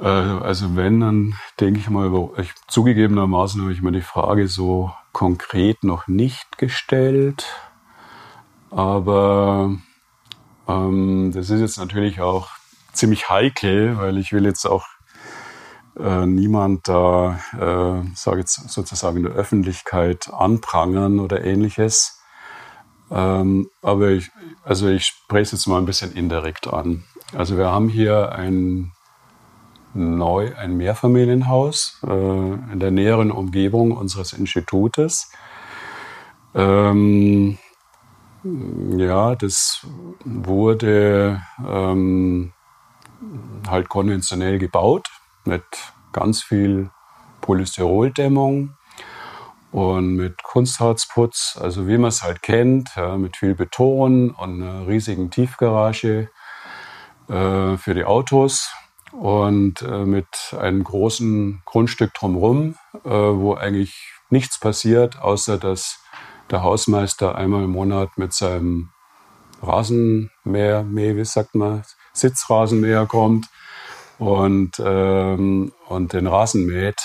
Äh, 0.00 0.06
also 0.06 0.76
wenn, 0.76 1.00
dann 1.00 1.34
denke 1.58 1.80
ich 1.80 1.90
mal, 1.90 2.10
ich, 2.38 2.52
zugegebenermaßen 2.68 3.60
habe 3.60 3.72
ich 3.72 3.82
mir 3.82 3.92
die 3.92 4.00
Frage 4.00 4.48
so 4.48 4.92
konkret 5.12 5.84
noch 5.84 6.08
nicht 6.08 6.58
gestellt. 6.58 7.46
Aber 8.70 9.76
ähm, 10.68 11.32
das 11.34 11.50
ist 11.50 11.60
jetzt 11.60 11.78
natürlich 11.78 12.20
auch 12.20 12.48
ziemlich 12.92 13.28
heikel, 13.28 13.98
weil 13.98 14.18
ich 14.18 14.32
will 14.32 14.44
jetzt 14.44 14.66
auch 14.66 14.86
äh, 15.98 16.26
niemand 16.26 16.88
da, 16.88 17.40
äh, 17.58 18.06
sage 18.14 18.40
jetzt 18.40 18.70
sozusagen 18.70 19.18
in 19.18 19.22
der 19.24 19.32
Öffentlichkeit 19.32 20.32
anprangern 20.32 21.18
oder 21.18 21.44
ähnliches. 21.44 22.20
Ähm, 23.10 23.68
aber 23.82 24.10
ich, 24.10 24.30
also 24.62 24.88
ich 24.88 25.04
spreche 25.04 25.42
es 25.42 25.52
jetzt 25.52 25.66
mal 25.66 25.78
ein 25.78 25.86
bisschen 25.86 26.12
indirekt 26.12 26.68
an. 26.68 27.04
Also 27.34 27.56
wir 27.58 27.66
haben 27.66 27.88
hier 27.88 28.32
ein 28.32 28.92
neu 29.94 30.54
ein 30.56 30.76
Mehrfamilienhaus 30.76 32.00
äh, 32.06 32.10
in 32.10 32.80
der 32.80 32.90
näheren 32.90 33.30
Umgebung 33.30 33.92
unseres 33.92 34.32
Institutes. 34.32 35.32
Ähm, 36.54 37.58
ja, 38.96 39.34
das 39.34 39.86
wurde 40.24 41.42
ähm, 41.66 42.52
halt 43.68 43.88
konventionell 43.88 44.58
gebaut 44.58 45.08
mit 45.44 45.64
ganz 46.12 46.42
viel 46.42 46.90
Polystyroldämmung 47.40 48.74
und 49.72 50.16
mit 50.16 50.42
Kunstharzputz, 50.42 51.58
also 51.60 51.86
wie 51.86 51.98
man 51.98 52.08
es 52.08 52.22
halt 52.22 52.42
kennt, 52.42 52.90
ja, 52.96 53.16
mit 53.16 53.36
viel 53.36 53.54
Beton 53.54 54.30
und 54.30 54.62
einer 54.62 54.86
riesigen 54.86 55.30
Tiefgarage 55.30 56.30
äh, 57.28 57.76
für 57.76 57.94
die 57.94 58.04
Autos 58.04 58.70
und 59.12 59.82
äh, 59.82 60.04
mit 60.04 60.54
einem 60.58 60.84
großen 60.84 61.62
Grundstück 61.64 62.14
drumherum, 62.14 62.76
äh, 63.04 63.08
wo 63.08 63.54
eigentlich 63.54 64.12
nichts 64.30 64.58
passiert, 64.58 65.20
außer 65.20 65.58
dass 65.58 66.00
der 66.50 66.62
Hausmeister 66.62 67.34
einmal 67.34 67.64
im 67.64 67.70
Monat 67.70 68.10
mit 68.16 68.32
seinem 68.32 68.90
Rasenmäher, 69.62 70.84
wie 70.88 71.24
sagt 71.24 71.54
man, 71.54 71.82
Sitzrasenmäher 72.12 73.06
kommt 73.06 73.46
und, 74.18 74.72
ähm, 74.84 75.72
und 75.86 76.12
den 76.12 76.26
Rasen 76.26 76.66
mäht 76.66 77.00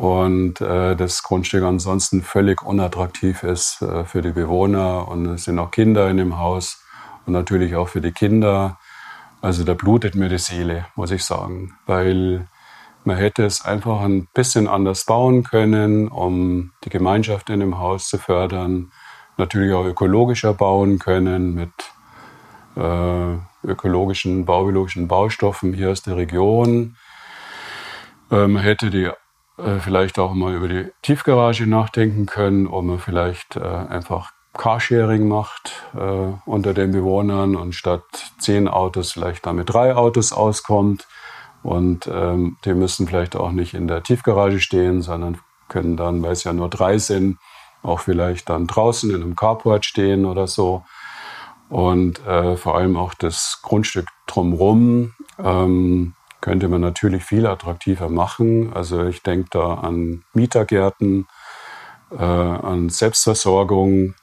und 0.00 0.62
äh, 0.62 0.96
das 0.96 1.22
Grundstück 1.22 1.62
ansonsten 1.62 2.22
völlig 2.22 2.62
unattraktiv 2.62 3.42
ist 3.42 3.82
äh, 3.82 4.04
für 4.04 4.22
die 4.22 4.32
Bewohner 4.32 5.08
und 5.08 5.26
es 5.26 5.44
sind 5.44 5.58
auch 5.58 5.70
Kinder 5.70 6.08
in 6.08 6.16
dem 6.16 6.38
Haus 6.38 6.82
und 7.26 7.34
natürlich 7.34 7.76
auch 7.76 7.88
für 7.88 8.00
die 8.00 8.12
Kinder. 8.12 8.78
Also 9.42 9.64
da 9.64 9.74
blutet 9.74 10.14
mir 10.14 10.28
die 10.28 10.38
Seele, 10.38 10.86
muss 10.96 11.10
ich 11.10 11.24
sagen, 11.24 11.74
weil 11.86 12.46
man 13.04 13.16
hätte 13.16 13.44
es 13.44 13.64
einfach 13.64 14.02
ein 14.02 14.28
bisschen 14.34 14.68
anders 14.68 15.06
bauen 15.06 15.42
können, 15.42 16.08
um 16.08 16.72
die 16.84 16.90
Gemeinschaft 16.90 17.48
in 17.48 17.60
dem 17.60 17.78
Haus 17.78 18.08
zu 18.08 18.18
fördern, 18.18 18.92
natürlich 19.38 19.72
auch 19.72 19.86
ökologischer 19.86 20.52
bauen 20.52 20.98
können 20.98 21.54
mit 21.54 21.72
äh, 22.76 23.38
ökologischen, 23.66 24.44
baubiologischen 24.44 25.08
Baustoffen 25.08 25.72
hier 25.72 25.90
aus 25.90 26.02
der 26.02 26.16
Region. 26.16 26.96
man 28.30 28.58
hätte 28.58 28.90
die 28.90 29.10
vielleicht 29.80 30.18
auch 30.18 30.32
mal 30.32 30.54
über 30.54 30.68
die 30.68 30.90
Tiefgarage 31.02 31.66
nachdenken 31.66 32.26
können, 32.26 32.64
man 32.64 32.98
vielleicht 32.98 33.58
einfach 33.58 34.32
Carsharing 34.54 35.28
macht 35.28 35.84
äh, 35.94 36.32
unter 36.44 36.74
den 36.74 36.90
Bewohnern 36.90 37.56
und 37.56 37.74
statt 37.74 38.02
zehn 38.38 38.68
Autos 38.68 39.12
vielleicht 39.12 39.46
damit 39.46 39.72
drei 39.72 39.94
Autos 39.94 40.32
auskommt. 40.32 41.06
Und 41.62 42.08
ähm, 42.12 42.56
die 42.64 42.74
müssen 42.74 43.06
vielleicht 43.06 43.36
auch 43.36 43.52
nicht 43.52 43.74
in 43.74 43.86
der 43.86 44.02
Tiefgarage 44.02 44.60
stehen, 44.60 45.02
sondern 45.02 45.38
können 45.68 45.96
dann, 45.96 46.22
weil 46.22 46.32
es 46.32 46.44
ja 46.44 46.52
nur 46.52 46.68
drei 46.68 46.98
sind, 46.98 47.38
auch 47.82 48.00
vielleicht 48.00 48.48
dann 48.48 48.66
draußen 48.66 49.10
in 49.10 49.22
einem 49.22 49.36
Carport 49.36 49.84
stehen 49.84 50.24
oder 50.24 50.46
so. 50.46 50.84
Und 51.68 52.26
äh, 52.26 52.56
vor 52.56 52.76
allem 52.76 52.96
auch 52.96 53.14
das 53.14 53.60
Grundstück 53.62 54.06
drumherum 54.26 55.14
ähm, 55.38 56.14
könnte 56.40 56.68
man 56.68 56.80
natürlich 56.80 57.24
viel 57.24 57.46
attraktiver 57.46 58.08
machen. 58.08 58.72
Also 58.72 59.04
ich 59.04 59.22
denke 59.22 59.48
da 59.52 59.74
an 59.74 60.24
Mietergärten, 60.32 61.28
äh, 62.10 62.16
an 62.16 62.88
Selbstversorgung, 62.88 64.14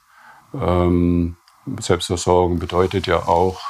ähm, 0.54 1.36
Selbstversorgung 1.80 2.58
bedeutet 2.58 3.06
ja 3.06 3.26
auch, 3.26 3.60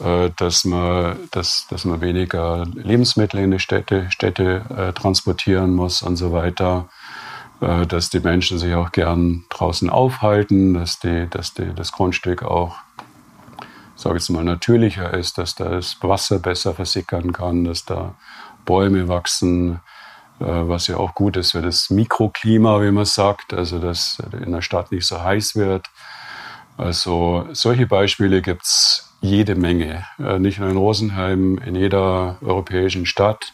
äh, 0.00 0.30
dass, 0.36 0.64
man, 0.64 1.16
dass, 1.30 1.66
dass 1.68 1.84
man 1.84 2.00
weniger 2.00 2.66
Lebensmittel 2.74 3.40
in 3.40 3.52
die 3.52 3.60
Städte, 3.60 4.10
Städte 4.10 4.64
äh, 4.76 4.92
transportieren 4.92 5.74
muss 5.74 6.02
und 6.02 6.16
so 6.16 6.32
weiter. 6.32 6.88
Äh, 7.60 7.86
dass 7.86 8.10
die 8.10 8.20
Menschen 8.20 8.58
sich 8.58 8.74
auch 8.74 8.92
gern 8.92 9.44
draußen 9.48 9.88
aufhalten, 9.88 10.74
dass, 10.74 10.98
die, 10.98 11.28
dass 11.30 11.54
die, 11.54 11.72
das 11.74 11.92
Grundstück 11.92 12.42
auch, 12.42 12.76
sage 13.96 14.18
ich 14.18 14.28
mal, 14.28 14.44
natürlicher 14.44 15.14
ist, 15.14 15.38
dass 15.38 15.54
da 15.54 15.70
das 15.70 15.96
Wasser 16.02 16.40
besser 16.40 16.74
versickern 16.74 17.32
kann, 17.32 17.64
dass 17.64 17.84
da 17.84 18.16
Bäume 18.64 19.08
wachsen, 19.08 19.80
was 20.38 20.88
ja 20.88 20.96
auch 20.96 21.14
gut 21.14 21.36
ist 21.36 21.52
für 21.52 21.62
das 21.62 21.90
Mikroklima, 21.90 22.82
wie 22.82 22.90
man 22.90 23.04
sagt, 23.04 23.54
also 23.54 23.78
dass 23.78 24.18
in 24.44 24.52
der 24.52 24.62
Stadt 24.62 24.90
nicht 24.90 25.06
so 25.06 25.22
heiß 25.22 25.56
wird. 25.56 25.86
Also 26.76 27.46
solche 27.52 27.86
Beispiele 27.86 28.42
gibt 28.42 28.64
es 28.64 29.14
jede 29.20 29.54
Menge, 29.54 30.04
äh, 30.18 30.38
nicht 30.38 30.58
nur 30.58 30.68
in 30.68 30.76
Rosenheim, 30.76 31.58
in 31.58 31.76
jeder 31.76 32.36
europäischen 32.42 33.06
Stadt. 33.06 33.52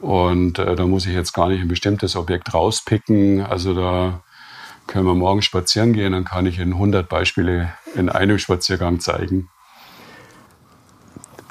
Und 0.00 0.58
äh, 0.58 0.76
da 0.76 0.86
muss 0.86 1.06
ich 1.06 1.14
jetzt 1.14 1.32
gar 1.32 1.48
nicht 1.48 1.60
ein 1.60 1.68
bestimmtes 1.68 2.16
Objekt 2.16 2.54
rauspicken. 2.54 3.44
Also 3.44 3.74
da 3.74 4.22
können 4.86 5.06
wir 5.06 5.14
morgen 5.14 5.42
spazieren 5.42 5.92
gehen, 5.92 6.12
dann 6.12 6.24
kann 6.24 6.46
ich 6.46 6.58
Ihnen 6.58 6.74
100 6.74 7.08
Beispiele 7.08 7.72
in 7.94 8.08
einem 8.08 8.38
Spaziergang 8.38 9.00
zeigen. 9.00 9.48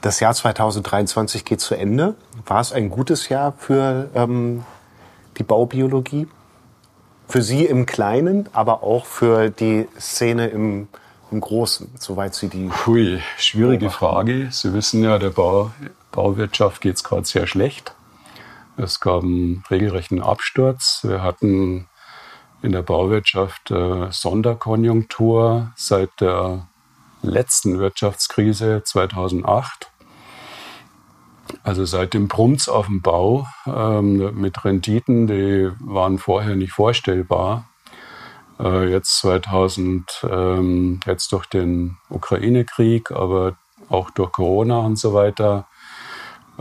Das 0.05 0.19
Jahr 0.19 0.35
2023 0.35 1.45
geht 1.45 1.61
zu 1.61 1.73
Ende. 1.73 2.13
War 2.45 2.59
es 2.61 2.71
ein 2.71 2.91
gutes 2.91 3.27
Jahr 3.29 3.53
für 3.53 4.07
ähm, 4.13 4.63
die 5.39 5.41
Baubiologie? 5.41 6.27
Für 7.27 7.41
Sie 7.41 7.65
im 7.65 7.87
Kleinen, 7.87 8.47
aber 8.53 8.83
auch 8.83 9.07
für 9.07 9.49
die 9.49 9.87
Szene 9.99 10.49
im, 10.49 10.89
im 11.31 11.41
Großen, 11.41 11.89
soweit 11.97 12.35
Sie 12.35 12.49
die. 12.49 12.69
Hui, 12.85 13.19
schwierige 13.39 13.89
Frage. 13.89 14.49
Sie 14.51 14.75
wissen 14.75 15.03
ja, 15.03 15.17
der 15.17 15.31
Bau, 15.31 15.71
Bauwirtschaft 16.11 16.81
geht 16.81 16.97
es 16.97 17.03
gerade 17.03 17.25
sehr 17.25 17.47
schlecht. 17.47 17.95
Es 18.77 18.99
gab 18.99 19.23
einen 19.23 19.63
regelrechten 19.71 20.21
Absturz. 20.21 20.99
Wir 21.01 21.23
hatten 21.23 21.87
in 22.61 22.73
der 22.73 22.83
Bauwirtschaft 22.83 23.71
äh, 23.71 24.11
Sonderkonjunktur 24.11 25.71
seit 25.75 26.11
der 26.21 26.67
letzten 27.23 27.79
Wirtschaftskrise 27.79 28.83
2008. 28.85 29.89
Also 31.63 31.85
seitdem 31.85 32.27
brummt's 32.27 32.67
auf 32.69 32.87
dem 32.87 33.01
Bau 33.01 33.47
ähm, 33.67 34.39
mit 34.39 34.65
Renditen, 34.65 35.27
die 35.27 35.69
waren 35.79 36.17
vorher 36.17 36.55
nicht 36.55 36.73
vorstellbar. 36.73 37.69
Äh, 38.59 38.89
jetzt 38.89 39.19
2000, 39.19 40.25
ähm, 40.29 40.99
jetzt 41.05 41.31
durch 41.31 41.45
den 41.45 41.97
Ukraine-Krieg, 42.09 43.11
aber 43.11 43.55
auch 43.89 44.09
durch 44.11 44.31
Corona 44.31 44.79
und 44.79 44.97
so 44.97 45.13
weiter, 45.13 45.67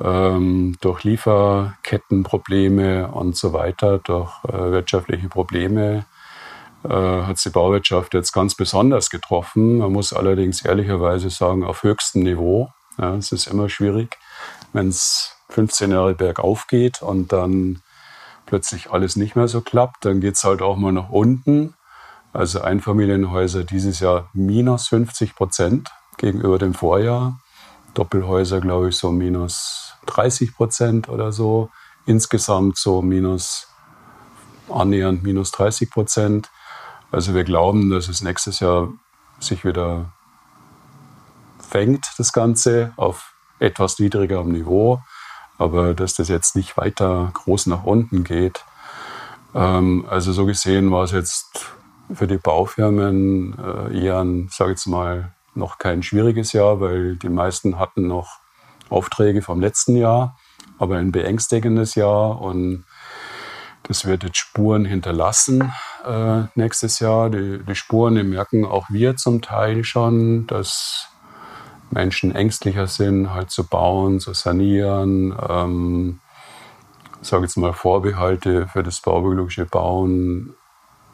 ähm, 0.03 0.77
durch 0.81 1.05
Lieferkettenprobleme 1.05 3.09
und 3.09 3.37
so 3.37 3.53
weiter, 3.53 3.99
durch 3.99 4.33
äh, 4.45 4.53
wirtschaftliche 4.53 5.29
Probleme, 5.29 6.05
äh, 6.83 6.89
hat 6.89 7.43
die 7.43 7.51
Bauwirtschaft 7.51 8.13
jetzt 8.13 8.33
ganz 8.33 8.55
besonders 8.55 9.09
getroffen. 9.09 9.79
Man 9.79 9.93
muss 9.93 10.13
allerdings 10.13 10.65
ehrlicherweise 10.65 11.31
sagen, 11.31 11.65
auf 11.65 11.85
höchstem 11.85 12.25
Niveau. 12.25 12.71
Ja, 12.99 13.15
es 13.17 13.33
ist 13.33 13.47
immer 13.47 13.69
schwierig 13.69 14.19
wenn 14.75 14.89
es 14.89 15.37
15 15.51 15.93
Jahre 15.93 16.15
bergauf 16.15 16.67
geht 16.67 17.01
und 17.01 17.33
dann 17.33 17.81
plötzlich 18.45 18.91
alles 18.91 19.17
nicht 19.17 19.37
mehr 19.37 19.49
so 19.49 19.61
klappt, 19.61 20.05
dann 20.05 20.21
geht 20.21 20.35
es 20.35 20.45
halt 20.45 20.61
auch 20.61 20.77
mal 20.77 20.93
nach 20.93 21.09
unten. 21.09 21.75
Also 22.33 22.61
Einfamilienhäuser 22.61 23.65
dieses 23.65 24.01
Jahr 24.01 24.29
minus 24.35 24.89
50 24.89 25.37
Prozent 25.37 25.91
gegenüber 26.19 26.59
dem 26.59 26.75
Vorjahr. 26.75 27.39
Doppelhäuser, 27.95 28.61
glaube 28.61 28.89
ich, 28.89 28.97
so 28.97 29.13
minus 29.13 29.95
30 30.07 30.55
Prozent 30.55 31.09
oder 31.09 31.31
so. 31.31 31.71
Insgesamt 32.07 32.77
so 32.77 33.01
minus 33.01 33.69
annähernd 34.69 35.23
minus 35.23 35.53
30 35.53 35.91
Prozent. 35.91 36.51
Also 37.13 37.35
wir 37.35 37.45
glauben, 37.45 37.91
dass 37.91 38.09
es 38.09 38.23
nächstes 38.23 38.59
Jahr 38.59 38.89
sich 39.39 39.65
wieder 39.65 40.13
fängt, 41.61 42.05
das 42.19 42.33
Ganze, 42.33 42.93
auf 42.97 43.34
etwas 43.65 43.99
niedrigerem 43.99 44.53
Niveau, 44.53 45.01
aber 45.59 45.95
dass 45.95 46.15
das 46.15 46.29
jetzt 46.29 46.57
nicht 46.57 46.77
weiter 46.77 47.31
groß 47.35 47.67
nach 47.67 47.85
unten 47.85 48.25
geht. 48.25 48.65
Ähm, 49.55 50.07
also 50.09 50.33
so 50.33 50.47
gesehen 50.47 50.91
war 50.91 51.05
es 51.05 51.13
jetzt 51.13 51.75
für 52.13 52.27
die 52.27 52.39
Baufirmen 52.39 53.57
äh, 53.59 54.05
eher 54.05 54.21
ein, 54.21 54.49
sage 54.51 54.73
ich 54.73 54.79
jetzt 54.79 54.87
mal, 54.87 55.33
noch 55.55 55.79
kein 55.79 56.03
schwieriges 56.03 56.53
Jahr, 56.53 56.81
weil 56.81 57.17
die 57.17 57.29
meisten 57.29 57.79
hatten 57.79 58.07
noch 58.09 58.41
Aufträge 58.91 59.41
vom 59.41 59.61
letzten 59.61 59.97
Jahr, 59.97 60.37
aber 60.79 60.97
ein 60.97 61.13
beängstigendes 61.13 61.95
Jahr 61.95 62.41
und 62.41 62.85
das 63.85 64.07
wird 64.07 64.25
jetzt 64.25 64.39
Spuren 64.39 64.85
hinterlassen 64.85 65.73
äh, 66.07 66.45
nächstes 66.55 67.01
Jahr. 67.01 67.29
Die, 67.31 67.63
die 67.63 67.75
Spuren, 67.75 68.15
die 68.15 68.23
merken 68.23 68.65
auch 68.65 68.87
wir 68.89 69.17
zum 69.17 69.43
Teil 69.43 69.85
schon, 69.85 70.47
dass 70.47 71.09
Menschen 71.95 72.35
ängstlicher 72.35 72.87
sind, 72.87 73.33
halt 73.33 73.51
zu 73.51 73.67
bauen, 73.67 74.21
zu 74.21 74.35
sanieren. 74.35 75.35
Ähm, 75.49 76.21
sage 77.23 77.45
jetzt 77.45 77.57
mal 77.57 77.73
Vorbehalte 77.73 78.69
für 78.69 78.83
das 78.83 79.01
baubiologische 79.01 79.65
Bauen 79.65 80.55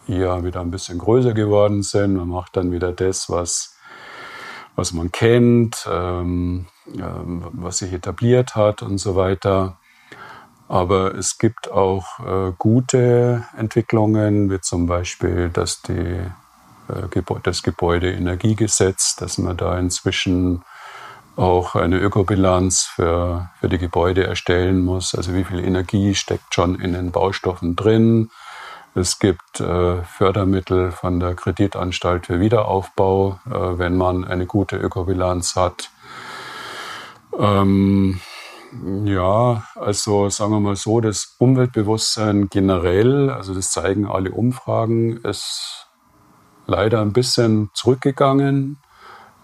eher 0.08 0.44
wieder 0.44 0.60
ein 0.60 0.70
bisschen 0.70 0.98
größer 0.98 1.34
geworden 1.34 1.82
sind. 1.82 2.16
Man 2.16 2.28
macht 2.28 2.56
dann 2.56 2.72
wieder 2.72 2.92
das, 2.92 3.30
was, 3.30 3.76
was 4.74 4.92
man 4.92 5.12
kennt, 5.12 5.86
ähm, 5.90 6.66
ähm, 6.94 7.44
was 7.52 7.78
sich 7.78 7.92
etabliert 7.92 8.56
hat 8.56 8.82
und 8.82 8.98
so 8.98 9.14
weiter. 9.14 9.78
Aber 10.66 11.14
es 11.14 11.38
gibt 11.38 11.70
auch 11.70 12.04
äh, 12.20 12.52
gute 12.58 13.44
Entwicklungen, 13.56 14.50
wie 14.50 14.60
zum 14.60 14.86
Beispiel, 14.86 15.50
dass 15.50 15.82
die 15.82 16.20
das 17.42 17.62
Gebäudeenergiegesetz, 17.62 19.16
dass 19.16 19.38
man 19.38 19.56
da 19.56 19.78
inzwischen 19.78 20.62
auch 21.36 21.74
eine 21.74 21.98
Ökobilanz 21.98 22.82
für, 22.82 23.50
für 23.60 23.68
die 23.68 23.78
Gebäude 23.78 24.26
erstellen 24.26 24.80
muss. 24.80 25.14
Also 25.14 25.34
wie 25.34 25.44
viel 25.44 25.60
Energie 25.60 26.14
steckt 26.14 26.54
schon 26.54 26.80
in 26.80 26.92
den 26.92 27.12
Baustoffen 27.12 27.76
drin. 27.76 28.30
Es 28.94 29.18
gibt 29.18 29.60
äh, 29.60 30.02
Fördermittel 30.02 30.90
von 30.90 31.20
der 31.20 31.34
Kreditanstalt 31.34 32.26
für 32.26 32.40
Wiederaufbau, 32.40 33.38
äh, 33.46 33.78
wenn 33.78 33.96
man 33.96 34.24
eine 34.24 34.46
gute 34.46 34.76
Ökobilanz 34.76 35.54
hat. 35.54 35.90
Ähm, 37.38 38.20
ja, 39.04 39.64
also 39.76 40.28
sagen 40.28 40.52
wir 40.52 40.60
mal 40.60 40.76
so, 40.76 41.00
das 41.00 41.36
Umweltbewusstsein 41.38 42.48
generell, 42.48 43.30
also 43.30 43.54
das 43.54 43.70
zeigen 43.70 44.06
alle 44.06 44.32
Umfragen, 44.32 45.18
ist 45.18 45.86
leider 46.70 47.00
ein 47.02 47.12
bisschen 47.12 47.70
zurückgegangen. 47.74 48.78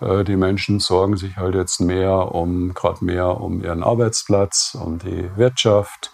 Äh, 0.01 0.24
die 0.24 0.36
Menschen 0.36 0.81
sorgen 0.81 1.16
sich 1.16 1.36
halt 1.36 1.55
jetzt 1.55 1.81
mehr 1.81 2.35
um, 2.35 2.73
gerade 2.73 3.05
mehr 3.05 3.40
um 3.40 3.62
ihren 3.62 3.82
Arbeitsplatz, 3.82 4.77
um 4.81 4.98
die 4.98 5.28
Wirtschaft, 5.36 6.12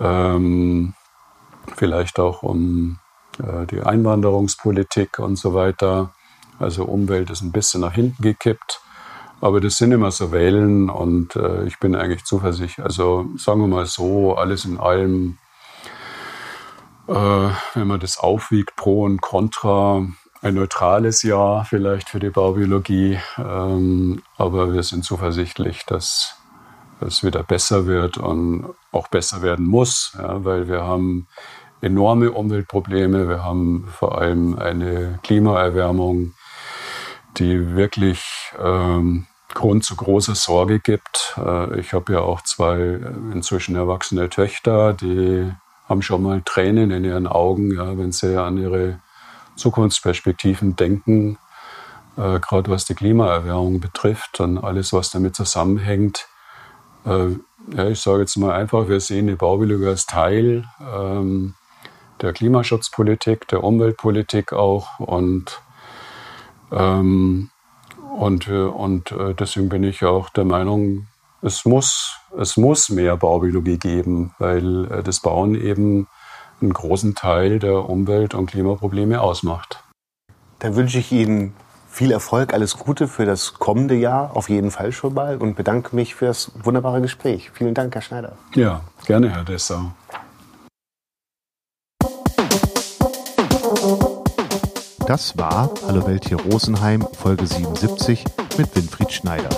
ähm, 0.00 0.94
vielleicht 1.76 2.18
auch 2.18 2.42
um 2.42 2.98
äh, 3.38 3.66
die 3.66 3.82
Einwanderungspolitik 3.82 5.18
und 5.18 5.36
so 5.36 5.54
weiter. 5.54 6.12
Also 6.58 6.84
Umwelt 6.84 7.30
ist 7.30 7.42
ein 7.42 7.52
bisschen 7.52 7.82
nach 7.82 7.94
hinten 7.94 8.22
gekippt. 8.22 8.80
Aber 9.40 9.60
das 9.60 9.76
sind 9.76 9.92
immer 9.92 10.10
so 10.10 10.32
Wellen 10.32 10.88
und 10.88 11.36
äh, 11.36 11.64
ich 11.66 11.78
bin 11.78 11.94
eigentlich 11.94 12.24
zuversichtlich. 12.24 12.82
Also 12.82 13.26
sagen 13.36 13.60
wir 13.60 13.66
mal 13.66 13.84
so, 13.84 14.36
alles 14.36 14.64
in 14.64 14.78
allem 14.78 15.36
wenn 17.06 17.86
man 17.86 18.00
das 18.00 18.18
aufwiegt, 18.18 18.76
Pro 18.76 19.04
und 19.04 19.20
Contra, 19.20 20.06
ein 20.44 20.54
neutrales 20.54 21.22
Jahr 21.22 21.64
vielleicht 21.64 22.10
für 22.10 22.20
die 22.20 22.30
Baubiologie. 22.30 23.18
Ähm, 23.38 24.22
aber 24.36 24.72
wir 24.72 24.82
sind 24.82 25.04
zuversichtlich, 25.04 25.84
dass 25.86 26.36
es 27.00 27.24
wieder 27.24 27.42
besser 27.42 27.86
wird 27.86 28.18
und 28.18 28.66
auch 28.92 29.08
besser 29.08 29.42
werden 29.42 29.66
muss, 29.66 30.16
weil 30.18 30.68
wir 30.68 30.82
haben 30.82 31.26
enorme 31.80 32.32
Umweltprobleme, 32.32 33.28
wir 33.28 33.44
haben 33.44 33.86
vor 33.90 34.18
allem 34.18 34.58
eine 34.58 35.18
Klimaerwärmung, 35.22 36.34
die 37.36 37.74
wirklich 37.74 38.52
ähm, 38.58 39.26
Grund 39.52 39.84
zu 39.84 39.96
großer 39.96 40.34
Sorge 40.34 40.80
gibt. 40.80 41.34
Äh, 41.36 41.80
ich 41.80 41.92
habe 41.92 42.14
ja 42.14 42.20
auch 42.20 42.42
zwei 42.42 42.78
äh, 42.78 42.96
inzwischen 43.32 43.76
erwachsene 43.76 44.28
Töchter, 44.28 44.92
die 44.92 45.52
haben 45.88 46.02
schon 46.02 46.22
mal 46.22 46.42
Tränen 46.44 46.90
in 46.90 47.04
ihren 47.04 47.26
Augen, 47.26 47.74
ja, 47.74 47.96
wenn 47.98 48.12
sie 48.12 48.40
an 48.40 48.58
ihre 48.58 49.00
Zukunftsperspektiven 49.56 50.76
denken, 50.76 51.38
äh, 52.16 52.40
gerade 52.40 52.70
was 52.70 52.84
die 52.84 52.94
Klimaerwärmung 52.94 53.80
betrifft 53.80 54.40
und 54.40 54.58
alles, 54.58 54.92
was 54.92 55.10
damit 55.10 55.36
zusammenhängt. 55.36 56.26
Äh, 57.04 57.36
ja, 57.74 57.88
ich 57.88 58.00
sage 58.00 58.20
jetzt 58.20 58.36
mal 58.36 58.52
einfach, 58.52 58.88
wir 58.88 59.00
sehen 59.00 59.26
die 59.26 59.36
Baubiologie 59.36 59.88
als 59.88 60.06
Teil 60.06 60.64
ähm, 60.80 61.54
der 62.20 62.32
Klimaschutzpolitik, 62.32 63.48
der 63.48 63.64
Umweltpolitik 63.64 64.52
auch 64.52 64.98
und 64.98 65.60
ähm, 66.72 67.50
und, 68.16 68.46
äh, 68.48 68.52
und 68.52 69.10
äh, 69.10 69.34
deswegen 69.34 69.68
bin 69.68 69.82
ich 69.82 70.04
auch 70.04 70.28
der 70.28 70.44
Meinung, 70.44 71.06
es 71.44 71.66
muss, 71.66 72.18
es 72.38 72.56
muss 72.56 72.88
mehr 72.88 73.16
Baubiologie 73.18 73.76
geben, 73.76 74.34
weil 74.38 74.90
äh, 74.90 75.02
das 75.02 75.20
Bauen 75.20 75.54
eben 75.54 76.08
einen 76.60 76.72
großen 76.72 77.14
Teil 77.14 77.58
der 77.58 77.88
Umwelt- 77.88 78.34
und 78.34 78.46
Klimaprobleme 78.46 79.20
ausmacht. 79.20 79.82
Dann 80.60 80.74
wünsche 80.74 80.98
ich 80.98 81.12
Ihnen 81.12 81.54
viel 81.90 82.10
Erfolg, 82.10 82.54
alles 82.54 82.78
Gute 82.78 83.06
für 83.08 83.26
das 83.26 83.54
kommende 83.54 83.94
Jahr, 83.94 84.34
auf 84.34 84.48
jeden 84.48 84.70
Fall 84.70 84.90
schon 84.92 85.14
mal 85.14 85.36
und 85.36 85.54
bedanke 85.54 85.94
mich 85.94 86.14
für 86.14 86.24
das 86.26 86.50
wunderbare 86.64 87.02
Gespräch. 87.02 87.50
Vielen 87.52 87.74
Dank, 87.74 87.94
Herr 87.94 88.02
Schneider. 88.02 88.32
Ja, 88.54 88.80
gerne, 89.04 89.30
Herr 89.30 89.44
Dessau. 89.44 89.92
Das 95.06 95.36
war 95.36 95.70
Hallo 95.86 96.06
Welt 96.06 96.26
hier 96.26 96.40
Rosenheim, 96.40 97.06
Folge 97.12 97.46
77 97.46 98.24
mit 98.56 98.74
Winfried 98.74 99.12
Schneider. 99.12 99.50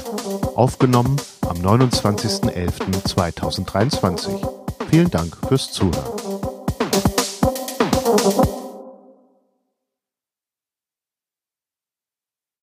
Aufgenommen 0.57 1.17
am 1.49 1.57
29.11.2023. 1.59 4.47
Vielen 4.91 5.11
Dank 5.11 5.37
fürs 5.49 5.73
Zuhören. 5.73 6.26